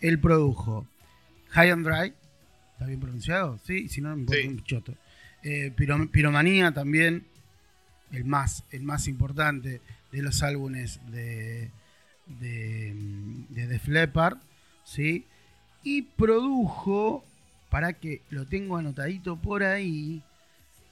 [0.00, 0.86] Él produjo
[1.50, 2.14] High and Dry,
[2.72, 3.58] ¿está bien pronunciado?
[3.66, 4.48] Sí, si no, me importa Sí.
[4.48, 4.94] un choto.
[5.42, 7.26] Eh, Piro- Piromanía también,
[8.12, 9.80] el más, el más importante
[10.12, 11.70] de los álbumes de,
[12.26, 12.94] de,
[13.48, 14.38] de Def Leppard,
[14.84, 15.26] ¿sí?
[15.82, 17.24] Y produjo,
[17.74, 20.22] para que lo tengo anotadito por ahí,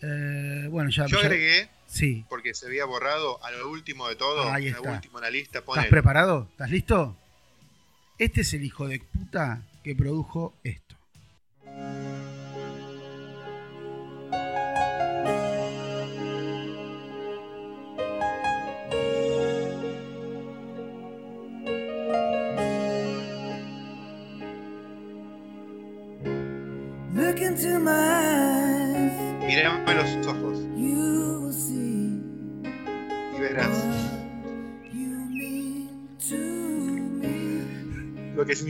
[0.01, 1.07] eh, bueno, ya...
[1.07, 2.25] Yo ya- agregué, Sí.
[2.29, 4.93] porque se había borrado a lo último de todo, Ahí a lo está.
[4.95, 6.49] último en la lista, ¿Estás preparado?
[6.51, 7.17] ¿Estás listo?
[8.19, 10.97] Este es el hijo de puta que produjo esto.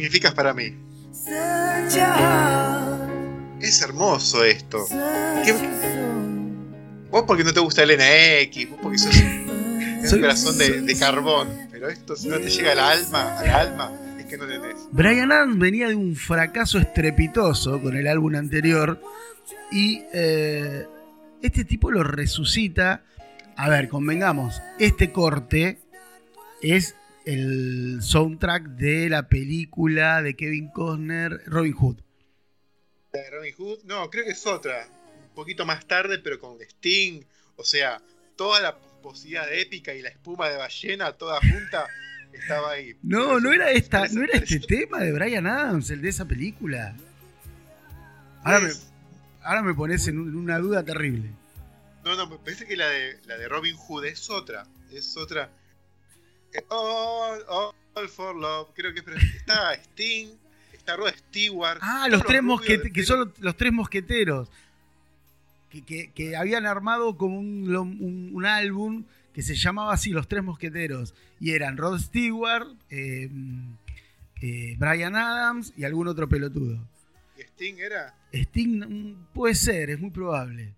[0.03, 0.74] Significas para mí.
[3.61, 4.84] Es hermoso esto.
[5.44, 5.55] ¿Qué-.
[7.11, 10.98] Vos porque no te gusta el NX, vos porque sos un Soy- corazón de, de
[10.98, 11.48] carbón.
[11.70, 14.74] Pero esto si no te llega al alma, al alma, es que no tenés.
[14.90, 19.00] Brian Adams venía de un fracaso estrepitoso con el álbum anterior
[19.70, 20.86] y eh,
[21.42, 23.05] este tipo lo resucita.
[23.55, 25.78] A ver, convengamos, este corte
[26.62, 31.98] es el soundtrack de la película de Kevin Costner, Robin Hood.
[33.12, 34.86] La de Robin Hood, no, creo que es otra.
[35.28, 37.22] Un poquito más tarde, pero con Sting.
[37.56, 38.00] O sea,
[38.36, 41.86] toda la posibilidad épica y la espuma de ballena toda junta
[42.32, 42.96] estaba ahí.
[43.02, 46.94] No, no era esta, no era este tema de Brian Adams, el de esa película.
[48.44, 48.70] Ahora me,
[49.42, 51.30] ahora me pones en una duda terrible.
[52.04, 54.66] No, no, me parece que la de, la de Robin Hood es otra.
[54.92, 55.50] Es otra.
[56.68, 58.68] All, all, for love.
[58.74, 59.00] Creo que
[59.36, 60.28] está Sting,
[60.72, 61.78] está Rod Stewart.
[61.82, 64.48] Ah, los tres mosqueteros, que son los, tres mosqueteros.
[65.70, 70.28] Que, que- que habían armado como un, un- un álbum que se llamaba así, Los
[70.28, 71.14] Tres Mosqueteros.
[71.40, 73.30] Y eran Rod Stewart, eh,
[74.42, 76.78] eh, Brian Adams y algún otro pelotudo.
[77.38, 78.14] Y Sting era.
[78.30, 80.74] Sting mm, puede ser, es muy probable.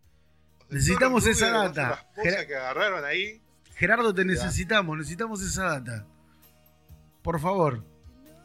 [0.71, 2.07] Necesitamos esa data.
[2.17, 3.41] las que agarraron ahí.
[3.77, 6.07] Gerardo, te necesitamos, necesitamos esa data.
[7.23, 7.85] Por favor.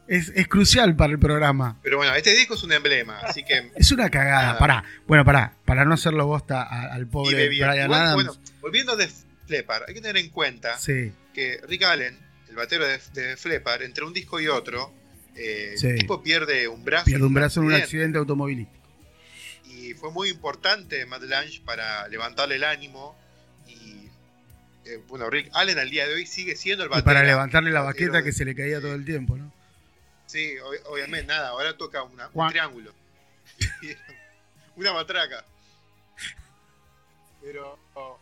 [0.07, 1.77] Es, es crucial para el programa.
[1.83, 3.71] Pero bueno, este disco es un emblema, así que.
[3.75, 4.51] Es una cagada.
[4.51, 4.57] Ah.
[4.57, 4.83] Pará.
[5.07, 5.53] Bueno, pará.
[5.65, 7.47] Para no hacerlo bosta al pobre.
[7.47, 8.13] Brian Adams.
[8.15, 9.07] bueno, volviendo de
[9.45, 12.17] Flepar, hay que tener en cuenta sí, que Rick Allen,
[12.49, 14.91] el batero de, de Flepar, entre un disco y otro,
[15.35, 15.87] eh, Sí.
[15.87, 17.05] el tipo pierde un brazo.
[17.05, 17.85] pierde un brazo en un accidente.
[17.85, 18.79] accidente automovilístico.
[19.65, 23.15] Y fue muy importante Matt Lange para levantarle el ánimo.
[23.67, 24.08] Y
[24.93, 27.05] eh, bueno, Rick Allen al día de hoy sigue siendo el batero.
[27.05, 29.53] para levantarle la baqueta que se le caía todo el tiempo, ¿no?
[30.25, 32.93] Sí, ob- obviamente, nada, ahora toca una- un triángulo.
[34.75, 35.43] una matraca.
[37.41, 38.19] Pero oh,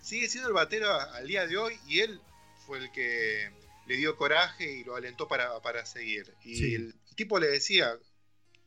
[0.00, 2.20] sigue siendo el batero al día de hoy y él
[2.66, 3.50] fue el que
[3.86, 6.32] le dio coraje y lo alentó para, para seguir.
[6.44, 6.74] Y Sí.
[6.74, 7.92] el tipo le decía,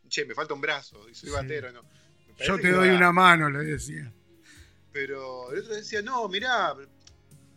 [0.10, 1.36] che, me falta un brazo y soy Sí.
[1.36, 1.82] batero, ¿no?
[2.46, 4.12] Yo te doy va- una mano, le decía.
[4.92, 6.76] Pero el otro decía, no, mirá,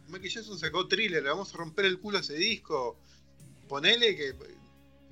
[0.09, 2.97] Michael Jackson sacó thriller, le vamos a romper el culo a ese disco.
[3.69, 4.35] Ponele que.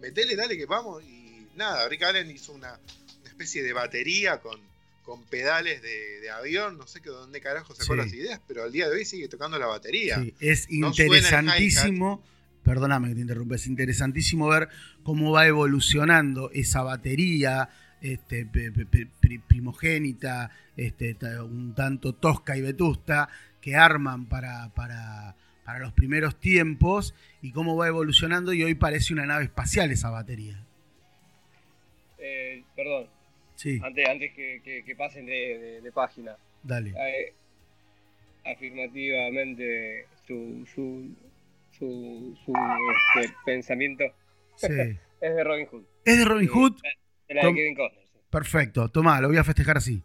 [0.01, 1.03] Metele, dale que vamos.
[1.05, 2.73] Y nada, Rick Allen hizo una,
[3.21, 4.59] una especie de batería con,
[5.05, 6.77] con pedales de, de avión.
[6.79, 7.99] No sé que dónde carajo sacó Sí.
[7.99, 10.21] las ideas, pero al día de hoy sigue tocando la batería.
[10.23, 12.23] Sí, es No interesantísimo.
[12.63, 14.71] Perdóname que te interrumpa, es interesantísimo ver
[15.03, 17.69] cómo va evolucionando esa batería
[18.01, 18.47] este,
[19.49, 23.29] primogénita, este, un tanto tosca y vetusta,
[23.65, 25.35] que arman para, para,
[25.65, 30.11] para los primeros tiempos y cómo va evolucionando y hoy parece una nave espacial esa
[30.11, 30.63] batería.
[32.19, 33.09] Eh, perdón,
[33.55, 36.37] Sí, antes, antes que, que- que pasen de, de- de página.
[36.63, 36.91] dale.
[36.91, 37.33] Eh,
[38.45, 41.15] afirmativamente su, su,
[41.79, 42.53] su, su,
[43.17, 44.05] este, pensamiento
[44.57, 44.67] Sí.
[45.21, 45.85] es de Robin Hood.
[46.05, 46.81] ¿Es de Robin Hood?
[47.29, 48.05] De la de Tom- Kevin Costner.
[48.13, 48.19] sí.
[48.29, 50.03] Perfecto, tomá, lo voy a festejar así.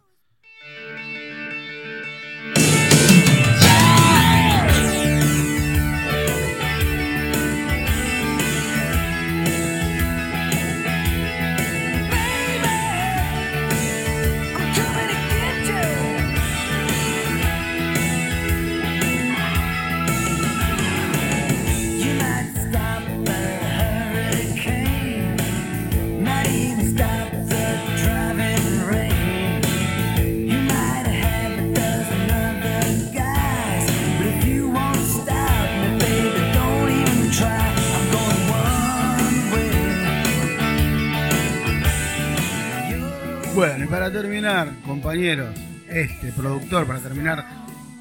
[43.60, 45.54] Bueno, y para terminar, compañeros,
[45.86, 47.44] este productor, para terminar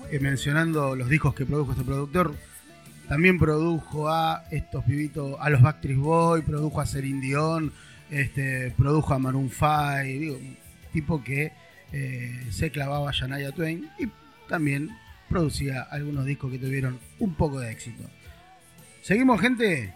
[0.10, 2.34] eh, mencionando los discos que produjo este productor,
[3.10, 7.74] también produjo a estos pibitos, a los Backstreet Boys, produjo a Celine Dion,
[8.10, 10.38] este, produjo a Maroon 5, digo,
[10.94, 11.52] tipo que
[11.92, 14.08] eh, se clavaba a Shania Twain y
[14.48, 14.90] también
[15.28, 18.10] producía algunos discos que tuvieron un poco de éxito.
[19.02, 19.94] ¿Seguimos, gente?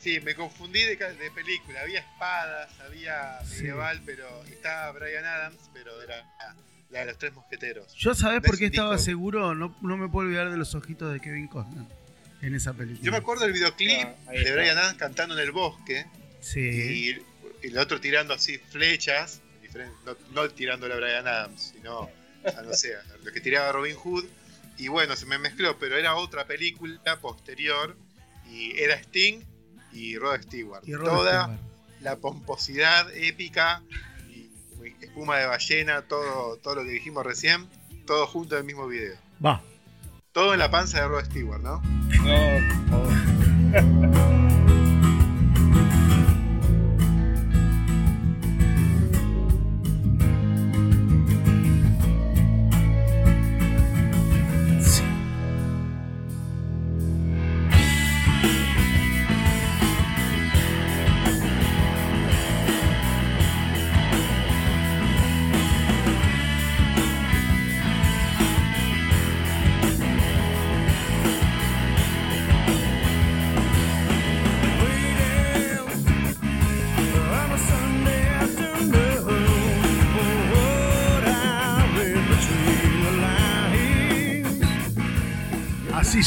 [0.00, 0.96] Sí, me confundí de,
[1.34, 1.82] película.
[1.82, 3.56] Había espadas, había Sí.
[3.58, 6.56] medieval, pero estaba Brian Adams, pero era la,
[6.90, 7.92] la de los tres mosqueteros.
[7.94, 9.04] Yo sabés ¿Ves por qué estaba disco?
[9.04, 11.84] seguro, no, no me puedo olvidar de los ojitos de Kevin Costner
[12.40, 13.04] en esa película.
[13.04, 14.52] Yo me acuerdo del videoclip Ah, de.
[14.52, 16.06] Brian Adams cantando en el bosque
[16.40, 16.60] Sí.
[16.60, 17.10] y,
[17.66, 19.42] y el otro tirando así flechas,
[20.06, 22.08] no, no tirándole a Brian Adams, sino
[22.56, 24.24] a no sé, a lo que tiraba Robin Hood.
[24.78, 27.94] Y bueno, se me mezcló, pero era otra película posterior
[28.50, 29.42] y era Sting
[29.92, 30.82] y Rod Stewart.
[30.86, 31.60] Y Rod Toda Stewart.
[32.00, 33.82] la pomposidad épica
[34.28, 34.50] y
[35.00, 37.66] espuma de ballena, todo, todo lo que dijimos recién,
[38.06, 39.16] todo junto en el mismo video.
[39.44, 39.62] Va.
[40.32, 41.82] Todo en la panza de Rod Stewart, ¿no?
[42.22, 44.30] No, por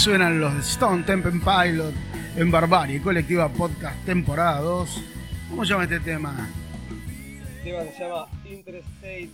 [0.04, 1.94] suenan los Stone Temple Pilot
[2.36, 5.02] en Barbarie, colectiva podcast temporada 2.
[5.50, 6.50] ¿Cómo se llama este tema?
[7.60, 9.30] El tema se llama Interstate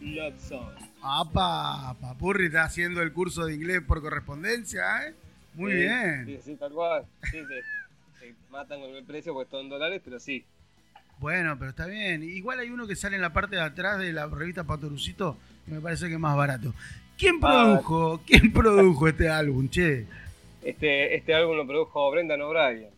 [0.00, 0.70] Love Song.
[1.04, 5.14] Apa, Papurri está haciendo el curso de inglés por correspondencia, ¿eh?
[5.54, 6.26] Muy Sí, bien.
[6.26, 7.04] Sí, sí, tal cual.
[7.30, 10.44] Sí, se, se matan con el precio porque en dólares, pero sí.
[11.20, 12.24] Bueno, pero está bien.
[12.24, 15.74] Igual hay uno que sale en la parte de atrás de la revista Patorucito que
[15.74, 16.74] me parece que es más barato.
[17.18, 17.80] ¿Quién Ah.
[17.82, 20.06] produjo, quién produjo este álbum, che?
[20.62, 22.90] Este, este álbum lo produjo Brendan O'Brien.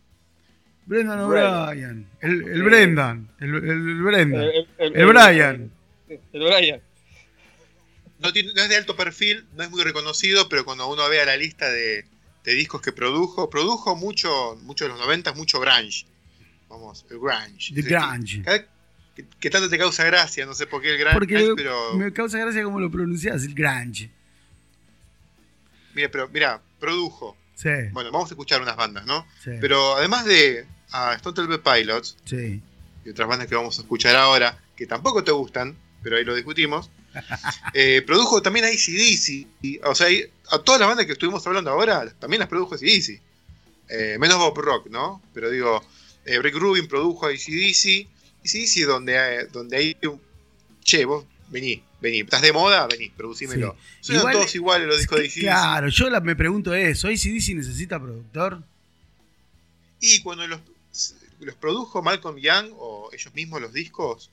[0.85, 1.67] Brendan Brendan.
[1.69, 2.07] O'Brien.
[2.21, 2.63] El, el.
[2.63, 3.29] Brendan.
[3.39, 4.41] El, el- el Brendan.
[4.43, 5.71] El, El Brian.
[6.09, 6.81] El, el Brian.
[8.19, 11.25] No, tiene- no es de alto perfil, no es muy reconocido, pero cuando uno vea
[11.25, 12.05] la lista de,
[12.43, 16.05] de discos que produjo, produjo mucho, mucho de los 90, mucho grunge.
[16.69, 17.73] Vamos, el grunge.
[17.73, 18.41] The grunge.
[18.43, 18.65] cada-
[19.15, 22.13] Que, que tanto te causa gracia, no sé por qué el grunge, Porque pero me
[22.13, 24.09] causa gracia cómo lo pronuncias, el Grange.
[25.93, 27.35] mira, pero mira, produjo.
[27.55, 29.27] Sí, Bueno, vamos a escuchar unas bandas, ¿no?
[29.43, 32.61] sí, Pero además de a Stone Temple Pilots sí.
[33.05, 36.33] y otras bandas que vamos a escuchar ahora, que tampoco te gustan, pero ahí lo
[36.33, 36.89] discutimos,
[37.73, 39.83] eh, produjo también a ACDC.
[39.85, 40.07] O sea,
[40.51, 43.21] a todas las bandas que estuvimos hablando ahora, también las produjo ACDC.
[43.89, 45.21] Eh, menos Bob Rock, ¿no?
[45.33, 45.83] Pero digo,
[46.25, 48.07] eh, Rick Rubin produjo a ACDC.
[48.43, 50.21] ACDC donde, eh, donde hay un...
[50.83, 52.21] Che, vos vení, vení.
[52.21, 52.87] ¿Estás de moda?
[52.87, 53.75] Vení, producímelo.
[54.07, 55.39] Igual- todos iguales los discos de ACDC.
[55.41, 57.07] Claro, yo la- me pregunto eso.
[57.07, 58.63] ¿ACDC necesita productor?
[59.99, 60.59] Y cuando los,
[61.39, 64.31] los produjo Malcolm Young o ellos mismos los discos,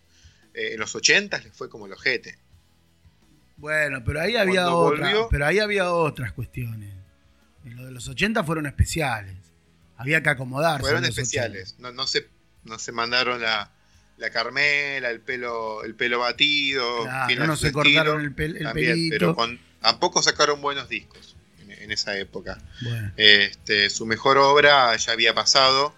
[0.54, 2.38] eh, en los 80 les fue como el ojete.
[3.58, 6.94] Bueno, pero ahí había Cuando otra, volvió- pero ahí había otras cuestiones.
[7.64, 9.36] En lo de los 80 fueron especiales.
[9.98, 10.80] Había que acomodarse.
[10.82, 11.74] Fueron especiales.
[11.78, 12.28] No, no, se,
[12.64, 13.70] no se mandaron la,
[14.18, 17.00] la Carmela, el pelo, el pelo batido.
[17.02, 17.10] 80.
[17.10, 19.14] Claro, fiel a no se estilo, cortaron el, pel- el también, pelito.
[19.18, 22.58] pero con- tampoco sacaron buenos discos en, en esa época.
[22.82, 25.94] Bueno, Este, su mejor obra ya había pasado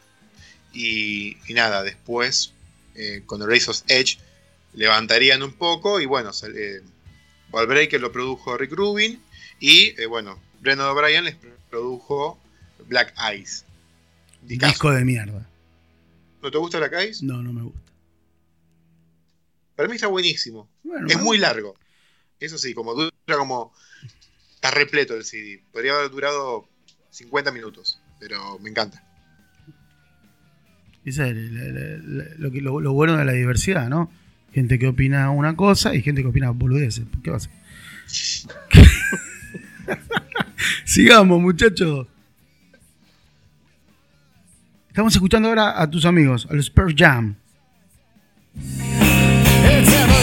[0.73, 2.53] y, y nada, después
[2.95, 4.19] eh, con Razor's Edge
[4.75, 6.81] levantarían un poco y bueno, eh,
[7.51, 9.21] Wall Breaker lo produjo Rick Rubin
[9.59, 11.37] y eh, bueno, Brendan O'Brien les
[11.71, 12.39] produjo
[12.87, 13.65] Black Eyes.
[14.43, 15.47] Disco de mierda.
[16.43, 17.23] ¿No te gusta Black Eyes?
[17.23, 17.81] No, no me gusta.
[19.81, 20.69] Para mí está buenísimo.
[20.83, 21.75] Bueno, Es muy largo.
[22.39, 23.73] Eso sí, como dura como...
[24.57, 25.63] Está repleto el CD.
[25.73, 26.69] Podría haber durado
[27.09, 29.03] 50 minutos, pero me encanta.
[31.03, 34.13] Esa es la- la- la- lo, que, lo, lo bueno de la diversidad, ¿no?
[34.53, 37.07] Gente que opina una cosa y gente que opina boludeces.
[37.25, 37.51] ¿Qué va a ser?
[40.85, 42.07] Sigamos, muchachos.
[44.89, 47.37] Estamos escuchando ahora a tus amigos, a los Pearl Jam.
[49.73, 50.20] It's evolution,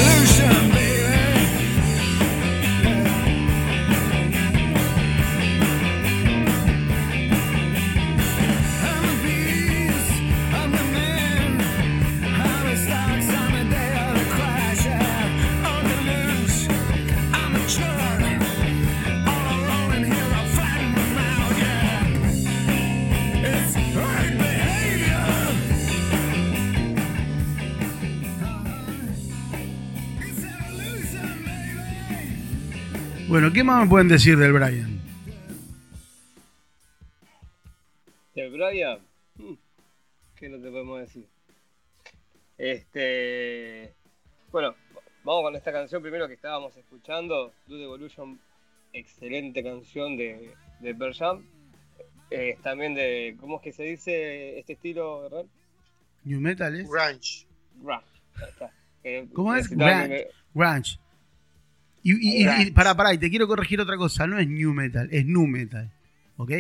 [33.28, 35.02] Bueno, ¿qué más me pueden decir del Brian?
[38.36, 39.00] El Brian,
[39.36, 39.54] mm,
[40.36, 41.28] ¿qué no te podemos decir?
[42.58, 43.94] Este,
[44.50, 44.76] bueno,
[45.26, 48.40] vamos con esta canción primero que estábamos escuchando, Dude Evolution,
[48.94, 51.46] excelente canción de, de Pearl Jam.
[52.32, 55.46] Eh, también de, ¿cómo es que se dice este estilo, verdad?
[56.24, 57.46] New Metal es Grunge.
[57.76, 58.06] Grunge.
[59.04, 59.68] Eh, ¿Cómo es?
[59.70, 61.00] Grunge.
[62.10, 64.26] Y, y, y- pará, pará, y te quiero corregir otra cosa.
[64.28, 65.92] No es New Metal, es Nu Metal.
[66.38, 66.52] ¿Ok?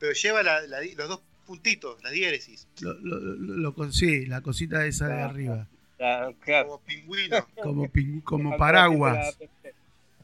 [0.00, 4.26] Pero lleva la- la di- los dos puntitos, la diéresis, Lo, lo- lo- lo sí,
[4.26, 5.68] la cosita esa de Ah, arriba.
[6.00, 6.66] me- ah, claro.
[6.68, 7.46] como pingüino,
[8.24, 9.38] Como, paraguas.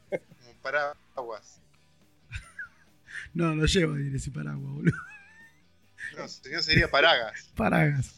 [0.09, 1.61] como paraguas.
[3.33, 4.97] No, no lleva ese paraguas, boludo.
[6.17, 7.49] No, señor sería paragas.
[7.55, 8.13] Paragas.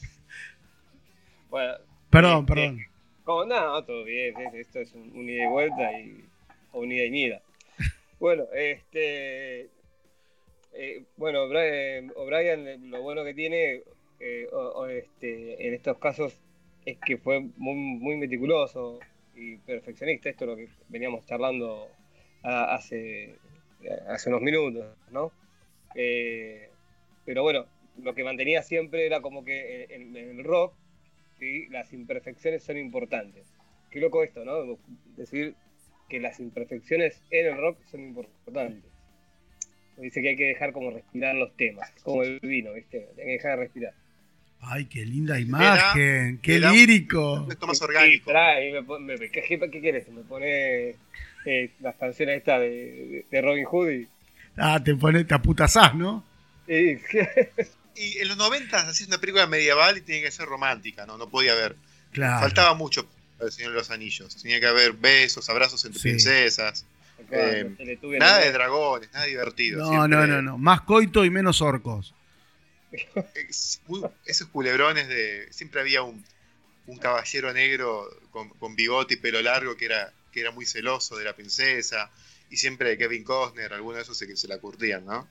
[1.52, 1.74] Bueno,
[2.10, 2.80] Perdón, este, perdón.
[3.24, 6.26] Como no, todo bien, es- esto es un, ida y vuelta y
[6.72, 7.42] o un ida y nida.
[8.20, 9.70] Bueno, este
[10.74, 13.84] eh, bueno, Brian, O'Brien eh, lo bueno que tiene
[14.20, 16.34] eh, o- este, en estos casos
[16.86, 19.00] es que fue muy, meticuloso
[19.36, 21.88] y perfeccionista, esto es lo que veníamos charlando
[22.44, 23.36] hace,
[24.08, 25.32] hace unos minutos, ¿no?
[25.96, 26.70] Eh,
[27.26, 27.66] pero bueno,
[28.02, 30.74] lo que mantenía siempre era como que en el rock
[31.44, 31.68] ¿sí?
[31.70, 33.46] las imperfecciones son importantes.
[33.92, 34.78] Qué loco esto, ¿no?
[35.18, 35.56] Decir
[36.10, 38.90] que las imperfecciones en el rock son importantes.
[39.98, 43.08] Dice que hay que dejar como respirar los temas, como el vino, ¿viste?
[43.18, 43.94] Hay que dejar de respirar.
[44.62, 46.40] Ay, qué linda imagen.
[46.42, 47.46] Qué lírico.
[47.50, 48.32] Esto más Sí, orgánico.
[48.32, 50.08] trae, me me- ¿qué, qué, qué quieres?
[50.10, 50.96] Me pone
[51.46, 54.08] eh, las canciones estas de, de- de Robin Hood y...
[54.56, 56.24] Ah, te pone, te aputazás, ¿no?
[56.68, 56.96] y-
[57.96, 61.18] Y en los 90 hacías una película medieval y tenía que ser romántica, ¿no?
[61.18, 61.76] No podía haber.
[62.12, 62.42] Claro.
[62.42, 63.06] Faltaba mucho
[63.38, 64.36] para el Señor de los Anillos.
[64.42, 66.10] Tenía que haber besos, abrazos entre Sí.
[66.10, 66.86] princesas.
[67.32, 67.70] Eh,
[68.20, 69.80] Nada de dragones, nada divertido.
[69.80, 70.58] No, siempre- no, no, no.
[70.58, 72.14] Más coito y menos orcos.
[73.36, 75.48] es muy- esos culebrones de.
[75.52, 76.24] Siempre había un,
[76.88, 81.16] un caballero negro con, con bigote y pelo largo que era, que era muy celoso
[81.18, 82.10] de la princesa.
[82.50, 85.28] Y siempre Kevin Costner, alguno de esos se, se la curtían, ¿no?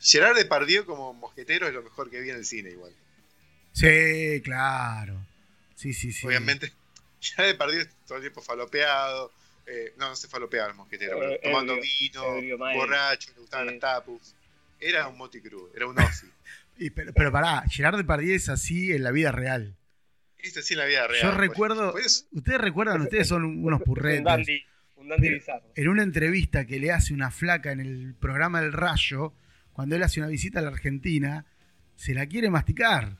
[0.00, 2.92] Gerard Depardieu como mosquetero es lo mejor que vi en el cine, igual.
[3.72, 5.20] Sí, claro.
[5.74, 6.26] Sí, sí, sí.
[6.26, 6.72] Obviamente,
[7.20, 9.32] Gerard Depardieu todo el tiempo falopeado.
[9.66, 13.40] eh, no, no se falopeaba el mosquetero, pero Eh, tomando ebrio, vino, ebrio, borracho, le
[13.42, 14.34] gustaban las tapus.
[14.80, 16.26] Era un moticru, era un Ozzy.
[16.80, 19.74] Y pero, pero pará, Gerard Depardieu es así en la vida real.
[20.38, 21.22] Esto sí en la vida real.
[21.22, 24.22] Yo por- recuerdo- por eso- Ustedes recuerdan, ustedes son unos Un purretes.
[24.24, 24.62] dandy,
[24.94, 25.72] un dandy Pero- bizarro.
[25.74, 29.34] En una entrevista que le hace una flaca en el programa El Rayo,
[29.78, 31.44] cuando él hace una visita a la Argentina,
[31.94, 33.16] se la quiere masticar.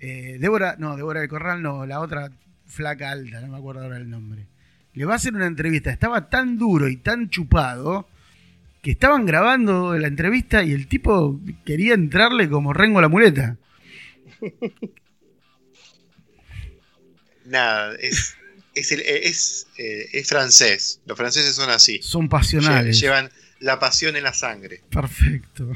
[0.00, 2.32] Eh, Débora, no, Débora del Corral, no, la otra
[2.66, 4.48] flaca alta, no me acuerdo ahora el nombre.
[4.94, 8.08] Le va a hacer una entrevista, estaba tan duro y tan chupado
[8.82, 13.56] que estaban grabando la entrevista y el tipo quería entrarle como rengo a la muleta.
[17.44, 18.34] Nada, es,
[18.74, 21.00] es, el- es, eh, es francés.
[21.06, 22.00] Los franceses son así.
[22.02, 22.98] Son pasionales.
[22.98, 23.30] Llevan
[23.60, 24.82] la pasión en la sangre.
[24.90, 25.70] Perfecto.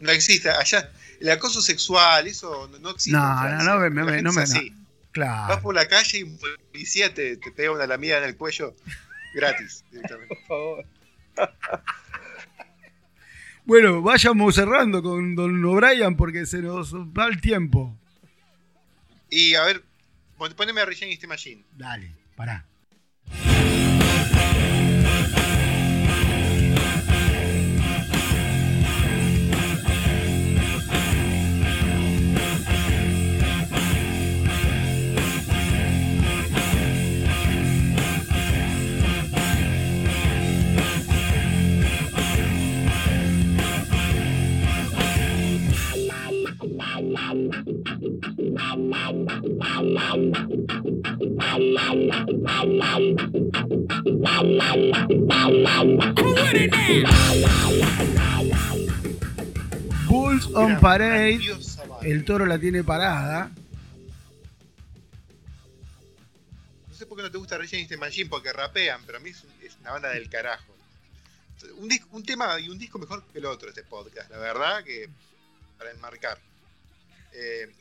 [0.00, 0.50] No existe.
[0.50, 3.18] Allá, el acoso sexual, eso no, no existe.
[3.18, 4.70] No, no, no me- me- La gente no es me- así.
[4.70, 4.78] Vas
[5.12, 5.60] Claro.
[5.62, 6.38] por la calle y un
[6.72, 8.74] policía te, te pega una lamida en el cuello
[9.34, 9.84] gratis.
[9.90, 10.34] directamente.
[10.34, 10.84] Por favor.
[13.64, 17.96] Bueno, vayamos cerrando con Don O'Brien porque se nos va el tiempo.
[19.28, 19.84] Y a ver,
[20.36, 21.64] pon- poneme a Against the Machine.
[21.76, 22.64] Dale, pará.
[60.08, 61.40] Bulls on Parade.
[62.02, 63.50] El toro la tiene parada.
[66.88, 69.20] No sé por qué no te gusta Rage Against the Machine, porque rapean, pero a
[69.20, 70.64] mí es, un- es una banda del carajo.
[72.12, 75.08] Un tema y un disco mejor que el otro este podcast, la verdad que
[75.78, 76.38] para enmarcar.
[77.32, 77.72] Eh,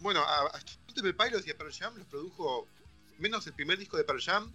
[0.00, 0.60] bueno, a, a
[0.94, 2.68] Temple Pilots y a Pearl Jam los produjo,
[3.18, 4.52] menos el primer disco de Pearl Jam,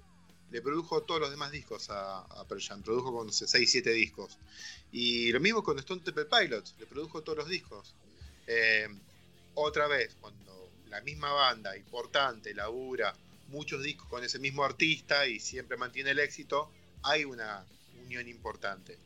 [0.51, 4.37] le produjo todos los demás discos a, a Jam, produjo con 6, 7 discos.
[4.91, 7.93] Y lo mismo con Stone Temple Pilots, le produjo todos los discos.
[8.47, 8.87] Eh,
[9.53, 13.13] otra vez, cuando la misma banda importante labura
[13.49, 16.71] muchos discos con ese mismo artista y siempre mantiene el éxito,
[17.03, 17.65] hay una
[18.05, 18.97] unión importante.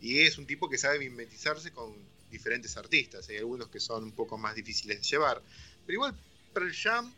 [0.00, 1.94] Y es un tipo que sabe mimetizarse con
[2.30, 3.28] diferentes artistas.
[3.28, 5.42] Hay algunos que son un poco más difíciles de llevar.
[5.84, 6.18] Pero igual
[6.52, 7.12] Pearl Jam,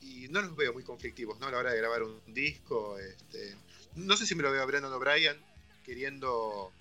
[0.00, 1.46] y no los veo muy conflictivos ¿no?
[1.46, 2.98] a la hora de grabar un disco.
[2.98, 3.56] Este,
[3.94, 5.36] no sé si me lo veo a Brendan O'Brien
[5.84, 6.72] queriendo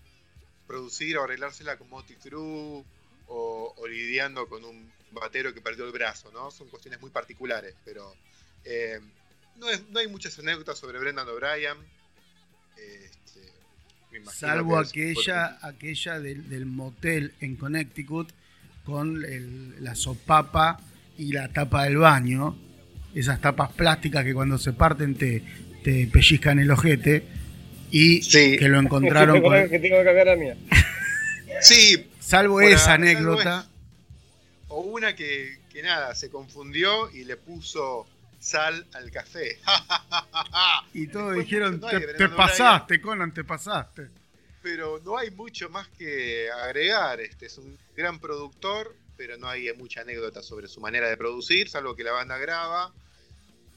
[0.68, 2.84] producir o arreglársela con Motley Crue
[3.28, 6.52] o, lidiando con un batero que perdió el brazo, ¿no?
[6.52, 8.16] Son cuestiones muy particulares, pero
[8.64, 9.00] eh,
[9.56, 11.78] no, es- no hay muchas anécdotas sobre Brendan O'Brien.
[12.78, 13.21] Este,
[14.20, 18.30] me Salvo aquella, aquella del, del motel en Connecticut
[18.86, 20.80] con el- la sopapa
[21.18, 22.58] y la tapa del baño.
[23.16, 25.44] Esas tapas plásticas que cuando se parten te,
[25.84, 27.24] te pellizcan el ojete.
[27.92, 28.58] Y Sí.
[28.58, 30.58] que lo encontraron con- que tengo que cambiar la mía.
[31.62, 33.68] Sí, Salvo Bueno, esa anécdota.
[34.70, 38.08] o una que, que nada, se confundió y le puso
[38.42, 39.58] sal al café.
[40.94, 44.10] Y todos dijeron, no te, pasaste, Conan, te pasaste.
[44.62, 47.22] pero no hay mucho más que agregar.
[47.22, 51.70] Este es un gran productor, pero no hay mucha anécdota sobre su manera de producir,
[51.70, 52.92] salvo que la banda graba,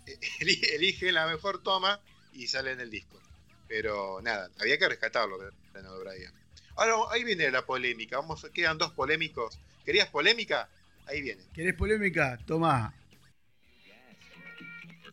[0.40, 2.00] eli- elige la mejor toma
[2.32, 3.20] y sale en el disco.
[3.68, 6.32] Pero nada, había que rescatarlo, Brendan O'Brien.
[6.76, 8.16] Ahora, ahí viene la polémica.
[8.18, 9.58] Vamos, quedan dos polémicos.
[9.84, 10.68] ¿Querías polémica?
[11.06, 11.42] Ahí viene.
[11.54, 12.38] ¿Querés polémica?
[12.46, 12.92] Tomá.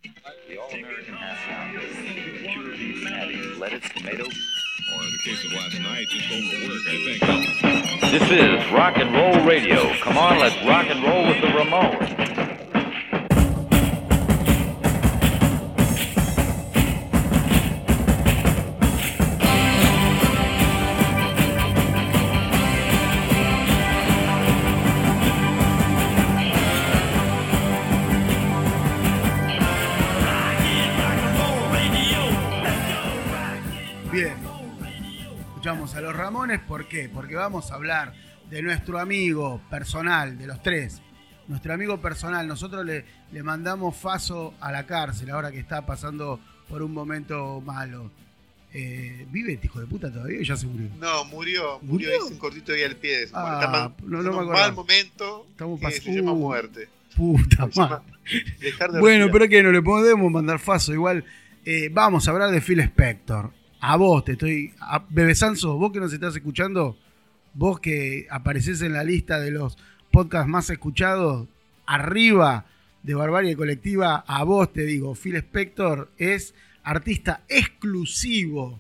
[0.03, 1.80] The all-American half pounder.
[1.80, 4.23] Pure beef patty, lettuce, tomato.
[4.23, 8.11] Or in the case of last night, just overwork, I think.
[8.11, 9.94] This is rock and roll radio.
[9.99, 12.51] Come on, let's rock and roll with the Ramones.
[36.31, 37.09] Ramones, ¿por qué?
[37.13, 38.13] Porque vamos a hablar
[38.49, 41.01] de nuestro amigo personal, de los tres.
[41.49, 43.03] Nuestro amigo personal, nosotros le,
[43.33, 46.39] le mandamos Faso a la cárcel ahora que está pasando
[46.69, 48.11] por un momento malo.
[48.73, 50.87] Eh, ¿Vive este hijo de puta todavía o ya se murió?
[51.01, 52.27] No, murió, murió, ¿Murió?
[52.27, 53.29] un cortito ahí al pie de.
[53.33, 56.35] Ah, Está mal- no- no me un mal momento Estamos que se llama Uh.
[56.37, 56.87] muerte.
[57.13, 58.03] Puta madre.
[58.61, 59.31] dejar de Bueno, respirar.
[59.33, 60.93] pero que no le podemos mandar Faso.
[60.93, 61.25] Igual
[61.65, 63.51] eh, vamos a hablar de Phil Spector.
[63.81, 64.73] A vos te estoy.
[64.79, 65.03] A,
[65.33, 66.95] Sanso, vos que nos estás escuchando,
[67.55, 69.75] vos que apareces en la lista de los
[70.11, 71.47] podcasts más escuchados,
[71.87, 72.65] arriba
[73.01, 76.53] de Barbarie Colectiva, a vos te digo, Phil Spector es
[76.83, 78.79] artista exclusivo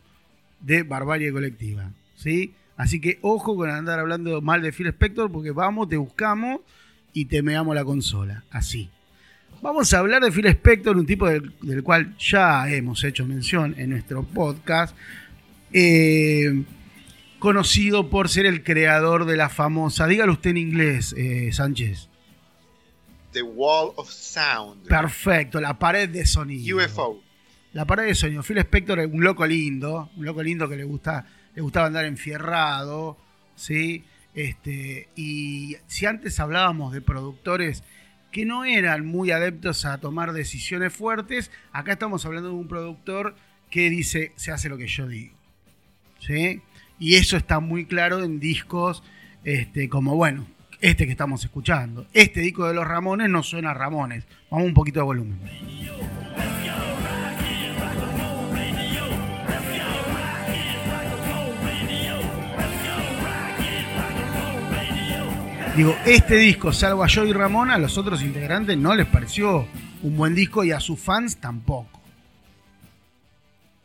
[0.59, 1.91] de Barbarie Colectiva.
[2.15, 2.53] ¿sí?
[2.77, 6.61] Así que ojo con andar hablando mal de Phil Spector porque vamos, te buscamos
[7.11, 8.43] y te meamos la consola.
[8.51, 8.91] Así.
[9.61, 13.75] Vamos a hablar de Phil Spector, un tipo del, del cual ya hemos hecho mención
[13.77, 14.95] en nuestro podcast.
[15.71, 16.63] eh,
[17.37, 22.07] conocido por ser el creador de la famosa, dígalo usted en inglés, eh, Sánchez.
[23.31, 24.87] The Wall of Sound.
[24.87, 26.77] Perfecto, la pared de sonido.
[26.77, 27.21] UFO.
[27.73, 28.43] La pared de sonido.
[28.43, 31.25] Phil Spector es un loco lindo, un loco lindo que le gusta,
[31.55, 33.17] le gustaba andar enfierrado,
[33.55, 34.03] ¿sí?
[34.35, 37.83] Este, y si antes hablábamos de productores
[38.31, 43.35] que no eran muy adeptos a tomar decisiones fuertes, acá estamos hablando de un productor
[43.69, 45.35] que dice, se hace lo que yo digo.
[46.19, 46.61] ¿Sí?
[46.99, 49.03] Y eso está muy claro en discos
[49.43, 50.45] este, como, bueno,
[50.81, 52.07] este que estamos escuchando.
[52.13, 54.25] Este disco de los Ramones no suena a Ramones.
[54.49, 55.39] Vamos un poquito de volumen.
[65.75, 69.65] Digo, este disco, salvo a Joey Ramón, a los otros integrantes no les pareció
[70.03, 72.01] un buen disco y a sus fans tampoco.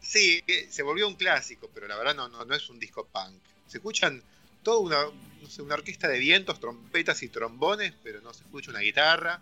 [0.01, 3.07] Sí, eh, se volvió un clásico, pero la verdad no, no, no es un disco
[3.13, 3.37] punk.
[3.69, 4.21] Se escuchan
[4.65, 4.97] toda una,
[5.41, 9.41] no sé, una orquesta de vientos, trompetas y trombones, pero no se escucha una guitarra.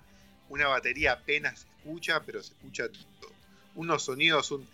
[0.50, 2.88] Una batería apenas se escucha, pero se escucha
[3.20, 3.32] todo.
[3.74, 4.68] unos sonidos, un...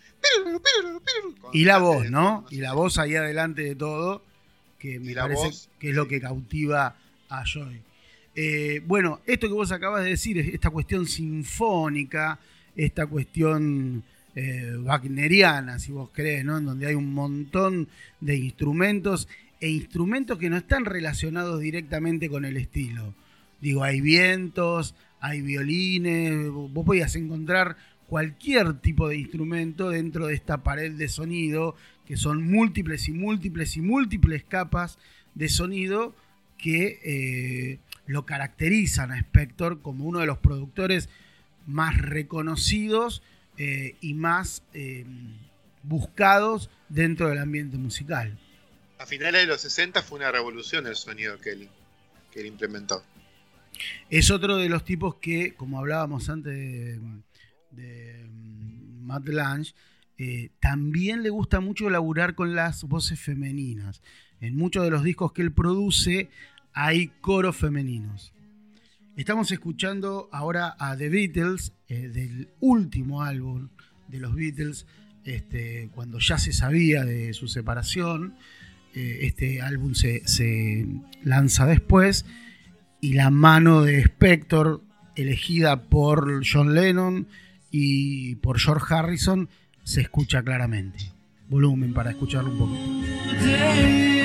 [1.53, 2.45] Y la voz, ¿no?
[2.49, 4.23] Y la voz ahí adelante de todo,
[4.77, 6.97] que me Y la parece voz, que es lo que cautiva
[8.35, 12.39] Eh, bueno, esto que vos acabas de decir, es esta cuestión sinfónica,
[12.75, 14.03] esta cuestión
[14.35, 16.57] eh, wagneriana, si vos querés, ¿no?
[16.57, 17.87] En donde hay un montón
[18.19, 19.27] de instrumentos
[19.59, 23.13] e instrumentos que no están relacionados directamente con el estilo.
[23.59, 27.77] Digo, hay vientos, hay violines, vos podías encontrar
[28.07, 31.75] cualquier tipo de instrumento dentro de esta pared de sonido,
[32.07, 34.97] que son múltiples y múltiples y múltiples capas
[35.35, 36.15] de sonido
[36.61, 41.09] que eh, lo caracterizan a Spector como uno de los productores
[41.65, 43.21] más reconocidos
[43.57, 45.05] eh, y más eh,
[45.83, 48.37] buscados dentro del ambiente musical.
[48.99, 51.69] A finales de los 60 fue una revolución el sonido que él,
[52.31, 53.03] que él implementó.
[54.09, 56.99] Es otro de los tipos que, como hablábamos antes de,
[57.71, 59.73] de, mm, Matt Lange,
[60.17, 64.01] eh, también le gusta mucho laburar con las voces femeninas.
[64.39, 66.29] En muchos de los discos que él produce
[66.73, 68.33] hay coros femeninos.
[69.15, 73.69] Estamos escuchando ahora a The Beatles, eh, del último álbum
[74.07, 74.85] de los Beatles,
[75.25, 78.35] este, cuando ya se sabía de su separación.
[78.95, 80.87] Eh, este álbum se, se
[81.23, 82.25] lanza después
[83.01, 84.81] y la mano de Spector,
[85.15, 87.27] elegida por John Lennon
[87.71, 89.49] y por George Harrison,
[89.83, 90.99] se escucha claramente.
[91.49, 94.20] Volumen para escucharlo un poquito.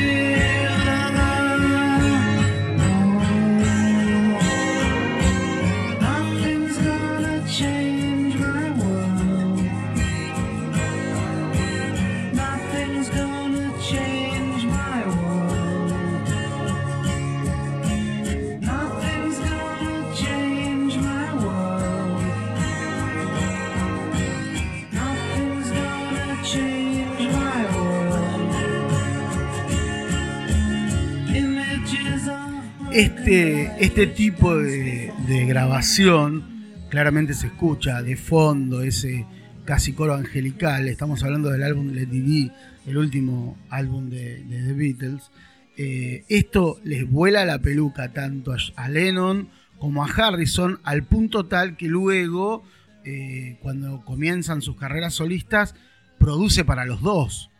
[32.96, 35.12] Este, este tipo de,
[35.46, 39.26] grabación claramente se escucha de fondo, ese
[39.66, 40.88] casi coro angelical.
[40.88, 42.52] Estamos hablando del álbum Let It Be,
[42.86, 45.30] el último álbum de, The Beatles.
[45.76, 51.44] Eh, esto les vuela la peluca tanto a, a Lennon como a Harrison, al punto
[51.44, 52.64] tal que luego,
[53.04, 55.74] eh, cuando comienzan sus carreras solistas,
[56.18, 57.50] produce para los dos.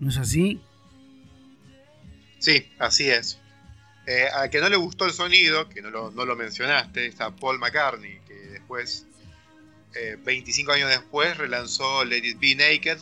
[0.00, 0.60] ¿No es así?
[2.40, 3.37] Sí, así es.
[4.10, 7.30] Eh, a que no le gustó el sonido, que no lo, no lo mencionaste, está
[7.36, 9.04] Paul McCartney, que después,
[9.94, 12.98] eh, 25 años después, relanzó Let It Be Naked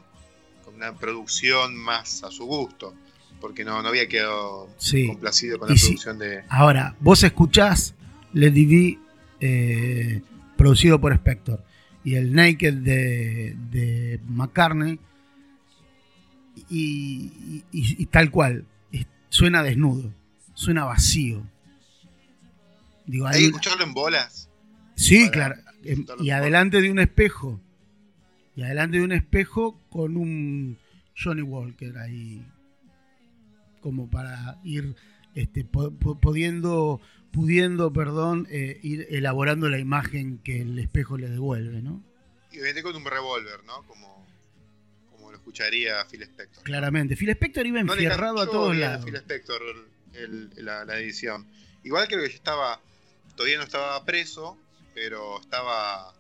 [0.65, 2.93] con una producción más a su gusto.
[3.41, 5.07] porque no, no había quedado Sí.
[5.07, 5.87] complacido con Y la sí.
[5.89, 6.43] producción de.
[6.49, 7.95] Ahora, vos escuchás
[8.33, 8.99] Lady D
[9.41, 10.23] eh,
[10.57, 11.63] producido por Spector
[12.03, 14.99] y el Naked de, de McCartney
[16.71, 18.65] y, y- y tal cual,
[19.29, 20.11] suena desnudo,
[20.57, 21.47] suena vacío.
[23.07, 24.49] Digo, Hay hay que una- escucharlo en bolas.
[24.97, 25.55] Sí, claro.
[25.85, 27.61] em, Y adelante de un espejo.
[28.57, 30.79] Y adelante de un espejo con un
[31.17, 32.45] Johnny Walker ahí.
[33.81, 34.97] Como para ir
[35.35, 37.01] este, pudiendo,
[37.31, 42.03] pudiendo perdón, eh, ir elaborando la imagen que el espejo le devuelve, ¿no?
[42.51, 43.83] Y vende con un revólver, ¿no?
[43.87, 44.27] Como,
[45.13, 46.65] como lo escucharía Phil Spector.
[46.65, 47.15] Claramente.
[47.17, 49.05] Phil Spector iba No enfierrado a todos lados.
[49.05, 49.61] Phil Spector
[50.19, 51.47] el- la, la edición.
[51.85, 52.81] Igual creo que ya estaba,
[53.37, 54.59] todavía no estaba preso,
[54.95, 56.13] pero estaba,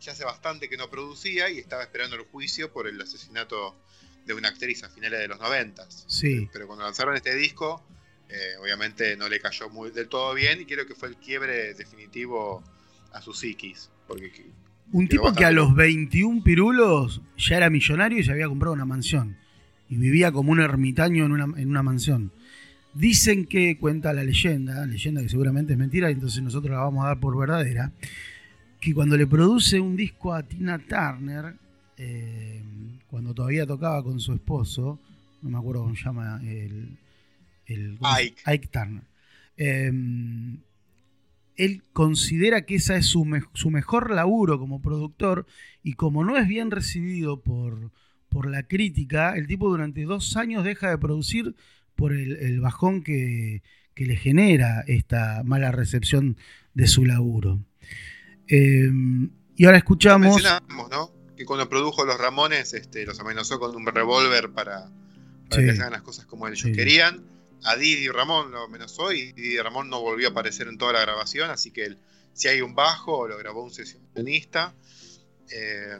[0.00, 3.74] ya hace bastante que no producía y estaba esperando el juicio por el asesinato
[4.26, 6.04] de una actriz a finales de los noventas.
[6.08, 6.48] Sí.
[6.52, 7.82] Pero cuando lanzaron este disco,
[8.28, 11.74] eh, obviamente no le cayó muy del todo bien y creo que fue el quiebre
[11.74, 12.62] definitivo
[13.12, 13.88] a su psiquis.
[14.06, 14.46] Porque
[14.92, 18.84] Un tipo que a los 21 pirulos ya era millonario y se había comprado una
[18.84, 19.36] mansión.
[19.88, 22.32] Y vivía como un ermitaño en una, en una mansión.
[22.98, 27.04] Dicen que cuenta la leyenda, leyenda que seguramente es mentira, y entonces nosotros la vamos
[27.04, 27.92] a dar por verdadera,
[28.80, 31.56] que cuando le produce un disco a Tina Turner,
[31.98, 32.62] eh,
[33.08, 34.98] cuando todavía tocaba con su esposo,
[35.42, 36.96] no me acuerdo cómo se llama el...
[37.66, 38.42] el ¿cómo se- Ike.
[38.46, 39.02] Ike Turner.
[39.58, 39.92] Eh,
[41.56, 45.46] él considera que esa es su, me- su mejor laburo como productor
[45.82, 47.90] y como no es bien recibido por,
[48.28, 51.54] por la crítica, el tipo durante dos años deja de producir
[51.96, 53.62] por el, el bajón que,
[53.94, 56.36] que le genera esta mala recepción
[56.74, 57.60] de su laburo.
[58.48, 58.90] Eh,
[59.56, 60.34] y ahora escuchamos...
[60.36, 61.10] mencionamos, ¿no?
[61.36, 64.90] Que cuando produjo Los Ramones, este, los amenazó con un revólver para,
[65.50, 65.64] para Sí.
[65.64, 66.72] que hagan las cosas como ellos Sí.
[66.72, 67.24] querían.
[67.64, 71.00] A Didi Ramón lo amenazó y Didi Ramón no volvió a aparecer en toda la
[71.00, 71.98] grabación, así que él,
[72.34, 74.74] si hay un bajo, lo grabó un sesionista.
[75.50, 75.98] Eh,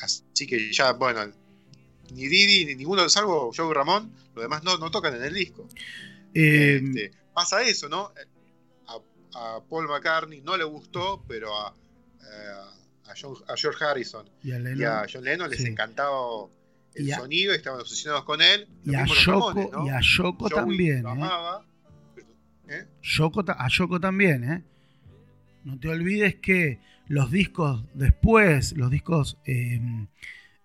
[0.00, 1.20] así que ya, bueno,
[2.12, 5.34] ni Didi, ni ninguno, salvo Joe y Ramón, los demás no, no tocan en el
[5.34, 5.66] disco.
[6.34, 8.12] eh, Este, pasa eso, ¿no?
[8.86, 8.98] A,
[9.34, 11.74] a Paul McCartney no le gustó, pero a,
[12.20, 15.66] eh, a, John- a George Harrison y a Lennon, y a John Lennon les sí.
[15.68, 16.46] encantaba
[16.94, 18.68] el Y sonido y estaban obsesionados con él.
[18.84, 19.86] Lo y a Yoko, Ramones, ¿no?
[19.86, 21.02] y a Yoko Joey también.
[21.02, 21.12] lo ¿eh?
[21.12, 21.66] amaba,
[22.68, 22.86] ¿eh?
[23.02, 24.64] Yoko a Yoko también, ¿eh?
[25.64, 29.80] No te olvides que los discos después, los discos eh,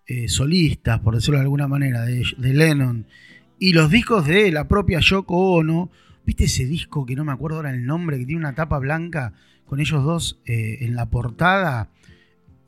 [0.05, 3.07] eh, solistas, por decirlo de alguna manera, de, de Lennon,
[3.61, 5.91] y los discos de la propia Yoko Ono,
[6.25, 9.33] ¿viste ese disco que no me acuerdo ahora el nombre, que tiene una tapa blanca
[9.65, 11.91] con ellos dos eh, en la portada?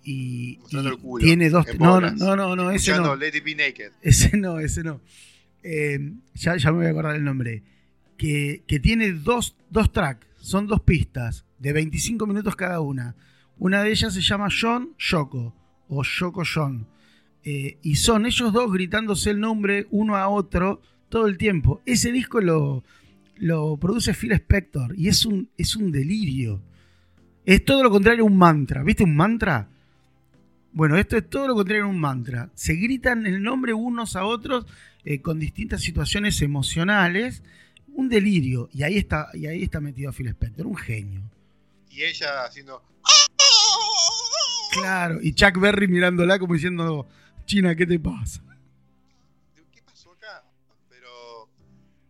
[0.03, 1.65] Y, y tiene dos...
[1.79, 3.17] No, no, no, no, no, ese no.
[3.17, 3.91] Be Naked.
[4.03, 5.01] Ese no, ese no.
[5.63, 7.63] Eh, ya, ya me voy a acordar el nombre.
[8.15, 13.15] Que, que tiene dos, dos tracks, son dos pistas de 25 minutos cada una.
[13.57, 15.55] Una de ellas se llama John Yoko
[15.87, 16.85] o Yoko John.
[17.45, 21.81] Eh, y son ellos dos gritándose el nombre uno a otro todo el tiempo.
[21.85, 22.83] Ese disco lo,
[23.37, 26.61] lo produce Phil Spector y es un, es un delirio.
[27.45, 28.83] Es todo lo contrario a un mantra.
[28.83, 29.67] ¿Viste un mantra?
[30.71, 32.49] Bueno, esto es todo lo contrario a un mantra.
[32.55, 34.65] Se gritan el nombre unos a otros
[35.03, 37.43] eh, con distintas situaciones emocionales.
[37.93, 38.69] Un delirio.
[38.73, 41.21] Y ahí está, y ahí está metido Phil Spector, un genio.
[41.91, 42.81] Y ella haciendo.
[44.71, 45.19] Claro.
[45.21, 47.07] Y Chuck Berry mirándola como diciendo,
[47.45, 48.41] China, ¿qué te pasa?
[49.73, 50.43] ¿Qué pasó acá?
[50.89, 51.49] Pero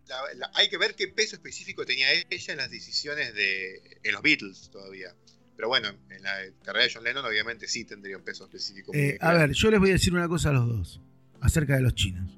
[0.08, 4.12] la- la- hay que ver qué peso específico tenía ella en las decisiones de en
[4.14, 5.10] los Beatles todavía.
[5.56, 6.32] Pero bueno, en la
[6.64, 8.92] carrera de John Lennon obviamente sí tendría un peso específico.
[8.94, 11.02] Eh, a ver, yo les voy a decir una cosa a los dos
[11.42, 12.30] acerca de los chinos.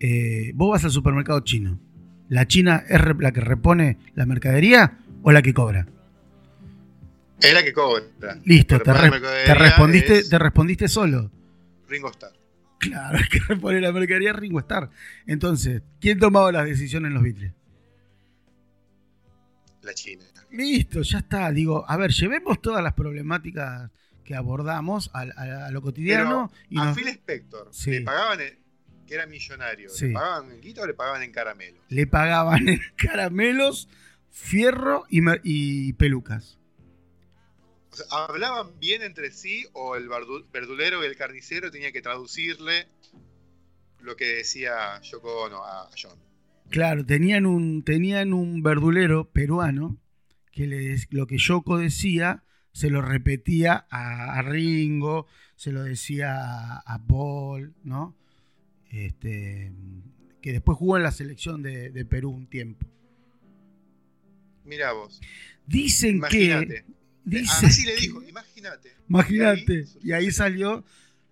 [0.00, 1.78] Eh, vos vas al supermercado chino.
[2.28, 5.86] ¿La china es la que repone la mercadería o la que cobra?
[7.40, 8.04] Es la que cobra.
[8.44, 9.10] Listo, te, re-
[9.54, 11.30] respondiste, es te respondiste solo.
[11.92, 12.32] Ringo Starr.
[12.78, 14.90] Claro, el que repone la mercadería es Ringo Starr.
[15.26, 17.52] Entonces, ¿quién tomaba las decisiones en los Beatles?
[19.82, 20.24] La China.
[20.50, 21.50] Listo, ya está.
[21.50, 23.90] Digo, a ver, llevemos todas las problemáticas
[24.24, 25.22] que abordamos a,
[25.66, 27.90] a lo cotidiano y a nos- Phil Spector Sí.
[27.90, 28.58] le pagaban, el-
[29.06, 30.08] que era millonario, Sí.
[30.08, 31.80] ¿le pagaban en guita o le pagaban en caramelo?
[31.88, 33.88] le pagaban en caramelos,
[34.30, 36.58] fierro y pelucas.
[37.92, 42.00] O sea, ¿hablaban bien entre sí o el verdu- verdulero y el carnicero tenía que
[42.00, 42.88] traducirle
[44.00, 46.18] lo que decía Yoko Ono a John?
[46.70, 49.98] Claro, tenían un, tenían un verdulero peruano
[50.50, 56.78] que lo que Yoko decía se lo repetía a, a Ringo, se lo decía a,
[56.78, 58.16] a Paul, ¿no?
[58.90, 59.70] Este,
[60.40, 62.86] que después jugó en la selección de, de Perú un tiempo.
[64.64, 65.20] Mirá vos.
[65.66, 66.84] Dicen que.
[67.24, 68.90] Ah, Dicen Así le dijo, imagínate.
[69.08, 69.74] Imagínate.
[69.74, 70.84] Y ahí- Y ahí salió.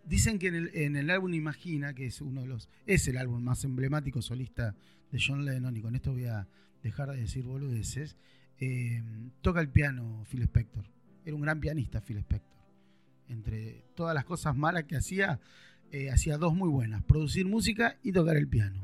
[0.05, 2.69] Dicen que en el, en el álbum Imagina, que es uno de los.
[2.87, 4.75] Es el álbum más emblemático solista
[5.13, 6.47] de John Lennon, y con esto voy a
[6.83, 8.17] dejar de decir boludeces.
[8.59, 9.03] eh,
[9.41, 10.85] toca el piano Phil Spector.
[11.25, 12.51] Era un gran pianista Phil Spector.
[13.29, 15.41] Entre todas las cosas malas que hacía,
[15.93, 18.81] eh, hacía dos muy buenas: producir música y tocar el piano.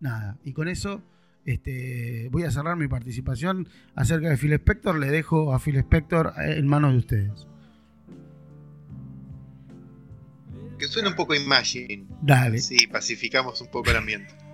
[0.00, 0.38] Nada.
[0.44, 1.02] Y con eso.
[1.46, 4.98] Este, voy a cerrar mi participación acerca de Phil Spector.
[4.98, 7.46] Le dejo a Phil Spector eh, en manos de ustedes.
[10.78, 12.06] Que suena un poco Imagine.
[12.20, 12.58] Dale.
[12.58, 14.45] Sí, pacificamos un poco el ambiente.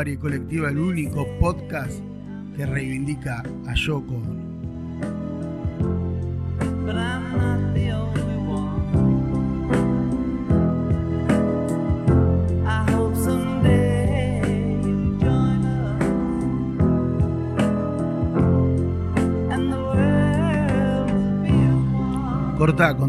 [0.00, 2.00] Barbarie Colectiva, el único podcast
[2.56, 4.14] que reivindica a Yoko.
[4.14, 4.40] Ono.
[6.86, 7.36] but I'm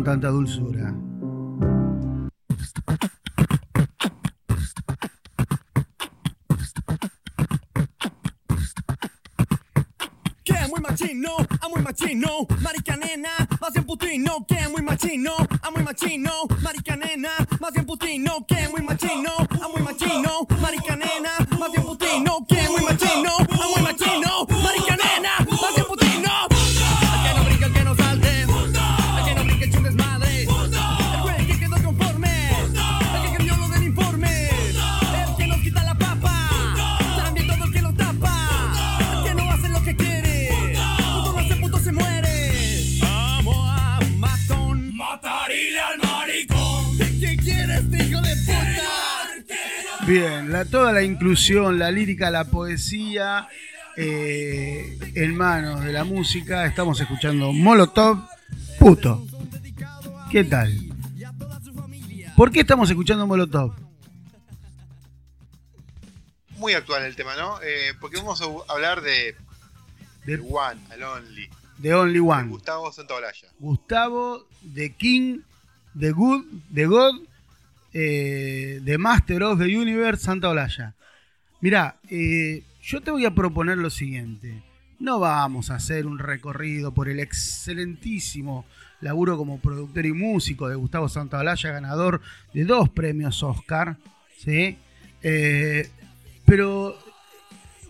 [0.03, 1.10] not the
[12.11, 13.29] machino, marica nena,
[13.61, 15.31] más bien putino, que muy machino,
[15.61, 16.31] a muy machino,
[16.61, 17.29] marica nena,
[17.59, 19.31] más bien putino, que muy machino,
[50.11, 53.47] Bien, la, toda la inclusión, la lírica, la poesía
[53.95, 56.65] eh, en manos de la música.
[56.65, 58.19] Estamos escuchando Molotov,
[58.77, 59.25] puto.
[60.29, 60.77] ¿Qué tal?
[62.35, 63.73] ¿Por qué estamos escuchando Molotov?
[66.57, 67.61] Muy actual el tema, ¿no?
[67.63, 69.37] Eh, porque vamos a hablar de
[70.25, 72.49] De, One, el Only, de Only One.
[72.49, 73.47] Gustavo Santaolalla.
[73.59, 75.39] Gustavo, The King,
[75.97, 76.43] The Good,
[76.73, 77.30] The God,
[77.93, 80.95] eh, The Master of the Universe, Santa Olaya.
[81.61, 84.63] Mirá, eh, yo te voy a proponer lo siguiente.
[84.99, 88.65] No vamos a hacer un recorrido por el excelentísimo
[89.01, 92.21] laburo como productor y músico de Gustavo Santaolalla, ganador
[92.53, 93.97] de dos premios Oscar,
[94.37, 94.77] ¿sí?
[95.23, 95.89] Eh,
[96.45, 96.97] pero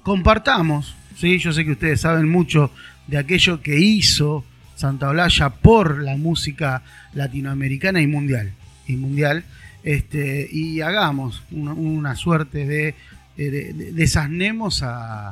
[0.03, 1.38] compartamos, ¿sí?
[1.38, 2.72] Yo sé que ustedes saben mucho
[3.07, 4.45] de aquello que hizo
[4.76, 6.82] Santaolalla por la música
[7.14, 8.53] latinoamericana y mundial.
[8.88, 9.44] Y mundial.
[9.84, 12.95] Este, y hagamos una, suerte de,
[13.36, 15.30] de- de- desasnemos a,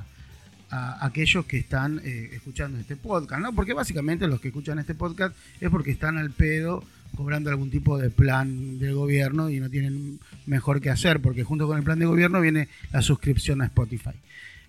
[0.72, 3.54] a aquellos que están eh, escuchando este podcast, ¿no?
[3.54, 6.84] Porque básicamente los que escuchan este podcast es porque están al pedo
[7.16, 11.68] cobrando algún tipo de plan del gobierno y no tienen mejor que hacer, porque junto
[11.68, 14.12] con el plan de gobierno viene la suscripción a Spotify.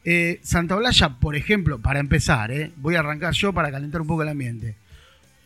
[0.05, 4.07] Eh, Santa Olalla, por ejemplo, para empezar, eh, voy a arrancar yo para calentar un
[4.07, 4.75] poco el ambiente.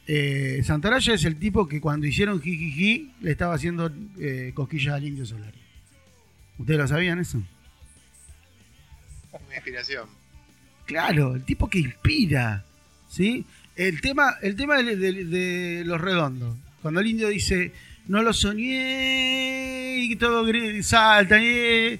[0.06, 0.56] Eh,
[1.14, 5.58] es el tipo que cuando hicieron Jijiji le estaba haciendo eh, cosquillas al indio Solari.
[6.58, 7.42] ¿Ustedes lo sabían eso?
[9.32, 10.08] Una inspiración.
[10.86, 12.64] Claro, el tipo que inspira,
[13.08, 13.44] ¿sí?
[13.76, 16.56] El tema, el tema de, de- de los redondos.
[16.82, 17.72] Cuando el indio dice,
[18.06, 20.44] no lo soñé y todo
[20.82, 21.36] salta.
[21.40, 21.98] eh".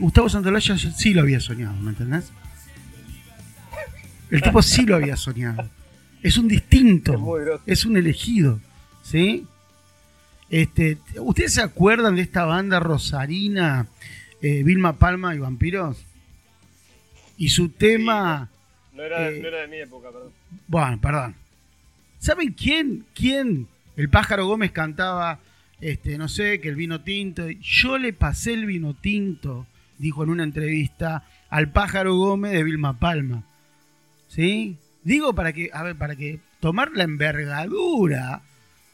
[0.00, 2.30] Gustavo Santolaya sí lo había soñado, ¿me entendés?
[4.30, 5.68] El tipo sí lo había soñado.
[6.22, 7.12] Es un distinto,
[7.66, 8.58] Es un elegido,
[9.02, 9.46] ¿sí?
[10.50, 13.88] Este, ¿Ustedes se acuerdan de esta banda rosarina,
[14.40, 16.04] eh, Vilma Palma y Vampiros?
[17.36, 18.48] Y su tema...
[18.92, 20.30] No era, Eh, no era de mi época, perdón.
[20.68, 21.34] Bueno, perdón.
[22.18, 23.04] ¿Saben quién?
[23.14, 23.66] ¿Quién?
[23.96, 25.40] El pájaro Gómez cantaba,
[25.80, 27.48] este, no sé, que el vino tinto.
[27.50, 29.66] Yo le pasé el vino tinto,
[29.98, 33.44] dijo en una entrevista al pájaro Gómez de Vilma Palma.
[34.34, 34.76] ¿Sí?
[35.02, 38.40] Digo para que, a ver, para que tomar la envergadura,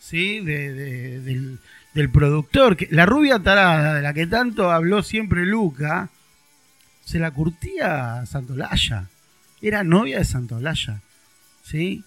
[0.00, 0.40] ¿sí?
[0.40, 1.58] De, de- del,
[1.94, 6.10] del productor, que la rubia tarada de la que tanto habló siempre Luca,
[7.04, 9.08] se la curtía a Santolaya.
[9.62, 11.00] Era novia de Santolaya.
[11.64, 12.02] ¿Sí?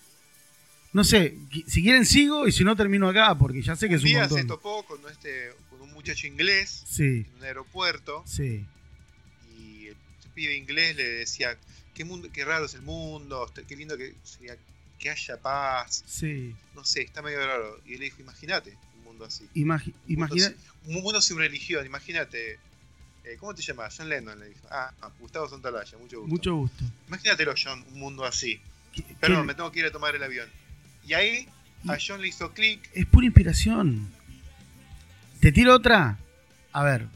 [0.91, 1.35] No sé,
[1.67, 4.13] si quieren sigo y si no termino acá, porque ya sé que es Un un
[4.13, 4.47] día se montón.
[4.47, 8.63] topó con, este, con un muchacho inglés Sí, en un aeropuerto sí.
[9.57, 9.95] y el
[10.35, 11.57] pibe inglés le decía,
[11.93, 14.55] qué, mundo, qué raro es el mundo, qué lindo que sería
[14.99, 16.55] que haya paz, Sí.
[16.75, 17.79] no sé, está medio raro.
[17.85, 19.43] Y él le dijo, imagínate un mundo así.
[19.55, 20.57] Imagi- Un mundo imagina, sin-
[20.95, 22.59] un mundo sin religión, imagínate.
[23.25, 23.95] eh, ¿Cómo te llamas?
[23.97, 24.67] John Lennon le dijo.
[24.69, 26.27] Ah, Gustavo Santalaya, mucho gusto.
[26.27, 26.83] mucho gusto.
[27.07, 28.59] Imagínatelo, John, un mundo así.
[28.93, 30.49] ¿Qué- Perdón, qué- me tengo que ir a tomar el avión.
[31.07, 31.47] Y ahí
[31.87, 32.89] a John le hizo clic.
[32.93, 34.09] Es pura inspiración.
[35.39, 36.17] Te tiro otra.
[36.73, 37.07] A ver,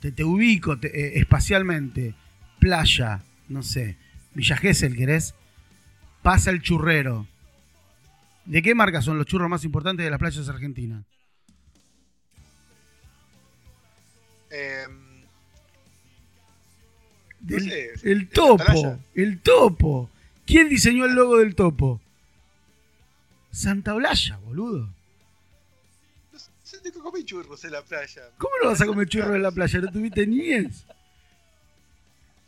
[0.00, 2.14] te, te ubico te- eh, espacialmente.
[2.60, 3.96] Playa, no sé.
[4.34, 5.34] Villa Gesell, ¿querés?
[6.22, 7.26] Pasa el churrero.
[8.44, 11.04] ¿De qué marca son los churros más importantes de las playas argentinas?
[14.50, 14.86] eh,
[17.46, 18.98] sé, el ¿el topo.
[19.14, 20.10] El topo.
[20.46, 22.00] ¿Quién diseñó el logo del topo?
[23.50, 24.88] Santa Olalla, boludo.
[26.32, 28.22] no sé, te comí churros en la playa.
[28.38, 29.80] ¿Cómo no vas a comer churros en la playa?
[29.80, 30.86] ¿No tuviste niñez?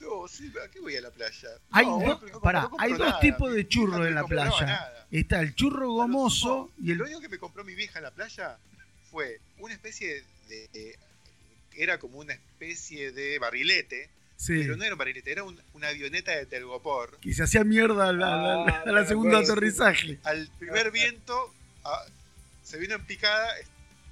[0.00, 1.48] No, sí, ¿a qué voy a la playa?
[1.70, 3.20] Hay, No, do- pero no- pará, no compro hay dos nada.
[3.20, 5.06] tipos de churros en la playa.
[5.10, 8.10] Está el churro gomoso y el Lo único que me compró mi vieja en la
[8.10, 8.56] playa
[9.10, 10.68] fue una especie de.
[10.72, 10.98] de-
[11.76, 15.88] era como una especie de barrilete, Sí, pero no era un barrilete, era un- una
[15.88, 17.18] avioneta de telgopor.
[17.20, 20.18] que se hacía mierda a la, Ah, la- a la acuerdo, aterrizaje.
[20.24, 21.54] Al primer viento
[21.84, 22.04] ah,
[22.64, 23.48] se vino en picada,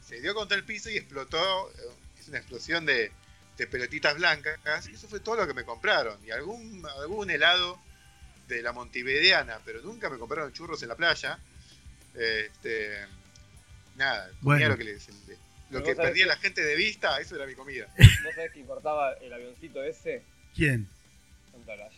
[0.06, 1.70] se dio contra el piso y explotó.
[1.70, 1.74] eh,
[2.20, 3.10] Es una explosión de,
[3.58, 4.58] de pelotitas blancas.
[4.88, 6.16] Y eso fue todo lo que me compraron.
[6.26, 7.78] Y algún, algún helado
[8.48, 11.38] de la Montevideana, pero nunca me compraron churros en la playa.
[12.14, 12.90] Este,
[13.96, 14.68] nada, comía Bueno.
[14.70, 15.08] lo que, les-
[15.70, 17.86] lo que perdía que- la gente de vista, eso era mi comida.
[18.24, 20.22] ¿Vos sabés que importaba el avioncito ese?
[20.54, 20.88] ¿Quién?
[21.52, 21.90] Santalaya.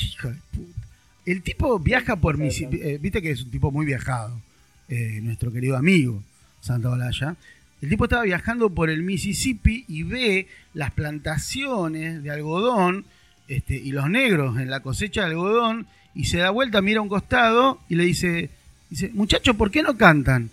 [0.00, 0.78] Hijo de puta.
[1.26, 2.66] El tipo viaja por sí.
[2.72, 4.40] eh, Viste que es un tipo muy viajado.
[4.88, 6.22] eh, nuestro querido amigo
[6.62, 7.36] Santa Olaya.
[7.80, 13.04] El tipo estaba viajando por el Mississippi y ve las plantaciones de algodón
[13.46, 17.02] este, y los negros en la cosecha de algodón y se da vuelta, mira a
[17.02, 18.50] un costado y le dice,
[18.90, 20.50] dice, muchachos, ¿por qué no cantan?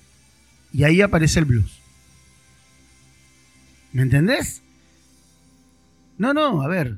[0.72, 1.80] Y ahí aparece el blues.
[3.92, 4.62] ¿Me entendés?
[6.18, 6.98] No, no, a ver.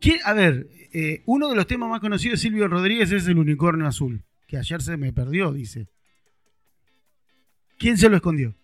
[0.00, 3.38] ¿Quién- a ver, eh, uno de los temas más conocidos de Silvio Rodríguez es el
[3.38, 5.88] unicornio azul, que ayer se me perdió, dice.
[7.78, 8.54] ¿Quién se lo escondió?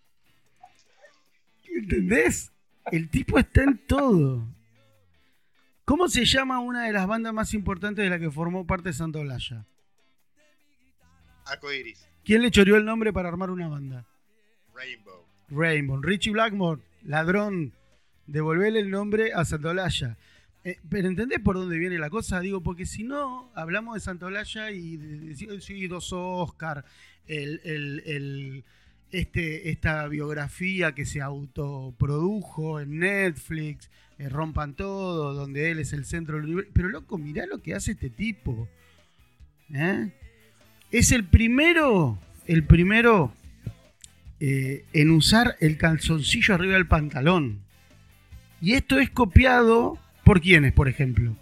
[1.78, 2.52] ¿Entendés?
[2.90, 4.46] El tipo está en todo.
[5.84, 9.20] ¿Cómo se llama una de las bandas más importantes de la que formó parte Santa
[9.20, 9.64] Olaya?
[11.44, 14.04] Arcoiris, ¿Quién le choreó el nombre para armar una banda?
[14.74, 15.24] Rainbow.
[15.48, 16.02] Rainbow.
[16.02, 17.72] Richie Blackmore, ladrón.
[18.26, 20.18] Devolverle el nombre a Santolaya.
[20.64, 22.40] Eh, pero ¿entendés por dónde viene la cosa?
[22.40, 26.84] Digo, porque si no, hablamos de Santolaya y de, de- sí, dos Oscar,
[27.28, 28.64] el, el- el-
[29.12, 33.88] este, esta biografía que se autoprodujo en Netflix,
[34.18, 36.70] eh, Rompan Todo, donde él es el centro del universo.
[36.74, 38.68] Pero loco, mirá lo que hace este tipo.
[39.72, 40.10] ¿Eh?
[40.90, 43.32] Es el primero, el primero
[44.40, 47.60] eh, en usar el calzoncillo arriba del pantalón.
[48.60, 51.36] Y esto es copiado por quienes, por ejemplo.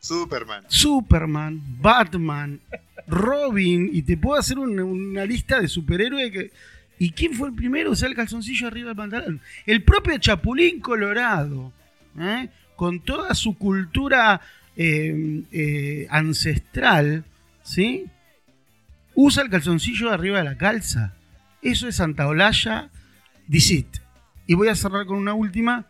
[0.00, 0.64] Superman.
[0.68, 2.60] Superman, Batman,
[3.06, 6.50] Robin, y te puedo hacer un- una lista de superhéroes que...
[6.98, 9.40] ¿Y quién fue el primero a usar el calzoncillo arriba del pantalón?
[9.66, 11.72] El propio Chapulín Colorado,
[12.18, 12.48] ¿eh?
[12.76, 14.40] con toda su cultura
[14.76, 17.24] eh, eh, ancestral,
[17.62, 18.06] ¿sí?
[19.14, 21.14] Usa el calzoncillo arriba de la calza.
[21.62, 22.90] Eso es Santa Olalla,
[23.46, 23.98] Dicit.
[24.46, 25.86] Y voy a cerrar con una última.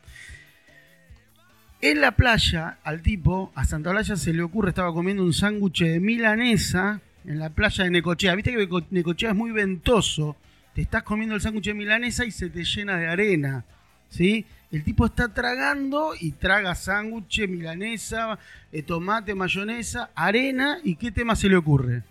[1.80, 5.80] En la playa, al tipo, a Santa Olalla se le ocurre, estaba comiendo un sándwich
[5.82, 8.34] de milanesa en la playa de Necochea.
[8.34, 10.36] Viste que Neco- Necochea es muy ventoso.
[10.74, 13.64] Te estás comiendo el sándwich de milanesa y se te llena de arena.
[14.10, 14.44] ¿Sí?
[14.72, 18.38] El tipo está tragando y traga sándwich, milanesa,
[18.72, 20.78] eh, tomate, mayonesa, arena.
[20.82, 22.02] ¿Y qué tema se le ocurre?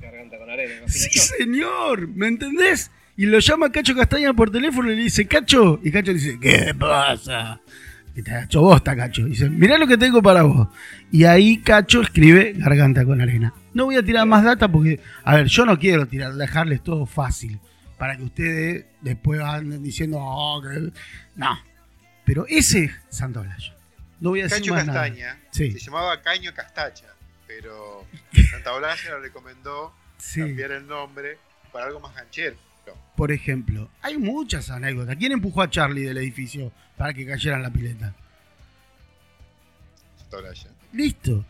[0.00, 1.22] Garganta con arena, Sí, yo.
[1.22, 2.90] señor, ¿me entendés?
[3.16, 6.38] Y lo llama Cacho Castaña por teléfono y le dice, Cacho, y Cacho le dice,
[6.40, 7.60] ¿qué pasa?
[8.16, 9.26] Y te ha hecho bosta, Cacho.
[9.26, 10.68] Y dice, mirá lo que tengo para vos.
[11.12, 13.52] Y ahí Cacho escribe Garganta con arena.
[13.72, 17.06] No voy a tirar más data porque, a ver, yo no quiero tirar, dejarles todo
[17.06, 17.60] fácil.
[17.98, 20.90] Para que ustedes después anden diciendo, oh, que...
[21.36, 21.58] no.
[22.24, 23.74] Pero ese es Santo Olaya.
[24.20, 25.02] No voy a decir más nada.
[25.08, 25.72] Castaña Sí.
[25.72, 27.06] se llamaba Caño Castacha,
[27.46, 28.06] pero
[28.50, 30.40] Santa le recomendó Sí.
[30.40, 31.38] cambiar el nombre
[31.72, 32.56] para algo más ganchero.
[33.16, 35.16] Por ejemplo, hay muchas anécdotas.
[35.16, 38.14] ¿Quién empujó a Charlie del edificio para que cayera en la pileta?
[40.18, 40.70] Santa Olalla.
[40.92, 41.44] Listo.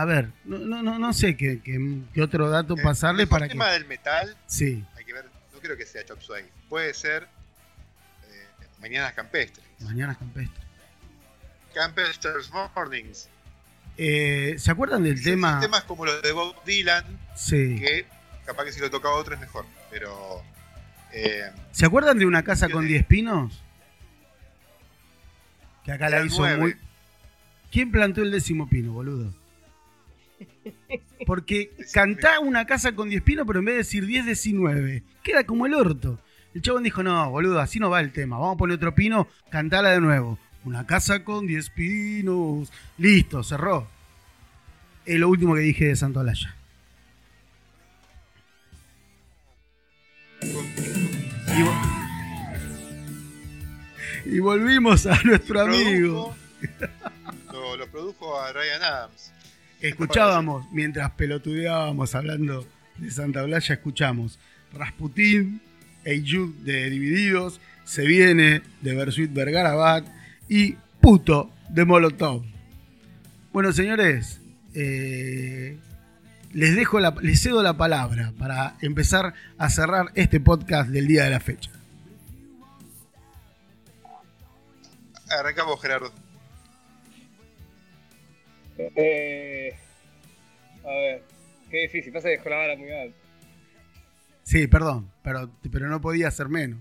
[0.00, 3.28] A ver, no, no, no, no sé qué, qué- qué otro dato Eh, pasarle el
[3.28, 3.54] para que.
[3.54, 6.44] tema del metal, Sí, hay que ver, no creo que sea Chop Suey.
[6.68, 7.24] Puede ser
[8.30, 8.46] eh,
[8.80, 9.66] Mañanas Campestres.
[9.80, 10.62] mañana campestre.
[11.74, 13.28] Campesters Mornings.
[13.96, 15.58] Eh, ¿Se acuerdan del tema?
[15.58, 17.04] Temas como los de Bob Dylan,
[17.34, 17.76] Sí.
[17.80, 18.06] que
[18.46, 19.66] capaz que si lo toca otro es mejor.
[19.90, 20.42] Pero
[21.12, 23.60] eh, ¿Se acuerdan de una casa con 10 pinos?
[25.84, 26.76] Que acá la hizo muy.
[27.72, 29.34] ¿Quién plantó el décimo pino, boludo?
[31.26, 35.02] Porque cantá una casa con 10 pinos, pero en vez de decir 10, decí 9.
[35.22, 36.18] Queda como el orto.
[36.54, 38.38] El chabón dijo: No, boludo, así no va el tema.
[38.38, 40.38] Vamos a poner otro pino, cantala de nuevo.
[40.64, 42.70] Una casa con 10 pinos.
[42.96, 43.86] Listo, cerró.
[45.04, 46.54] Es lo último que dije de Santo Alaya.
[50.42, 51.82] Y, vo-
[54.26, 56.34] y volvimos a nuestro amigo.
[56.60, 59.32] produjo- lo, lo produjo a Ryan Adams.
[59.80, 64.38] Escuchábamos, mientras pelotudeábamos hablando de Santa Blaya, escuchamos
[64.72, 65.60] Rasputín,
[66.04, 70.04] Eyud de Divididos, Se Viene de Bersuit Vergarabat
[70.48, 72.42] y Puto de Molotov.
[73.52, 74.40] Bueno, señores,
[74.74, 75.78] eh,
[76.52, 81.30] les, dejo les cedo la palabra para empezar a cerrar este podcast del día de
[81.30, 81.70] la fecha.
[85.30, 86.27] Arrancamos, Gerardo.
[89.00, 89.72] Eh,
[90.84, 91.22] a ver,
[91.70, 92.12] qué difícil.
[92.12, 93.16] Pasa que dejó la vara muy alta.
[94.42, 96.80] Sí, perdón, pero, pero no podía ser menos.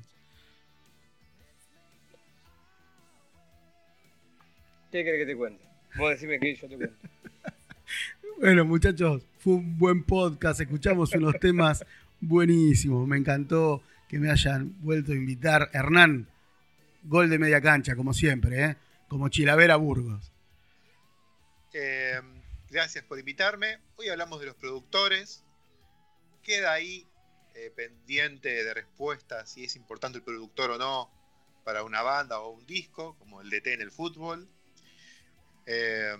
[4.91, 5.63] ¿Qué querés que te cuente?
[5.95, 6.95] Vos decime que yo te cuento.
[8.39, 10.61] Bueno, muchachos, fue un buen podcast.
[10.61, 11.83] Escuchamos unos temas
[12.21, 13.07] buenísimos.
[13.07, 15.71] Me encantó que me hayan vuelto a invitar.
[15.73, 16.27] Hernán,
[17.03, 18.75] gol de media cancha, como siempre, ¿eh?
[19.07, 20.31] como Chilavera Burgos.
[21.79, 22.19] Eh,
[22.71, 23.79] gracias por invitarme.
[23.97, 25.43] Hoy hablamos de los productores.
[26.41, 27.05] Queda ahí
[27.53, 31.11] eh, pendiente de respuesta si es importante el productor o no
[31.63, 34.49] para una banda o un disco, como el DT en el fútbol.
[35.67, 36.17] Eh,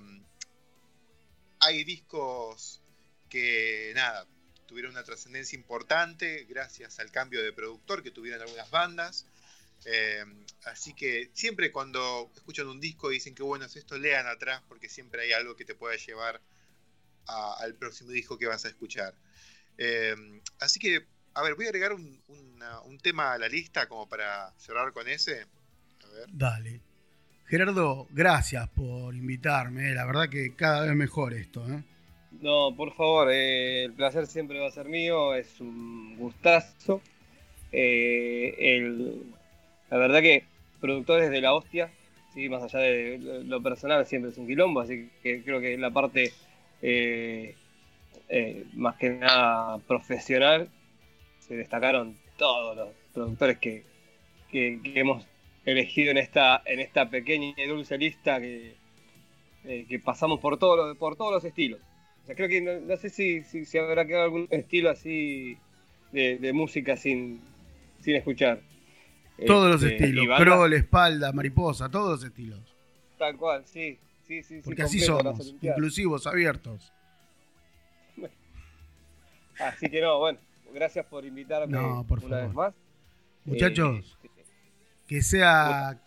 [1.61, 2.83] hay discos
[3.27, 4.27] que, nada,
[4.67, 9.25] tuvieron una trascendencia importante gracias al cambio de productor que tuvieron algunas bandas.
[9.85, 10.23] Eh,
[10.65, 14.61] así que siempre cuando escuchan un disco y dicen que bueno es esto, lean atrás
[14.67, 16.41] porque siempre hay algo que te pueda llevar
[17.27, 19.13] a- al próximo disco que vas a escuchar.
[19.77, 20.15] Eh,
[20.59, 24.09] así que, a ver, voy a agregar un, una- un tema a la lista como
[24.09, 25.45] para cerrar con ese.
[26.03, 26.25] A ver.
[26.31, 26.81] Dale.
[27.45, 29.91] Gerardo, gracias por invitarme.
[29.91, 29.93] eh.
[29.93, 31.65] La verdad que cada vez mejor esto.
[31.71, 31.83] ¿eh?
[32.41, 37.01] No, por favor, eh, el placer siempre va a ser mío, es un gustazo.
[37.71, 39.33] Eh, el-
[39.89, 40.43] la verdad que
[40.79, 41.91] productores de la hostia,
[42.33, 42.49] ¿sí?
[42.49, 46.31] más allá de lo- personal, siempre es un quilombo, así que creo que la parte
[46.81, 47.55] eh,
[48.29, 50.69] eh, más que nada profesional
[51.39, 53.83] se destacaron todos los productores que,
[54.51, 55.25] que- hemos
[55.65, 58.75] elegido en esta, en esta pequeña y dulce lista que,
[59.65, 61.79] eh, que pasamos por todos los, por todos los estilos.
[62.35, 65.57] Creo que no, sé si, si, si habrá quedado algún estilo así
[66.11, 67.41] de, de música sin,
[68.01, 68.59] sin escuchar.
[69.45, 70.25] Todos los Este, estilos.
[70.25, 72.59] y Crawl, espalda, mariposa, todos los estilos.
[73.17, 73.97] Tal cual, sí.
[74.27, 76.91] Sí, sí, sí, Porque así somos, inclusivos, abiertos.
[79.59, 80.37] Así que no, bueno,
[80.73, 82.45] gracias por invitarme No, por una favor.
[82.47, 82.73] vez más.
[83.45, 84.29] Muchachos, Eh,
[85.07, 85.99] que sea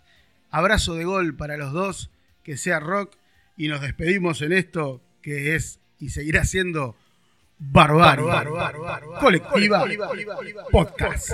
[0.50, 2.10] abrazo de gol para los dos,
[2.44, 3.16] que sea rock
[3.56, 6.94] y nos despedimos en esto que es y seguirá siendo
[7.58, 8.24] Barbarie,
[9.20, 9.84] colectiva,
[10.70, 11.30] podcast.